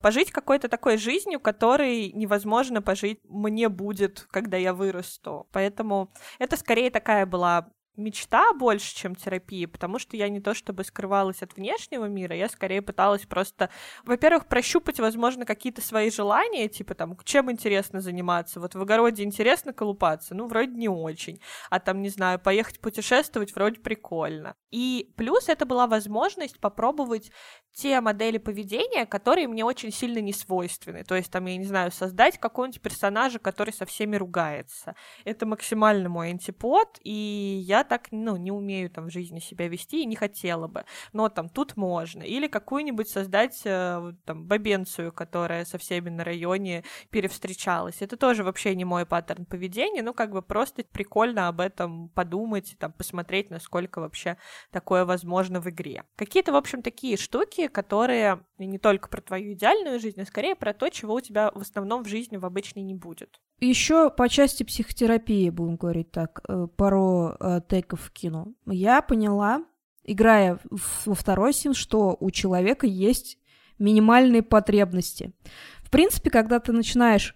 пожить 0.00 0.30
какой-то 0.30 0.68
такой 0.68 0.96
жизнью, 0.96 1.40
которой 1.40 2.12
невозможно 2.12 2.82
пожить 2.82 3.20
мне 3.24 3.68
будет, 3.68 4.26
когда 4.30 4.56
я 4.56 4.72
вырасту. 4.72 5.48
Поэтому 5.52 6.12
это 6.38 6.56
скорее 6.56 6.90
такая 6.90 7.26
была 7.26 7.70
мечта 7.96 8.52
больше, 8.52 8.94
чем 8.94 9.14
терапия, 9.14 9.66
потому 9.66 9.98
что 9.98 10.16
я 10.16 10.28
не 10.28 10.40
то 10.40 10.54
чтобы 10.54 10.84
скрывалась 10.84 11.42
от 11.42 11.56
внешнего 11.56 12.06
мира, 12.06 12.34
я 12.34 12.48
скорее 12.48 12.80
пыталась 12.80 13.26
просто, 13.26 13.70
во-первых, 14.04 14.46
прощупать, 14.46 15.00
возможно, 15.00 15.44
какие-то 15.44 15.82
свои 15.82 16.10
желания, 16.10 16.68
типа 16.68 16.94
там, 16.94 17.16
чем 17.24 17.50
интересно 17.50 18.00
заниматься. 18.00 18.60
Вот 18.60 18.74
в 18.74 18.80
огороде 18.80 19.24
интересно 19.24 19.72
колупаться, 19.72 20.34
ну, 20.34 20.46
вроде 20.46 20.72
не 20.72 20.88
очень. 20.88 21.40
А 21.70 21.80
там, 21.80 22.02
не 22.02 22.08
знаю, 22.08 22.38
поехать 22.38 22.80
путешествовать 22.80 23.54
вроде 23.54 23.80
прикольно. 23.80 24.54
И 24.70 25.12
плюс 25.16 25.48
это 25.48 25.66
была 25.66 25.86
возможность 25.86 26.60
попробовать 26.60 27.30
те 27.72 28.00
модели 28.00 28.38
поведения, 28.38 29.06
которые 29.06 29.46
мне 29.46 29.64
очень 29.64 29.92
сильно 29.92 30.18
не 30.18 30.32
свойственны. 30.32 31.04
То 31.04 31.14
есть, 31.14 31.30
там, 31.30 31.46
я 31.46 31.56
не 31.56 31.64
знаю, 31.64 31.92
создать 31.92 32.38
какого-нибудь 32.38 32.80
персонажа, 32.80 33.38
который 33.38 33.72
со 33.72 33.86
всеми 33.86 34.16
ругается. 34.16 34.94
Это 35.24 35.46
максимально 35.46 36.08
мой 36.08 36.30
антипод, 36.30 36.98
и 37.02 37.62
я 37.64 37.84
так, 37.88 38.08
ну, 38.12 38.36
не 38.36 38.52
умею 38.52 38.90
там 38.90 39.06
в 39.06 39.10
жизни 39.10 39.40
себя 39.40 39.68
вести 39.68 40.02
и 40.02 40.06
не 40.06 40.16
хотела 40.16 40.68
бы. 40.68 40.84
Но 41.12 41.28
там 41.28 41.48
тут 41.48 41.76
можно. 41.76 42.22
Или 42.22 42.46
какую-нибудь 42.46 43.08
создать 43.08 43.60
э, 43.64 44.12
там 44.24 44.46
бабенцию, 44.46 45.12
которая 45.12 45.64
со 45.64 45.78
всеми 45.78 46.10
на 46.10 46.24
районе 46.24 46.84
перевстречалась. 47.10 48.00
Это 48.00 48.16
тоже 48.16 48.44
вообще 48.44 48.74
не 48.74 48.84
мой 48.84 49.06
паттерн 49.06 49.44
поведения, 49.44 50.02
ну, 50.02 50.14
как 50.14 50.30
бы 50.30 50.42
просто 50.42 50.84
прикольно 50.84 51.48
об 51.48 51.60
этом 51.60 52.10
подумать, 52.10 52.76
там, 52.78 52.92
посмотреть, 52.92 53.50
насколько 53.50 54.00
вообще 54.00 54.36
такое 54.70 55.04
возможно 55.04 55.60
в 55.60 55.68
игре. 55.68 56.04
Какие-то, 56.16 56.52
в 56.52 56.56
общем, 56.56 56.82
такие 56.82 57.16
штуки, 57.16 57.68
которые 57.68 58.44
не 58.58 58.78
только 58.78 59.08
про 59.08 59.20
твою 59.20 59.54
идеальную 59.54 60.00
жизнь, 60.00 60.20
а 60.20 60.26
скорее 60.26 60.54
про 60.54 60.74
то, 60.74 60.88
чего 60.90 61.14
у 61.14 61.20
тебя 61.20 61.50
в 61.54 61.60
основном 61.60 62.04
в 62.04 62.08
жизни 62.08 62.36
в 62.36 62.44
обычной 62.44 62.82
не 62.82 62.94
будет. 62.94 63.40
Еще 63.60 64.10
по 64.10 64.28
части 64.28 64.62
психотерапии, 64.62 65.50
будем 65.50 65.76
говорить 65.76 66.12
так, 66.12 66.40
э, 66.48 66.68
пару 66.76 67.36
э, 67.40 67.60
тейков 67.68 68.10
кину. 68.12 68.54
Я 68.66 69.02
поняла, 69.02 69.64
играя 70.04 70.60
во 71.04 71.14
второй 71.14 71.52
сим, 71.52 71.74
что 71.74 72.16
у 72.20 72.30
человека 72.30 72.86
есть 72.86 73.38
минимальные 73.78 74.42
потребности. 74.42 75.32
В 75.80 75.90
принципе, 75.90 76.30
когда 76.30 76.60
ты 76.60 76.72
начинаешь 76.72 77.34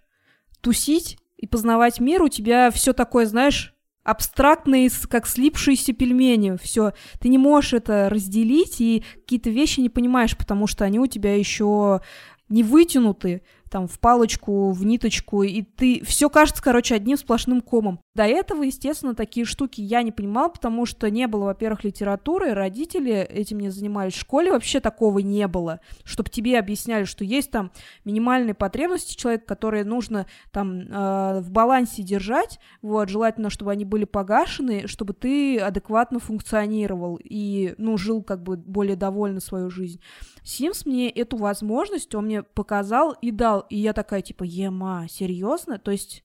тусить 0.60 1.18
и 1.36 1.46
познавать 1.46 1.98
мир, 1.98 2.22
у 2.22 2.28
тебя 2.28 2.70
все 2.70 2.92
такое, 2.92 3.26
знаешь, 3.26 3.74
абстрактные, 4.04 4.90
как 5.08 5.26
слипшиеся 5.26 5.92
пельмени. 5.92 6.56
Все, 6.60 6.92
ты 7.20 7.28
не 7.28 7.38
можешь 7.38 7.72
это 7.72 8.08
разделить 8.08 8.80
и 8.80 9.04
какие-то 9.14 9.50
вещи 9.50 9.80
не 9.80 9.88
понимаешь, 9.88 10.36
потому 10.36 10.66
что 10.66 10.84
они 10.84 10.98
у 10.98 11.06
тебя 11.06 11.36
еще 11.36 12.00
не 12.48 12.62
вытянуты 12.62 13.42
там 13.72 13.88
в 13.88 13.98
палочку, 13.98 14.70
в 14.70 14.84
ниточку, 14.84 15.42
и 15.42 15.62
ты 15.62 16.04
все 16.04 16.28
кажется, 16.28 16.62
короче, 16.62 16.94
одним 16.94 17.16
сплошным 17.16 17.62
комом. 17.62 18.00
До 18.14 18.24
этого, 18.24 18.64
естественно, 18.64 19.14
такие 19.14 19.46
штуки 19.46 19.80
я 19.80 20.02
не 20.02 20.12
понимала, 20.12 20.50
потому 20.50 20.84
что 20.84 21.10
не 21.10 21.26
было, 21.26 21.46
во-первых, 21.46 21.82
литературы, 21.82 22.52
родители 22.52 23.12
этим 23.14 23.60
не 23.60 23.70
занимались, 23.70 24.12
в 24.12 24.20
школе 24.20 24.52
вообще 24.52 24.80
такого 24.80 25.20
не 25.20 25.48
было, 25.48 25.80
чтобы 26.04 26.28
тебе 26.28 26.58
объясняли, 26.58 27.04
что 27.04 27.24
есть 27.24 27.50
там 27.50 27.72
минимальные 28.04 28.52
потребности 28.52 29.16
человека, 29.16 29.46
которые 29.46 29.84
нужно 29.84 30.26
там 30.50 30.80
э, 30.80 31.40
в 31.40 31.50
балансе 31.50 32.02
держать, 32.02 32.60
вот, 32.82 33.08
желательно, 33.08 33.48
чтобы 33.48 33.72
они 33.72 33.86
были 33.86 34.04
погашены, 34.04 34.86
чтобы 34.86 35.14
ты 35.14 35.58
адекватно 35.58 36.18
функционировал 36.18 37.18
и, 37.24 37.74
ну, 37.78 37.96
жил 37.96 38.22
как 38.22 38.42
бы 38.42 38.58
более 38.58 38.96
довольно 38.96 39.40
свою 39.40 39.70
жизнь. 39.70 40.02
Симс 40.44 40.84
мне 40.84 41.08
эту 41.08 41.38
возможность, 41.38 42.14
он 42.14 42.26
мне 42.26 42.42
показал 42.42 43.16
и 43.22 43.30
дал, 43.30 43.61
и 43.70 43.76
я 43.76 43.92
такая, 43.92 44.22
типа, 44.22 44.44
ема, 44.44 45.06
серьезно? 45.08 45.78
То 45.78 45.90
есть 45.90 46.24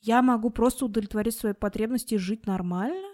я 0.00 0.22
могу 0.22 0.50
просто 0.50 0.86
удовлетворить 0.86 1.36
свои 1.36 1.52
потребности 1.52 2.14
и 2.14 2.18
жить 2.18 2.46
нормально? 2.46 3.08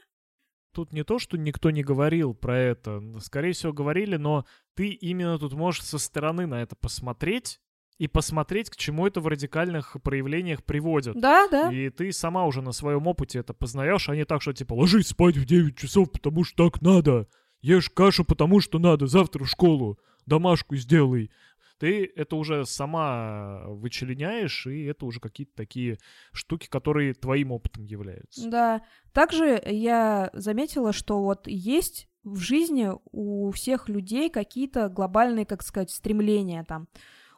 Тут 0.74 0.92
не 0.92 1.04
то, 1.04 1.18
что 1.18 1.36
никто 1.36 1.70
не 1.70 1.82
говорил 1.82 2.34
про 2.34 2.56
это. 2.56 3.02
Скорее 3.20 3.52
всего, 3.52 3.72
говорили, 3.72 4.16
но 4.16 4.44
ты 4.74 4.88
именно 4.88 5.38
тут 5.38 5.54
можешь 5.54 5.82
со 5.82 5.98
стороны 5.98 6.46
на 6.46 6.62
это 6.62 6.76
посмотреть 6.76 7.60
и 7.98 8.06
посмотреть, 8.06 8.70
к 8.70 8.76
чему 8.76 9.06
это 9.06 9.20
в 9.20 9.26
радикальных 9.26 9.96
проявлениях 10.02 10.62
приводит. 10.62 11.18
Да, 11.18 11.48
да. 11.48 11.72
И 11.72 11.90
ты 11.90 12.12
сама 12.12 12.44
уже 12.44 12.62
на 12.62 12.72
своем 12.72 13.06
опыте 13.06 13.40
это 13.40 13.54
познаешь, 13.54 14.08
а 14.08 14.14
не 14.14 14.24
так, 14.24 14.40
что 14.40 14.52
типа 14.52 14.74
ложись 14.74 15.08
спать 15.08 15.36
в 15.36 15.44
9 15.44 15.76
часов, 15.76 16.12
потому 16.12 16.44
что 16.44 16.70
так 16.70 16.80
надо. 16.80 17.26
ешь 17.60 17.90
кашу, 17.90 18.24
потому 18.24 18.60
что 18.60 18.78
надо, 18.78 19.06
завтра 19.06 19.44
в 19.44 19.48
школу, 19.48 19.98
домашку 20.26 20.76
сделай. 20.76 21.30
Ты 21.78 22.10
это 22.16 22.36
уже 22.36 22.66
сама 22.66 23.62
вычленяешь, 23.66 24.66
и 24.66 24.84
это 24.84 25.06
уже 25.06 25.20
какие-то 25.20 25.52
такие 25.54 25.98
штуки, 26.32 26.68
которые 26.68 27.14
твоим 27.14 27.52
опытом 27.52 27.84
являются. 27.84 28.48
Да. 28.48 28.82
Также 29.12 29.62
я 29.64 30.30
заметила, 30.32 30.92
что 30.92 31.22
вот 31.22 31.46
есть 31.46 32.08
в 32.24 32.38
жизни 32.38 32.90
у 33.12 33.50
всех 33.52 33.88
людей 33.88 34.28
какие-то 34.30 34.88
глобальные, 34.88 35.46
как 35.46 35.62
сказать, 35.62 35.90
стремления 35.90 36.64
там. 36.64 36.88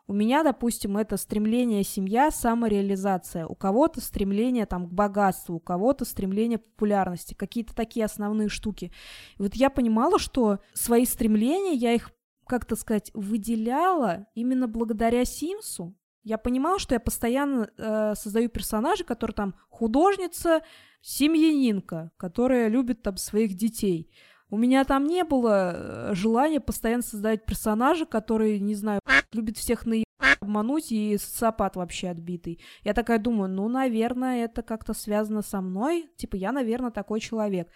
У 0.06 0.12
меня, 0.12 0.42
допустим, 0.42 0.96
это 0.96 1.16
стремление 1.16 1.84
семья, 1.84 2.32
самореализация. 2.32 3.46
У 3.46 3.54
кого-то 3.54 4.00
стремление 4.00 4.66
там 4.66 4.88
к 4.88 4.92
богатству, 4.92 5.54
у 5.54 5.60
кого-то 5.60 6.04
стремление 6.04 6.58
к 6.58 6.64
популярности. 6.64 7.34
Какие-то 7.34 7.76
такие 7.76 8.06
основные 8.06 8.48
штуки. 8.48 8.90
И 9.38 9.42
вот 9.42 9.54
я 9.54 9.70
понимала, 9.70 10.18
что 10.18 10.58
свои 10.72 11.04
стремления, 11.06 11.74
я 11.74 11.92
их, 11.92 12.10
как-то 12.50 12.74
сказать, 12.74 13.12
выделяла 13.14 14.26
именно 14.34 14.66
благодаря 14.66 15.24
Симсу. 15.24 15.94
Я 16.24 16.36
понимала, 16.36 16.80
что 16.80 16.96
я 16.96 17.00
постоянно 17.00 17.70
э, 17.78 18.14
создаю 18.16 18.48
персонажа, 18.48 19.04
который 19.04 19.30
там 19.30 19.54
художница, 19.68 20.62
семьянинка, 21.00 22.10
которая 22.16 22.66
любит 22.66 23.02
там 23.02 23.18
своих 23.18 23.54
детей. 23.54 24.10
У 24.50 24.58
меня 24.58 24.84
там 24.84 25.06
не 25.06 25.22
было 25.22 25.72
э, 25.72 26.14
желания 26.14 26.60
постоянно 26.60 27.04
создавать 27.04 27.46
персонажа, 27.46 28.04
который, 28.04 28.58
не 28.58 28.74
знаю, 28.74 29.00
любит 29.32 29.56
всех 29.56 29.86
на 29.86 30.02
обмануть 30.40 30.90
и 30.90 31.16
социопат 31.18 31.76
вообще 31.76 32.08
отбитый. 32.08 32.60
Я 32.82 32.94
такая 32.94 33.20
думаю, 33.20 33.48
ну, 33.48 33.68
наверное, 33.68 34.44
это 34.44 34.62
как-то 34.62 34.92
связано 34.92 35.42
со 35.42 35.60
мной. 35.60 36.10
Типа, 36.16 36.34
я, 36.34 36.50
наверное, 36.50 36.90
такой 36.90 37.20
человек. 37.20 37.68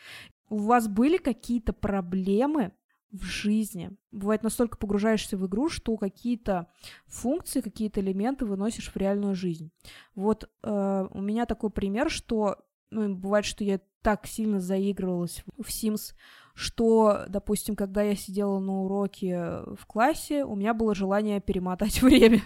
У 0.48 0.56
вас 0.56 0.88
были 0.88 1.18
какие-то 1.18 1.72
проблемы 1.72 2.72
в 3.14 3.24
жизни? 3.24 3.90
Бывает, 4.10 4.42
настолько 4.42 4.76
погружаешься 4.76 5.36
в 5.36 5.46
игру, 5.46 5.68
что 5.68 5.96
какие-то 5.96 6.68
функции, 7.06 7.60
какие-то 7.60 8.00
элементы 8.00 8.44
выносишь 8.44 8.90
в 8.90 8.96
реальную 8.96 9.34
жизнь. 9.34 9.70
Вот 10.14 10.50
э, 10.62 11.06
у 11.10 11.20
меня 11.20 11.46
такой 11.46 11.70
пример, 11.70 12.10
что 12.10 12.58
ну, 12.90 13.14
бывает, 13.14 13.44
что 13.44 13.64
я 13.64 13.80
так 14.02 14.26
сильно 14.26 14.60
заигрывалась 14.60 15.42
в 15.56 15.68
Sims, 15.68 16.12
что, 16.54 17.24
допустим, 17.28 17.74
когда 17.74 18.02
я 18.02 18.14
сидела 18.14 18.58
на 18.58 18.82
уроке 18.82 19.62
в 19.76 19.86
классе, 19.86 20.44
у 20.44 20.54
меня 20.54 20.74
было 20.74 20.94
желание 20.94 21.40
перемотать 21.40 22.02
время, 22.02 22.42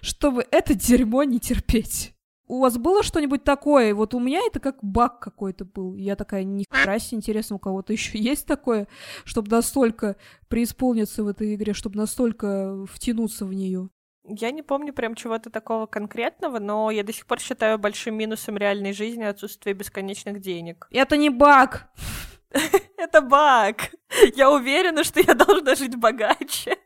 чтобы 0.00 0.46
это 0.50 0.74
дерьмо 0.74 1.24
не 1.24 1.40
терпеть. 1.40 2.14
У 2.52 2.60
вас 2.60 2.76
было 2.76 3.02
что-нибудь 3.02 3.44
такое? 3.44 3.94
Вот 3.94 4.12
у 4.12 4.20
меня 4.20 4.40
это 4.46 4.60
как 4.60 4.76
баг 4.82 5.20
какой-то 5.20 5.64
был. 5.64 5.96
Я 5.96 6.16
такая, 6.16 6.44
ни 6.44 6.66
хера 6.70 6.98
интересно, 7.10 7.56
у 7.56 7.58
кого-то 7.58 7.94
еще 7.94 8.18
есть 8.18 8.46
такое, 8.46 8.88
чтобы 9.24 9.48
настолько 9.50 10.16
преисполниться 10.48 11.24
в 11.24 11.28
этой 11.28 11.54
игре, 11.54 11.72
чтобы 11.72 11.96
настолько 11.96 12.84
втянуться 12.92 13.46
в 13.46 13.54
нее. 13.54 13.88
Я 14.24 14.50
не 14.50 14.60
помню 14.60 14.92
прям 14.92 15.14
чего-то 15.14 15.48
такого 15.48 15.86
конкретного, 15.86 16.58
но 16.58 16.90
я 16.90 17.04
до 17.04 17.14
сих 17.14 17.24
пор 17.24 17.40
считаю 17.40 17.78
большим 17.78 18.16
минусом 18.16 18.58
реальной 18.58 18.92
жизни 18.92 19.22
отсутствие 19.22 19.72
бесконечных 19.72 20.38
денег. 20.38 20.88
Это 20.90 21.16
не 21.16 21.30
баг! 21.30 21.88
Это 22.98 23.22
баг. 23.22 23.94
Я 24.36 24.50
уверена, 24.50 25.04
что 25.04 25.20
я 25.20 25.32
должна 25.32 25.74
жить 25.74 25.96
богаче. 25.96 26.76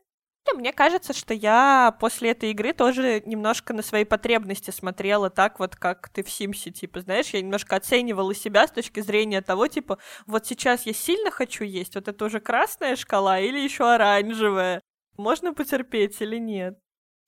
Мне 0.55 0.73
кажется, 0.73 1.13
что 1.13 1.35
я 1.35 1.97
после 2.01 2.31
этой 2.31 2.51
игры 2.51 2.73
тоже 2.73 3.23
немножко 3.27 3.73
на 3.73 3.83
свои 3.83 4.05
потребности 4.05 4.71
смотрела 4.71 5.31
так 5.31 5.59
вот, 5.59 5.77
как 5.77 6.09
ты 6.09 6.23
в 6.23 6.31
Симсе, 6.31 6.71
типа, 6.71 7.01
знаешь, 7.01 7.31
я 7.31 7.43
немножко 7.43 7.77
оценивала 7.77 8.35
себя 8.35 8.67
с 8.67 8.71
точки 8.71 9.01
зрения 9.01 9.43
того, 9.43 9.69
типа, 9.69 9.99
вот 10.27 10.47
сейчас 10.47 10.87
я 10.87 10.93
сильно 10.93 11.31
хочу 11.31 11.65
есть, 11.65 11.95
вот 11.95 12.09
это 12.09 12.25
уже 12.25 12.41
красная 12.41 12.97
шкала 12.97 13.39
или 13.39 13.59
еще 13.59 13.93
оранжевая. 13.93 14.81
Можно 15.17 15.55
потерпеть 15.55 16.21
или 16.21 16.39
нет? 16.39 16.79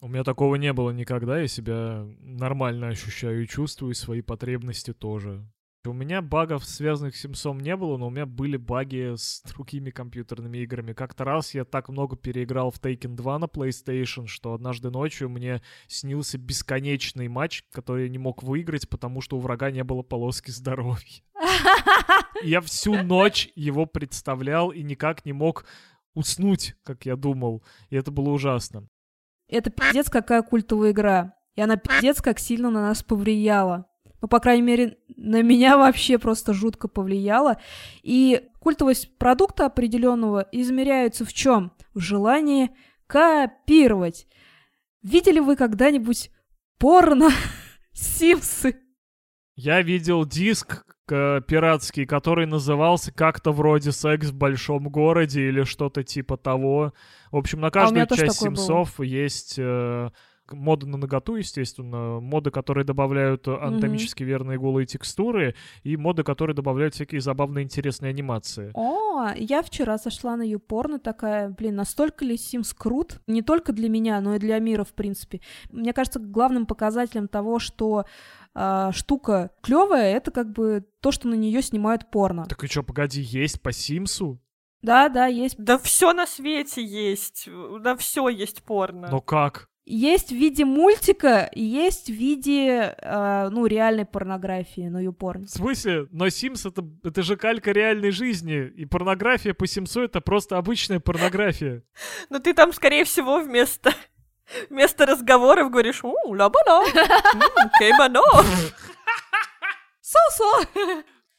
У 0.01 0.09
меня 0.09 0.23
такого 0.23 0.55
не 0.55 0.73
было 0.73 0.91
никогда, 0.91 1.41
я 1.41 1.49
себя 1.49 2.07
нормально 2.21 2.89
ощущаю 2.89 3.43
и 3.43 3.49
чувствую, 3.49 3.95
свои 3.95 4.23
потребности 4.23 4.93
тоже. 4.93 5.45
У 5.87 5.93
меня 5.93 6.23
багов, 6.23 6.65
связанных 6.65 7.17
с 7.17 7.21
Симсом, 7.21 7.61
не 7.61 7.77
было, 7.77 7.97
но 7.97 8.09
у 8.09 8.11
меня 8.11 8.27
были 8.27 8.57
баги 8.57 9.15
с 9.17 9.43
другими 9.43 9.91
компьютерными 9.91 10.59
играми. 10.59 10.93
Как-то 10.93 11.25
раз 11.25 11.55
я 11.55 11.65
так 11.65 11.89
много 11.89 12.17
переиграл 12.17 12.71
в 12.71 12.81
Taken 12.81 13.15
2 13.15 13.39
на 13.39 13.45
PlayStation, 13.45 14.27
что 14.27 14.55
однажды 14.55 14.91
ночью 14.91 15.29
мне 15.31 15.63
снился 15.87 16.37
бесконечный 16.37 17.29
матч, 17.29 17.63
который 17.71 18.05
я 18.05 18.09
не 18.09 18.19
мог 18.19 18.43
выиграть, 18.43 18.89
потому 18.89 19.21
что 19.21 19.37
у 19.37 19.41
врага 19.41 19.71
не 19.71 19.85
было 19.85 20.03
полоски 20.03 20.51
здоровья. 20.51 21.23
Я 22.43 22.61
всю 22.61 23.03
ночь 23.03 23.51
его 23.55 23.87
представлял 23.87 24.71
и 24.71 24.83
никак 24.83 25.25
не 25.25 25.33
мог 25.33 25.65
уснуть, 26.15 26.77
как 26.85 27.05
я 27.05 27.17
думал. 27.17 27.65
И 27.91 27.97
это 27.97 28.13
было 28.13 28.31
ужасно. 28.31 28.89
Это 29.49 29.71
пиздец 29.71 30.09
какая 30.09 30.43
культовая 30.43 30.93
игра. 30.93 31.35
И 31.57 31.61
она 31.61 31.77
пиздец 31.77 32.21
как 32.21 32.39
сильно 32.39 32.71
на 32.71 32.83
нас 32.83 33.03
повлияла 33.03 33.88
ну, 34.21 34.29
по 34.29 34.41
крайней 34.41 34.63
мере, 34.63 34.99
на 35.17 35.43
меня 35.43 35.77
вообще 35.77 36.19
просто 36.19 36.53
жутко 36.53 36.89
повлияло. 36.89 37.59
И 38.03 38.49
культовость 38.61 39.17
продукта 39.19 39.67
определенного 39.67 40.47
измеряется 40.53 41.25
в 41.25 41.33
чем? 41.33 41.73
В 41.95 42.01
желании 42.01 42.71
копировать. 43.07 44.27
Видели 45.03 45.39
вы 45.39 45.57
когда-нибудь 45.57 46.31
порно 46.79 47.31
Симсы? 47.93 48.77
Я 49.55 49.83
видел 49.83 50.25
диск 50.25 50.85
пиратский, 51.09 52.05
который 52.05 52.47
назывался 52.47 53.13
как-то 53.13 53.51
вроде 53.51 53.93
«Секс 53.93 54.29
в 54.29 54.35
большом 54.35 54.89
городе» 54.89 55.49
или 55.49 55.65
что-то 55.65 56.05
типа 56.05 56.37
того. 56.37 56.93
В 57.33 57.37
общем, 57.37 57.61
на 57.61 57.69
а 57.69 57.71
каждую 57.71 58.03
а 58.03 58.15
часть 58.15 58.41
Симсов 58.41 59.01
есть 59.01 59.55
э, 59.59 60.11
моды 60.53 60.87
на 60.87 60.99
наготу, 60.99 61.37
естественно, 61.37 62.21
моды, 62.21 62.51
которые 62.51 62.85
добавляют 62.85 63.47
анатомически 63.49 64.23
mm-hmm. 64.23 64.27
верные 64.27 64.59
голые 64.59 64.87
текстуры, 64.87 65.55
и 65.83 65.97
моды, 65.97 66.23
которые 66.23 66.55
добавляют 66.55 66.95
всякие 66.95 67.21
забавные 67.21 67.65
интересные 67.65 68.11
анимации. 68.11 68.71
О, 68.75 69.31
я 69.37 69.63
вчера 69.63 69.99
сошла 69.99 70.37
на 70.37 70.43
YouPorn 70.43 70.99
такая, 70.99 71.51
блин, 71.51 71.77
настолько 71.77 72.25
ли 72.25 72.37
Sims 72.37 72.75
крут? 72.77 73.21
Не 73.27 73.43
только 73.43 73.73
для 73.73 73.89
меня, 73.89 74.21
но 74.21 74.35
и 74.37 74.39
для 74.39 74.59
мира, 74.59 74.85
в 74.85 74.93
принципе. 74.93 75.41
Мне 75.71 75.93
кажется, 75.93 76.21
главным 76.21 76.67
показателем 76.67 77.29
того, 77.29 77.59
что 77.59 78.05
э, 78.55 78.91
штука 78.93 79.51
клевая, 79.63 80.17
это 80.17 80.31
как 80.31 80.53
бы 80.53 80.85
то, 81.01 81.13
что 81.13 81.29
на 81.29 81.35
нее 81.35 81.63
снимают 81.63 82.11
порно. 82.11 82.47
Так 82.47 82.63
и 82.65 82.67
что, 82.67 82.83
погоди, 82.83 83.21
есть 83.21 83.61
по 83.63 83.73
Симсу? 83.73 84.41
Да, 84.83 85.09
да, 85.09 85.27
есть. 85.27 85.57
Да 85.59 85.77
все 85.79 86.13
на 86.13 86.27
свете 86.27 86.85
есть. 86.85 87.49
Да 87.81 87.97
все 87.97 88.29
есть 88.29 88.63
порно. 88.63 89.09
Но 89.11 89.21
как? 89.21 89.68
Есть 89.91 90.29
в 90.29 90.35
виде 90.35 90.67
мультика, 90.67 91.49
есть 91.55 92.09
в 92.09 92.13
виде, 92.13 92.95
э, 93.01 93.49
ну, 93.51 93.65
реальной 93.65 94.05
порнографии, 94.05 94.83
но 94.83 95.01
YouPorn. 95.01 95.47
В 95.47 95.49
смысле? 95.51 96.09
Но 96.11 96.27
Sims 96.27 96.69
это, 96.69 96.85
это 97.03 97.23
же 97.23 97.39
калька 97.39 97.73
реальной 97.73 98.11
жизни, 98.11 98.67
и 98.67 98.85
порнография 98.85 99.55
по 99.55 99.67
Симсу 99.67 100.03
это 100.03 100.21
просто 100.21 100.59
обычная 100.59 101.01
порнография. 101.01 101.85
Но 102.29 102.39
ты 102.39 102.53
там, 102.53 102.75
скорее 102.75 103.05
всего, 103.05 103.41
вместо, 103.41 103.95
вместо 104.69 105.07
разговоров 105.07 105.71
говоришь 105.71 106.05
«У, 106.05 106.35
ла-ба-ла, 106.35 106.85
кейбано». 107.79 108.21
Со-со! 110.03 110.69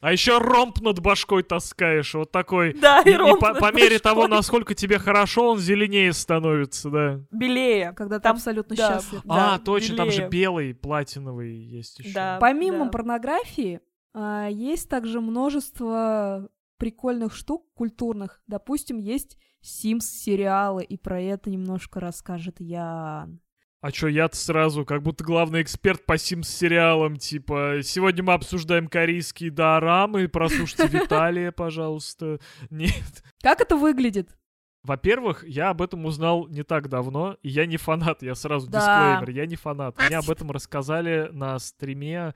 А 0.01 0.13
еще 0.13 0.37
ромб 0.37 0.79
над 0.79 0.99
башкой 1.01 1.43
таскаешь, 1.43 2.13
вот 2.13 2.31
такой. 2.31 2.73
Да, 2.73 3.01
и, 3.01 3.09
и 3.09 3.15
ромб 3.15 3.39
по, 3.39 3.53
по 3.53 3.73
мере 3.73 3.99
того, 3.99 4.27
насколько 4.27 4.73
тебе 4.73 4.97
хорошо, 4.97 5.49
он 5.49 5.59
зеленее 5.59 6.13
становится, 6.13 6.89
да. 6.89 7.19
Белее. 7.31 7.91
Когда 7.93 8.19
ты 8.19 8.29
абсолютно 8.29 8.75
да. 8.75 8.87
счастлив. 8.87 9.21
А, 9.27 9.57
да, 9.57 9.63
точно, 9.63 9.93
белее. 9.93 9.97
там 9.97 10.11
же 10.11 10.27
белый, 10.29 10.73
платиновый 10.73 11.53
есть 11.53 11.99
еще. 11.99 12.13
Да, 12.13 12.37
Помимо 12.39 12.85
да. 12.85 12.91
порнографии, 12.91 13.81
а, 14.13 14.47
есть 14.47 14.89
также 14.89 15.19
множество 15.19 16.49
прикольных 16.77 17.35
штук 17.35 17.65
культурных. 17.73 18.41
Допустим, 18.47 18.97
есть 18.97 19.37
Sims 19.61 20.01
сериалы, 20.01 20.83
и 20.83 20.97
про 20.97 21.19
это 21.19 21.49
немножко 21.49 21.99
расскажет 21.99 22.55
Ян. 22.59 23.41
А 23.81 23.91
чё, 23.93 24.09
я-то 24.09 24.35
сразу, 24.35 24.85
как 24.85 25.01
будто 25.03 25.23
главный 25.23 25.61
эксперт 25.61 26.05
по 26.05 26.17
симс-сериалам, 26.17 27.15
типа, 27.15 27.79
сегодня 27.81 28.23
мы 28.23 28.33
обсуждаем 28.33 28.87
корейские 28.87 29.51
дорамы, 29.51 30.27
прослушайте 30.27 30.87
Виталия, 30.99 31.53
пожалуйста. 31.53 32.39
Нет. 32.69 33.23
Как 33.41 33.61
это 33.61 33.77
выглядит? 33.77 34.37
Во-первых, 34.83 35.45
я 35.47 35.69
об 35.69 35.81
этом 35.81 36.05
узнал 36.05 36.47
не 36.47 36.63
так 36.63 36.89
давно, 36.89 37.37
и 37.41 37.49
я 37.49 37.65
не 37.65 37.77
фанат, 37.77 38.21
я 38.21 38.35
сразу 38.35 38.69
да. 38.69 38.79
дисклеймер, 38.79 39.37
я 39.37 39.45
не 39.45 39.55
фанат. 39.55 39.97
Мне 39.97 40.17
об 40.17 40.29
этом 40.29 40.51
рассказали 40.51 41.29
на 41.31 41.57
стриме 41.59 42.33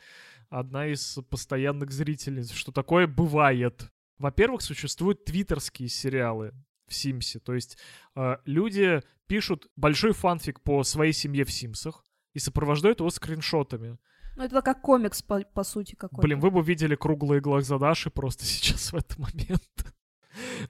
одна 0.50 0.88
из 0.88 1.20
постоянных 1.30 1.92
зрительниц, 1.92 2.54
что 2.54 2.72
такое 2.72 3.06
бывает. 3.06 3.90
Во-первых, 4.18 4.62
существуют 4.62 5.26
твиттерские 5.26 5.90
сериалы 5.90 6.54
в 6.94 6.96
Симсе. 6.96 7.40
То 7.40 7.54
есть 7.54 7.78
э, 8.16 8.38
люди 8.46 9.02
пишут 9.28 9.68
большой 9.76 10.14
фанфик 10.14 10.62
по 10.62 10.84
своей 10.84 11.14
семье 11.14 11.44
в 11.44 11.52
Симсах 11.52 12.06
и 12.34 12.40
сопровождают 12.40 13.00
его 13.00 13.10
скриншотами. 13.10 13.98
Ну, 14.36 14.44
это 14.44 14.62
как 14.62 14.82
комикс, 14.82 15.22
по, 15.22 15.42
по 15.42 15.64
сути, 15.64 15.96
какой-то. 15.96 16.22
Блин, 16.22 16.40
вы 16.40 16.50
бы 16.50 16.64
видели 16.64 16.96
круглые 16.96 17.42
глаза 17.42 17.78
Даши 17.78 18.10
просто 18.10 18.46
сейчас 18.46 18.92
в 18.94 18.96
этот 18.96 19.18
момент. 19.18 19.96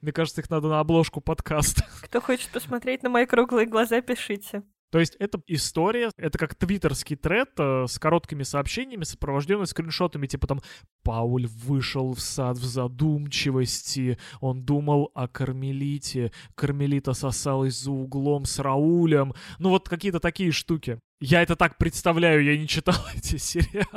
Мне 0.01 0.11
кажется, 0.11 0.41
их 0.41 0.49
надо 0.49 0.67
на 0.67 0.79
обложку 0.79 1.21
подкаста. 1.21 1.85
Кто 2.01 2.19
хочет 2.19 2.49
посмотреть 2.51 3.03
на 3.03 3.09
мои 3.09 3.25
круглые 3.25 3.65
глаза, 3.65 4.01
пишите. 4.01 4.63
То 4.93 4.99
есть 4.99 5.15
это 5.17 5.41
история, 5.47 6.11
это 6.17 6.37
как 6.37 6.53
твиттерский 6.53 7.15
тред 7.15 7.49
э, 7.57 7.87
с 7.87 7.97
короткими 7.97 8.43
сообщениями, 8.43 9.05
сопровожденный 9.05 9.65
скриншотами, 9.65 10.27
типа 10.27 10.45
там 10.45 10.61
«Пауль 11.01 11.47
вышел 11.47 12.13
в 12.13 12.19
сад 12.19 12.59
в 12.59 12.63
задумчивости, 12.63 14.19
он 14.39 14.63
думал 14.63 15.09
о 15.15 15.27
Кармелите, 15.27 16.31
Кармелита 16.53 17.13
сосалась 17.13 17.73
за 17.73 17.89
углом 17.89 18.45
с 18.45 18.59
Раулем». 18.59 19.33
Ну 19.57 19.69
вот 19.69 19.89
какие-то 19.89 20.19
такие 20.19 20.51
штуки. 20.51 20.99
Я 21.19 21.41
это 21.41 21.55
так 21.55 21.79
представляю, 21.79 22.43
я 22.43 22.55
не 22.55 22.67
читал 22.67 22.97
эти 23.15 23.37
сериалы. 23.37 23.87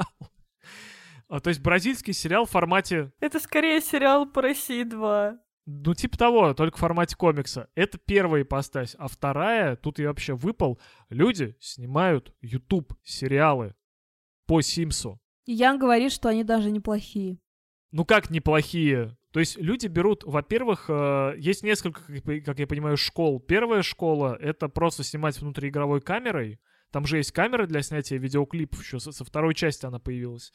А, 1.29 1.41
то 1.41 1.51
есть 1.51 1.61
бразильский 1.61 2.15
сериал 2.15 2.47
в 2.47 2.51
формате... 2.53 3.13
Это 3.21 3.39
скорее 3.39 3.83
сериал 3.83 4.25
по 4.25 4.41
России 4.41 4.83
2. 4.83 5.37
Ну, 5.67 5.95
типа 5.95 6.17
того, 6.17 6.55
только 6.55 6.77
в 6.77 6.81
формате 6.81 7.17
комикса. 7.17 7.69
Это 7.75 7.99
первая 7.99 8.43
ипостась. 8.43 8.95
А 8.99 9.09
вторая, 9.09 9.75
тут 9.75 9.99
я 9.99 10.09
вообще 10.09 10.35
выпал, 10.35 10.79
люди 11.11 11.57
снимают 11.61 12.33
YouTube 12.41 12.95
сериалы 13.03 13.75
по 14.47 14.61
Симсу. 14.61 15.21
И 15.45 15.53
Ян 15.53 15.79
говорит, 15.79 16.13
что 16.13 16.29
они 16.29 16.45
даже 16.45 16.71
неплохие. 16.71 17.39
Ну 17.91 18.05
как 18.05 18.31
неплохие? 18.31 19.17
То 19.33 19.41
есть 19.41 19.59
люди 19.59 19.87
берут, 19.87 20.23
во-первых, 20.25 20.87
э, 20.89 21.35
есть 21.37 21.63
несколько, 21.63 22.01
как 22.45 22.59
я 22.59 22.67
понимаю, 22.67 22.97
школ. 22.97 23.41
Первая 23.41 23.83
школа— 23.83 24.37
это 24.41 24.69
просто 24.69 25.03
снимать 25.03 25.39
внутриигровой 25.41 26.01
камерой. 26.01 26.61
Там 26.91 27.07
же 27.07 27.19
есть 27.19 27.33
камера 27.33 27.67
для 27.67 27.83
снятия 27.83 28.19
видеоклипов 28.19 28.81
еще, 28.83 29.01
со 29.01 29.25
второй 29.25 29.55
части 29.55 29.85
она 29.85 29.99
появилась 29.99 30.53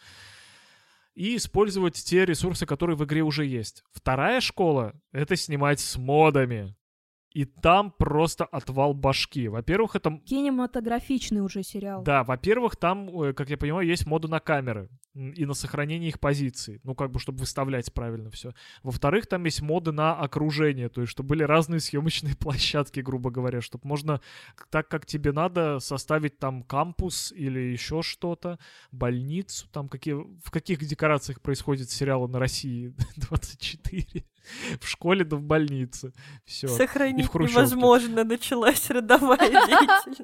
и 1.16 1.36
использовать 1.36 1.96
те 1.96 2.26
ресурсы, 2.26 2.66
которые 2.66 2.96
в 2.96 3.04
игре 3.04 3.22
уже 3.22 3.46
есть. 3.46 3.84
Вторая 3.92 4.42
школа— 4.42 4.94
это 5.12 5.36
снимать 5.36 5.80
с 5.80 5.98
модами. 5.98 6.76
И 7.34 7.46
там 7.46 7.92
просто 7.92 8.44
отвал 8.46 8.94
башки. 8.94 9.48
Во-первых, 9.48 9.96
это... 9.96 10.20
Кинематографичный 10.26 11.42
уже 11.42 11.64
сериал. 11.64 12.04
Да, 12.04 12.24
во-первых, 12.24 12.76
там, 12.76 13.24
э, 13.24 13.34
как 13.34 13.50
я 13.50 13.58
понимаю, 13.58 13.88
есть 13.88 14.06
моды 14.06 14.28
на 14.28 14.42
камеры 14.42 14.90
и 15.14 15.46
на 15.46 15.54
сохранение 15.54 16.10
их 16.10 16.20
позиций. 16.20 16.82
Ну, 16.84 16.94
как 16.94 17.12
бы, 17.12 17.20
чтобы 17.20 17.40
выставлять 17.40 17.94
правильно 17.94 18.30
все. 18.32 18.54
Во-вторых, 18.84 19.28
там 19.28 19.46
есть 19.46 19.62
моды 19.62 19.94
на 19.94 20.14
окружение, 20.14 20.90
то 20.90 21.02
есть, 21.02 21.12
чтобы 21.12 21.30
были 21.30 21.44
разные 21.44 21.80
съемочные 21.80 22.36
площадки, 22.40 23.00
грубо 23.00 23.30
говоря, 23.30 23.62
чтобы 23.62 23.88
можно 23.88 24.22
так, 24.70 24.90
как 24.90 25.06
тебе 25.06 25.32
надо, 25.32 25.80
составить 25.80 26.38
там 26.38 26.64
кампус 26.64 27.32
или 27.32 27.60
еще 27.60 28.02
что-то, 28.02 28.60
больницу, 28.92 29.68
там 29.72 29.88
какие, 29.88 30.16
в 30.16 30.52
каких 30.52 30.80
декорациях 30.80 31.42
происходят 31.42 31.90
сериалы 31.90 32.28
на 32.28 32.40
России 32.40 32.94
24. 33.16 34.26
В 34.80 34.88
школе 34.88 35.24
да 35.24 35.38
в 35.38 35.44
больнице. 35.44 36.14
Все. 36.46 36.68
Сохранить 36.68 37.34
невозможно, 37.34 38.24
началась 38.24 38.90
родовая 38.90 39.38
деятельность. 39.38 40.22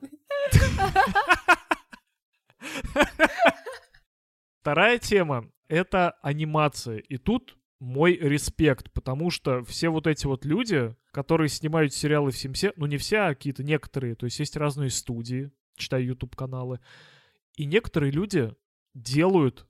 Вторая 4.61 4.97
тема— 4.99 5.49
это 5.67 6.11
анимация. 6.21 6.97
И 6.97 7.17
тут 7.17 7.57
мой 7.79 8.15
респект, 8.15 8.91
потому 8.91 9.29
что 9.29 9.63
все 9.63 9.89
вот 9.89 10.07
эти 10.07 10.25
вот 10.25 10.45
люди, 10.45 10.95
которые 11.11 11.49
снимают 11.49 11.93
сериалы 11.93 12.31
в 12.31 12.37
Симсе, 12.37 12.73
ну 12.75 12.85
не 12.85 12.97
все, 12.97 13.17
а 13.19 13.29
какие-то 13.29 13.63
некоторые, 13.63 14.15
то 14.15 14.25
есть 14.25 14.39
есть 14.39 14.57
разные 14.57 14.89
студии, 14.89 15.51
читаю 15.75 16.05
YouTube-каналы, 16.05 16.79
и 17.55 17.65
некоторые 17.65 18.11
люди 18.11 18.53
делают 18.93 19.67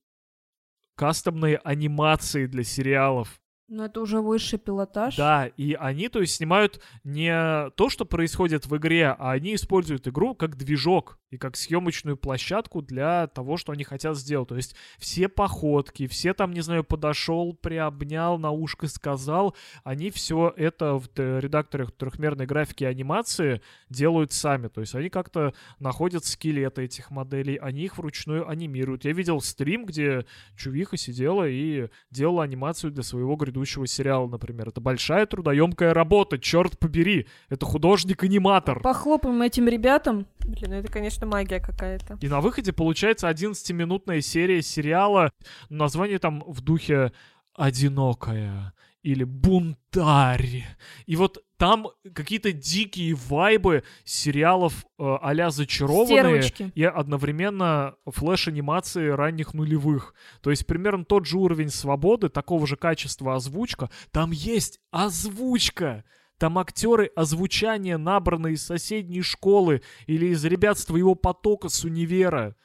кастомные 0.95 1.58
анимации 1.58 2.48
для 2.48 2.64
сериалов. 2.64 3.39
Но 3.70 3.84
это 3.86 3.99
уже 3.99 4.22
высший 4.22 4.59
пилотаж. 4.59 5.18
Да, 5.18 5.47
и 5.47 5.74
они, 5.74 6.07
то 6.07 6.22
есть, 6.22 6.36
снимают 6.36 6.82
не 7.03 7.70
то, 7.72 7.89
что 7.89 8.05
происходит 8.05 8.65
в 8.65 8.78
игре, 8.78 9.07
а 9.07 9.32
они 9.32 9.55
используют 9.55 10.07
игру 10.07 10.36
как 10.36 10.55
движок 10.55 11.20
и 11.32 11.38
как 11.38 11.57
съемочную 11.57 12.15
площадку 12.15 12.82
для 12.82 13.28
того, 13.28 13.57
что 13.57 13.74
они 13.74 13.84
хотят 13.84 14.15
сделать. 14.15 14.47
То 14.47 14.55
есть 14.55 14.74
все 14.97 15.28
походки, 15.28 16.07
все 16.07 16.34
там, 16.34 16.53
не 16.53 16.61
знаю, 16.61 16.86
подошел, 16.86 17.53
приобнял, 17.53 18.38
на 18.38 18.51
ушко 18.51 18.88
сказал, 18.88 19.53
они 19.84 20.11
все 20.11 20.53
это 20.55 20.93
в 20.93 21.09
редакторах 21.18 21.91
трехмерной 21.91 22.45
графики 22.45 22.86
и 22.86 22.88
анимации 22.88 23.61
делают 23.89 24.32
сами. 24.32 24.70
То 24.70 24.80
есть 24.80 24.95
они 24.95 25.09
как-то 25.09 25.53
находят 25.80 26.24
скелеты 26.24 26.84
этих 26.84 27.11
моделей, 27.11 27.57
они 27.57 27.82
их 27.82 27.97
вручную 27.97 28.47
анимируют. 28.47 29.03
Я 29.03 29.11
видел 29.11 29.41
стрим, 29.41 29.86
где 29.86 30.26
Чувиха 30.55 30.95
сидела 30.95 31.45
и 31.49 31.89
делала 32.09 32.43
анимацию 32.43 32.91
для 32.91 33.03
своего 33.03 33.36
грядущего 33.36 33.57
сериала, 33.66 34.28
например. 34.28 34.70
Это 34.70 34.82
большая 34.82 35.26
трудоемкая 35.26 35.93
работа, 35.93 36.38
черт 36.38 36.78
побери. 36.78 37.28
Это 37.49 37.66
художник-аниматор. 37.66 38.82
Похлопаем 38.82 39.41
этим 39.41 39.68
ребятам. 39.68 40.28
Блин, 40.39 40.72
ну 40.72 40.76
это, 40.76 40.91
конечно, 40.91 41.26
магия 41.26 41.60
какая-то. 41.60 42.18
И 42.22 42.28
на 42.28 42.41
выходе 42.41 42.74
получается 42.74 43.30
11-минутная 43.30 44.22
серия 44.22 44.62
сериала. 44.62 45.32
Название 45.70 46.20
там 46.20 46.43
в 46.45 46.62
духе 46.62 47.12
«Одинокая» 47.53 48.74
или 49.04 49.24
«Бунтарь». 49.24 50.66
И 51.06 51.16
вот 51.16 51.43
там 51.58 51.88
какие-то 52.14 52.52
дикие 52.52 53.16
вайбы 53.16 53.84
сериалов 54.04 54.86
э, 55.00 55.18
а-ля 55.22 55.50
«Зачарованные» 55.50 56.43
Стервочки. 56.43 56.72
и 56.76 56.84
одновременно 56.84 57.95
флеш-анимации 58.06 59.08
ранних 59.08 59.54
нулевых. 59.54 60.14
То 60.41 60.52
есть 60.52 60.68
примерно 60.68 61.04
тот 61.06 61.26
же 61.26 61.38
уровень 61.38 61.70
свободы, 61.70 62.30
такого 62.30 62.68
же 62.68 62.76
качества 62.76 63.36
озвучка. 63.36 63.89
Там 64.12 64.32
есть 64.32 64.80
озвучка! 64.91 66.04
Там 66.38 66.60
актеры 66.60 67.10
озвучания, 67.16 67.98
набранные 67.98 68.54
из 68.54 68.64
соседней 68.64 69.24
школы 69.24 69.82
или 70.06 70.28
из 70.28 70.45
ребят 70.45 70.78
с 70.78 70.86
твоего 70.86 71.16
потока 71.16 71.70
с 71.70 71.84
универа. 71.84 72.56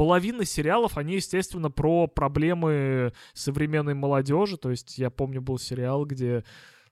Половина 0.00 0.46
сериалов, 0.46 0.96
они, 0.96 1.16
естественно, 1.16 1.70
про 1.70 2.06
проблемы 2.06 3.12
современной 3.34 3.92
молодежи. 3.92 4.56
То 4.56 4.70
есть 4.70 4.96
я 4.96 5.10
помню, 5.10 5.42
был 5.42 5.58
сериал, 5.58 6.06
где 6.06 6.42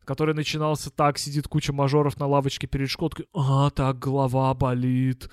который 0.05 0.35
начинался 0.35 0.91
так, 0.91 1.17
сидит 1.17 1.49
куча 1.49 1.73
мажоров 1.73 2.19
на 2.19 2.27
лавочке 2.27 2.67
перед 2.67 2.91
школой, 2.91 3.09
такой, 3.09 3.27
а, 3.33 3.71
так, 3.71 3.99
голова 3.99 4.53
болит, 4.53 5.31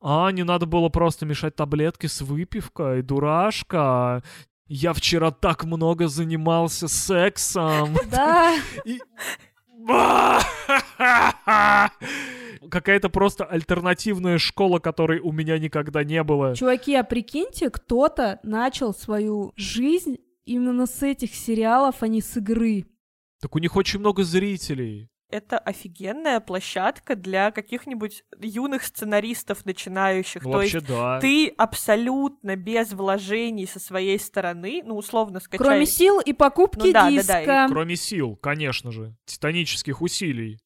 а, 0.00 0.30
не 0.30 0.44
надо 0.44 0.66
было 0.66 0.88
просто 0.88 1.26
мешать 1.26 1.56
таблетки 1.56 2.06
с 2.06 2.20
выпивкой, 2.20 3.02
дурашка. 3.02 4.22
Я 4.68 4.92
вчера 4.92 5.32
так 5.32 5.64
много 5.64 6.06
занимался 6.06 6.86
сексом. 6.86 7.96
Да. 8.08 8.56
И... 8.84 9.00
Какая-то 12.70 13.08
просто 13.08 13.44
альтернативная 13.44 14.38
школа, 14.38 14.80
которой 14.80 15.20
у 15.20 15.32
меня 15.32 15.58
никогда 15.58 16.04
не 16.04 16.22
было. 16.22 16.56
Чуваки, 16.56 16.94
а 16.94 17.04
прикиньте, 17.04 17.70
кто-то 17.70 18.40
начал 18.42 18.92
свою 18.92 19.52
жизнь 19.56 20.18
именно 20.44 20.86
с 20.86 21.02
этих 21.02 21.34
сериалов, 21.34 21.96
а 22.00 22.08
не 22.08 22.20
с 22.20 22.36
игры. 22.36 22.86
Так 23.40 23.54
у 23.54 23.58
них 23.58 23.76
очень 23.76 24.00
много 24.00 24.24
зрителей 24.24 25.10
это 25.30 25.58
офигенная 25.58 26.40
площадка 26.40 27.16
для 27.16 27.50
каких-нибудь 27.50 28.24
юных 28.40 28.84
сценаристов 28.84 29.64
начинающих. 29.64 30.42
Ну, 30.42 30.52
То 30.52 30.58
вообще, 30.58 30.78
есть 30.78 30.88
да. 30.88 31.20
ты 31.20 31.48
абсолютно 31.48 32.56
без 32.56 32.92
вложений 32.92 33.66
со 33.66 33.80
своей 33.80 34.18
стороны, 34.18 34.82
ну, 34.84 34.96
условно 34.96 35.40
скачай... 35.40 35.64
Кроме 35.64 35.86
сил 35.86 36.20
и 36.20 36.32
покупки 36.32 36.86
Ну 36.86 36.92
да, 36.92 37.04
да, 37.04 37.10
диска. 37.10 37.44
да, 37.46 37.68
Кроме 37.68 37.96
сил, 37.96 38.36
конечно 38.36 38.92
же. 38.92 39.16
Титанических 39.24 40.00
усилий. 40.02 40.58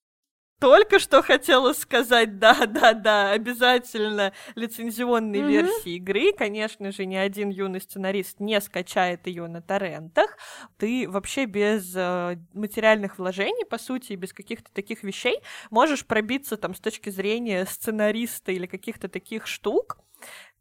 Только 0.60 0.98
что 0.98 1.22
хотела 1.22 1.72
сказать, 1.72 2.38
да-да-да, 2.38 3.30
обязательно 3.32 4.32
лицензионной 4.54 5.40
Мгм. 5.40 5.48
версии 5.48 5.96
игры. 5.96 6.32
Конечно 6.36 6.92
же, 6.92 7.06
ни 7.06 7.16
один 7.16 7.48
юный 7.48 7.80
сценарист 7.80 8.40
не 8.40 8.60
скачает 8.60 9.26
ее 9.26 9.46
на 9.46 9.62
торрентах. 9.62 10.36
Ты 10.76 11.08
вообще 11.08 11.46
без 11.46 11.92
э, 11.96 12.36
материальных 12.52 13.18
вложений, 13.18 13.64
по 13.70 13.78
сути, 13.78 14.12
и 14.12 14.16
без 14.16 14.34
каких-то 14.34 14.70
таких 14.72 15.02
вещей 15.02 15.40
можешь 15.70 16.04
пробиться 16.04 16.58
там 16.58 16.74
с 16.74 16.80
точки 16.80 17.08
зрения 17.08 17.64
сценариста 17.64 18.52
или 18.52 18.66
каких-то 18.66 19.08
таких 19.08 19.46
штук, 19.46 19.98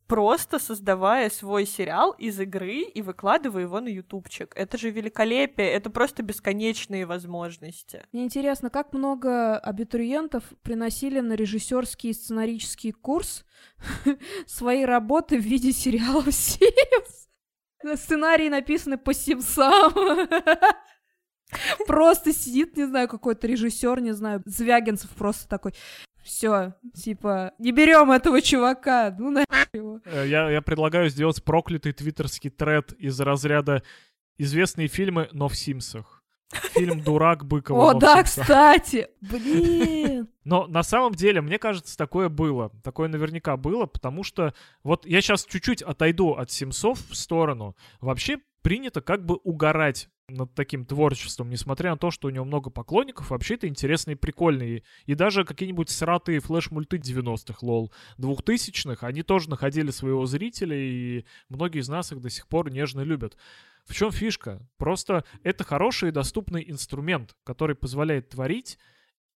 просто 0.10 0.58
создавая 0.58 1.30
свой 1.30 1.68
сериал 1.68 2.12
из 2.18 2.40
игры 2.40 2.82
и 2.82 3.02
выкладывая 3.04 3.62
его 3.62 3.80
на 3.80 3.90
ютубчик. 3.90 4.52
Это 4.56 4.78
же 4.78 4.90
великолепие, 4.90 5.70
это 5.70 5.92
просто 5.92 6.24
бесконечные 6.24 7.06
возможности. 7.06 8.04
Мне 8.12 8.24
интересно, 8.24 8.72
как 8.72 8.92
много 8.92 9.58
абитуриентов 9.58 10.44
приносили 10.64 11.20
на 11.20 11.34
режиссерский 11.34 12.10
и 12.10 12.14
сценарический 12.14 12.92
курс 12.92 13.46
свои 14.48 14.84
работы 14.84 15.38
в 15.38 15.44
виде 15.44 15.72
сериалов 15.72 16.28
Sims? 16.28 17.96
Сценарии 17.96 18.50
написаны 18.50 18.98
по 18.98 19.14
Симсам. 19.14 19.94
Просто 21.88 22.34
сидит, 22.34 22.78
не 22.78 22.86
знаю, 22.86 23.08
какой-то 23.08 23.46
режиссер, 23.46 24.02
не 24.02 24.14
знаю, 24.14 24.42
Звягинцев 24.46 25.10
просто 25.12 25.48
такой. 25.48 25.74
Все, 26.30 26.76
типа, 26.94 27.54
не 27.58 27.72
берем 27.72 28.12
этого 28.12 28.40
чувака, 28.40 29.16
ну 29.18 29.32
на 29.32 29.46
его. 29.74 30.00
Э, 30.06 30.28
Я, 30.28 30.48
я 30.52 30.62
предлагаю 30.62 31.10
сделать 31.10 31.44
проклятый 31.44 31.92
твиттерский 31.92 32.52
тред 32.52 32.94
из 32.94 33.20
разряда 33.20 33.82
известные 34.38 34.90
фильмы, 34.90 35.28
но 35.32 35.48
в 35.48 35.56
Симсах. 35.56 36.24
Фильм 36.74 37.02
«Дурак» 37.02 37.46
Быкова. 37.46 37.90
О, 37.90 37.94
да, 37.96 38.22
кстати! 38.22 39.08
Блин! 39.22 40.28
Но 40.44 40.68
на 40.68 40.84
самом 40.84 41.16
деле, 41.16 41.42
мне 41.42 41.58
кажется, 41.58 41.98
такое 41.98 42.30
было. 42.30 42.72
Такое 42.84 43.08
наверняка 43.08 43.58
было, 43.58 43.88
потому 43.88 44.24
что 44.24 44.54
вот 44.84 45.08
я 45.08 45.22
сейчас 45.22 45.46
чуть-чуть 45.46 45.82
отойду 45.82 46.34
от 46.34 46.52
Симсов 46.52 47.00
в 47.10 47.16
сторону. 47.16 47.76
Вообще 48.02 48.38
принято 48.62 49.02
как 49.02 49.26
бы 49.26 49.36
угорать 49.38 50.10
над 50.30 50.54
таким 50.54 50.86
творчеством, 50.86 51.50
несмотря 51.50 51.92
на 51.92 51.98
то, 51.98 52.12
что 52.12 52.28
у 52.28 52.32
него 52.32 52.46
много 52.46 52.70
поклонников, 52.70 53.30
вообще 53.30 53.56
это 53.56 53.68
интересные 53.68 54.16
и 54.16 54.18
прикольные. 54.18 54.84
И 55.06 55.16
даже 55.16 55.44
какие-нибудь 55.44 55.90
сратые 55.90 56.40
флеш-мульты 56.40 56.98
90-х, 56.98 57.58
лол, 57.62 57.92
2000-х, 58.18 59.06
они 59.06 59.24
тоже 59.24 59.50
находили 59.50 59.92
своего 59.92 60.26
зрителя, 60.26 60.78
и 60.78 61.26
многие 61.50 61.80
из 61.80 61.90
нас 61.90 62.12
их 62.12 62.22
до 62.22 62.30
сих 62.30 62.48
пор 62.48 62.72
нежно 62.72 63.02
любят. 63.02 63.38
В 63.86 63.94
чем 63.94 64.12
фишка? 64.12 64.62
Просто 64.78 65.24
это 65.44 65.64
хороший 65.64 66.10
и 66.10 66.14
доступный 66.14 66.64
инструмент, 66.70 67.36
который 67.44 67.76
позволяет 67.76 68.30
творить 68.30 68.78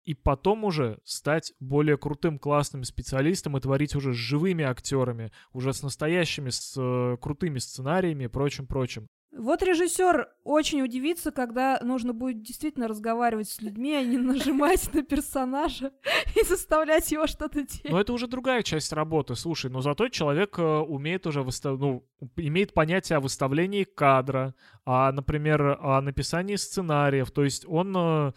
и 0.04 0.14
потом 0.14 0.64
уже 0.64 0.98
стать 1.04 1.52
более 1.60 1.96
крутым, 1.96 2.38
классным 2.38 2.84
специалистом 2.84 3.56
и 3.56 3.60
творить 3.60 3.94
уже 3.94 4.12
с 4.12 4.16
живыми 4.16 4.64
актерами, 4.64 5.30
уже 5.52 5.72
с 5.72 5.82
настоящими, 5.82 6.50
с 6.50 6.74
э, 6.76 7.16
крутыми 7.20 7.58
сценариями 7.58 8.24
и 8.24 8.28
прочим-прочим. 8.28 9.08
Вот 9.32 9.62
режиссер 9.62 10.28
очень 10.42 10.82
удивится, 10.82 11.30
когда 11.30 11.78
нужно 11.82 12.12
будет 12.12 12.42
действительно 12.42 12.88
разговаривать 12.88 13.48
с 13.48 13.62
людьми, 13.62 13.94
а 13.94 14.02
не 14.02 14.18
нажимать 14.18 14.92
на 14.92 15.02
персонажа 15.02 15.92
и 16.36 16.44
заставлять 16.44 17.10
его 17.12 17.26
что-то 17.26 17.62
делать. 17.62 17.90
Но 17.90 18.00
это 18.00 18.12
уже 18.12 18.26
другая 18.26 18.62
часть 18.62 18.92
работы, 18.92 19.36
слушай, 19.36 19.70
но 19.70 19.82
зато 19.82 20.08
человек 20.08 20.58
э, 20.58 20.62
умеет 20.62 21.26
уже 21.26 21.42
выстав... 21.42 21.78
ну, 21.78 22.04
имеет 22.36 22.74
понятие 22.74 23.18
о 23.18 23.20
выставлении 23.20 23.84
кадра, 23.84 24.54
о, 24.84 25.12
например, 25.12 25.78
о 25.80 26.00
написании 26.00 26.56
сценариев, 26.56 27.30
то 27.30 27.44
есть 27.44 27.64
он 27.68 27.96
э, 27.96 28.32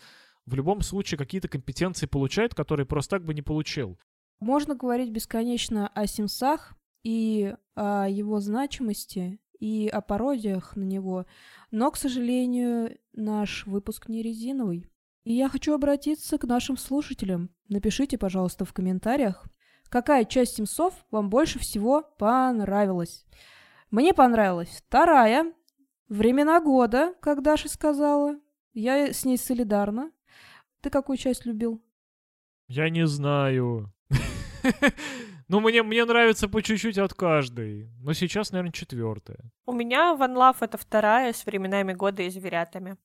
в 0.46 0.56
любом 0.56 0.82
случае 0.82 1.18
какие-то 1.18 1.48
компетенции 1.48 2.06
получает, 2.06 2.54
которые 2.54 2.86
просто 2.86 3.18
так 3.18 3.26
бы 3.26 3.34
не 3.34 3.42
получил. 3.42 3.98
Можно 4.40 4.76
говорить 4.76 5.10
бесконечно 5.10 5.88
о 5.88 6.06
Симсах 6.06 6.74
и 7.04 7.56
о 7.76 8.08
его 8.08 8.40
значимости, 8.40 9.40
и 9.64 9.88
о 9.88 10.02
пародиях 10.02 10.76
на 10.76 10.84
него, 10.84 11.26
но, 11.72 11.90
к 11.90 11.96
сожалению, 11.96 12.98
наш 13.14 13.66
выпуск 13.66 14.10
не 14.10 14.22
резиновый. 14.22 14.90
И 15.24 15.32
я 15.32 15.48
хочу 15.48 15.74
обратиться 15.74 16.38
к 16.38 16.44
нашим 16.44 16.76
слушателям. 16.76 17.50
Напишите, 17.70 18.18
пожалуйста, 18.18 18.66
в 18.66 18.74
комментариях, 18.74 19.46
какая 19.88 20.26
часть 20.26 20.58
Симсов 20.58 20.94
вам 21.12 21.30
больше 21.30 21.60
всего 21.60 22.04
понравилась. 22.18 23.26
Мне 23.90 24.14
понравилась 24.14 24.84
вторая, 24.86 25.54
«Времена 26.10 26.60
года», 26.60 27.14
как 27.22 27.42
Даша 27.42 27.70
сказала. 27.70 28.38
Я 28.74 29.14
с 29.14 29.24
ней 29.24 29.38
солидарна. 29.38 30.12
Ты 30.82 30.90
какую 30.90 31.16
часть 31.16 31.46
любил? 31.46 31.82
Я 32.68 32.90
не 32.90 33.08
знаю. 33.08 33.94
Ну, 35.54 35.60
мне, 35.60 35.84
мне 35.84 36.04
нравится 36.04 36.50
по 36.50 36.64
чуть-чуть 36.64 36.98
от 36.98 37.14
каждой. 37.14 37.88
Но 38.02 38.14
сейчас, 38.14 38.52
наверное, 38.52 38.72
четвертая. 38.72 39.38
У 39.68 39.74
меня 39.74 40.18
One 40.20 40.34
Love 40.34 40.58
это 40.62 40.80
вторая 40.80 41.32
с 41.32 41.46
временами 41.46 41.94
года 41.94 42.24
и 42.24 42.30
зверятами. 42.32 42.98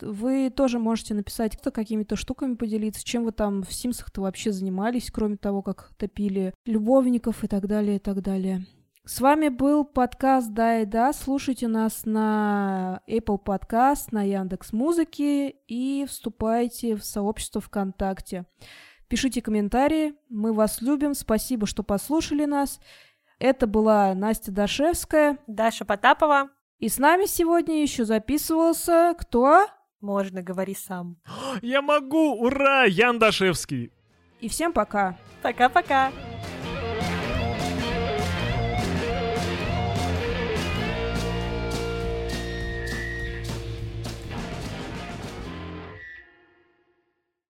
Вы 0.00 0.48
тоже 0.50 0.78
можете 0.78 1.14
написать 1.14 1.56
кто 1.56 1.72
какими-то 1.72 2.14
штуками 2.14 2.54
поделиться, 2.54 3.04
чем 3.04 3.24
вы 3.24 3.32
там 3.32 3.64
в 3.64 3.72
Симсах-то 3.72 4.20
вообще 4.20 4.52
занимались, 4.52 5.10
кроме 5.10 5.38
того, 5.38 5.62
как 5.62 5.90
топили 5.96 6.54
любовников 6.66 7.42
и 7.42 7.48
так 7.48 7.66
далее, 7.66 7.96
и 7.96 7.98
так 7.98 8.22
далее. 8.22 8.64
С 9.04 9.20
вами 9.20 9.48
был 9.48 9.84
подкаст 9.84 10.52
«Да 10.52 10.80
и 10.80 10.84
да». 10.84 11.12
Слушайте 11.12 11.66
нас 11.66 12.02
на 12.04 13.00
Apple 13.08 13.42
Podcast, 13.44 14.10
на 14.12 14.22
Яндекс 14.22 14.72
Музыки 14.72 15.56
и 15.66 16.06
вступайте 16.08 16.94
в 16.94 17.04
сообщество 17.04 17.60
ВКонтакте. 17.60 18.44
Пишите 19.08 19.40
комментарии. 19.40 20.14
Мы 20.28 20.52
вас 20.52 20.82
любим. 20.82 21.14
Спасибо, 21.14 21.66
что 21.66 21.82
послушали 21.82 22.44
нас. 22.44 22.78
Это 23.38 23.66
была 23.66 24.14
Настя 24.14 24.52
Дашевская. 24.52 25.38
Даша 25.46 25.84
Потапова. 25.84 26.50
И 26.78 26.88
с 26.88 26.98
нами 26.98 27.24
сегодня 27.24 27.82
еще 27.82 28.04
записывался 28.04 29.14
кто? 29.18 29.66
Можно, 30.00 30.42
говори 30.42 30.74
сам. 30.74 31.16
Я 31.62 31.82
могу! 31.82 32.34
Ура! 32.34 32.84
Ян 32.84 33.18
Дашевский! 33.18 33.92
И 34.40 34.48
всем 34.48 34.72
пока. 34.72 35.16
Пока-пока. 35.42 36.12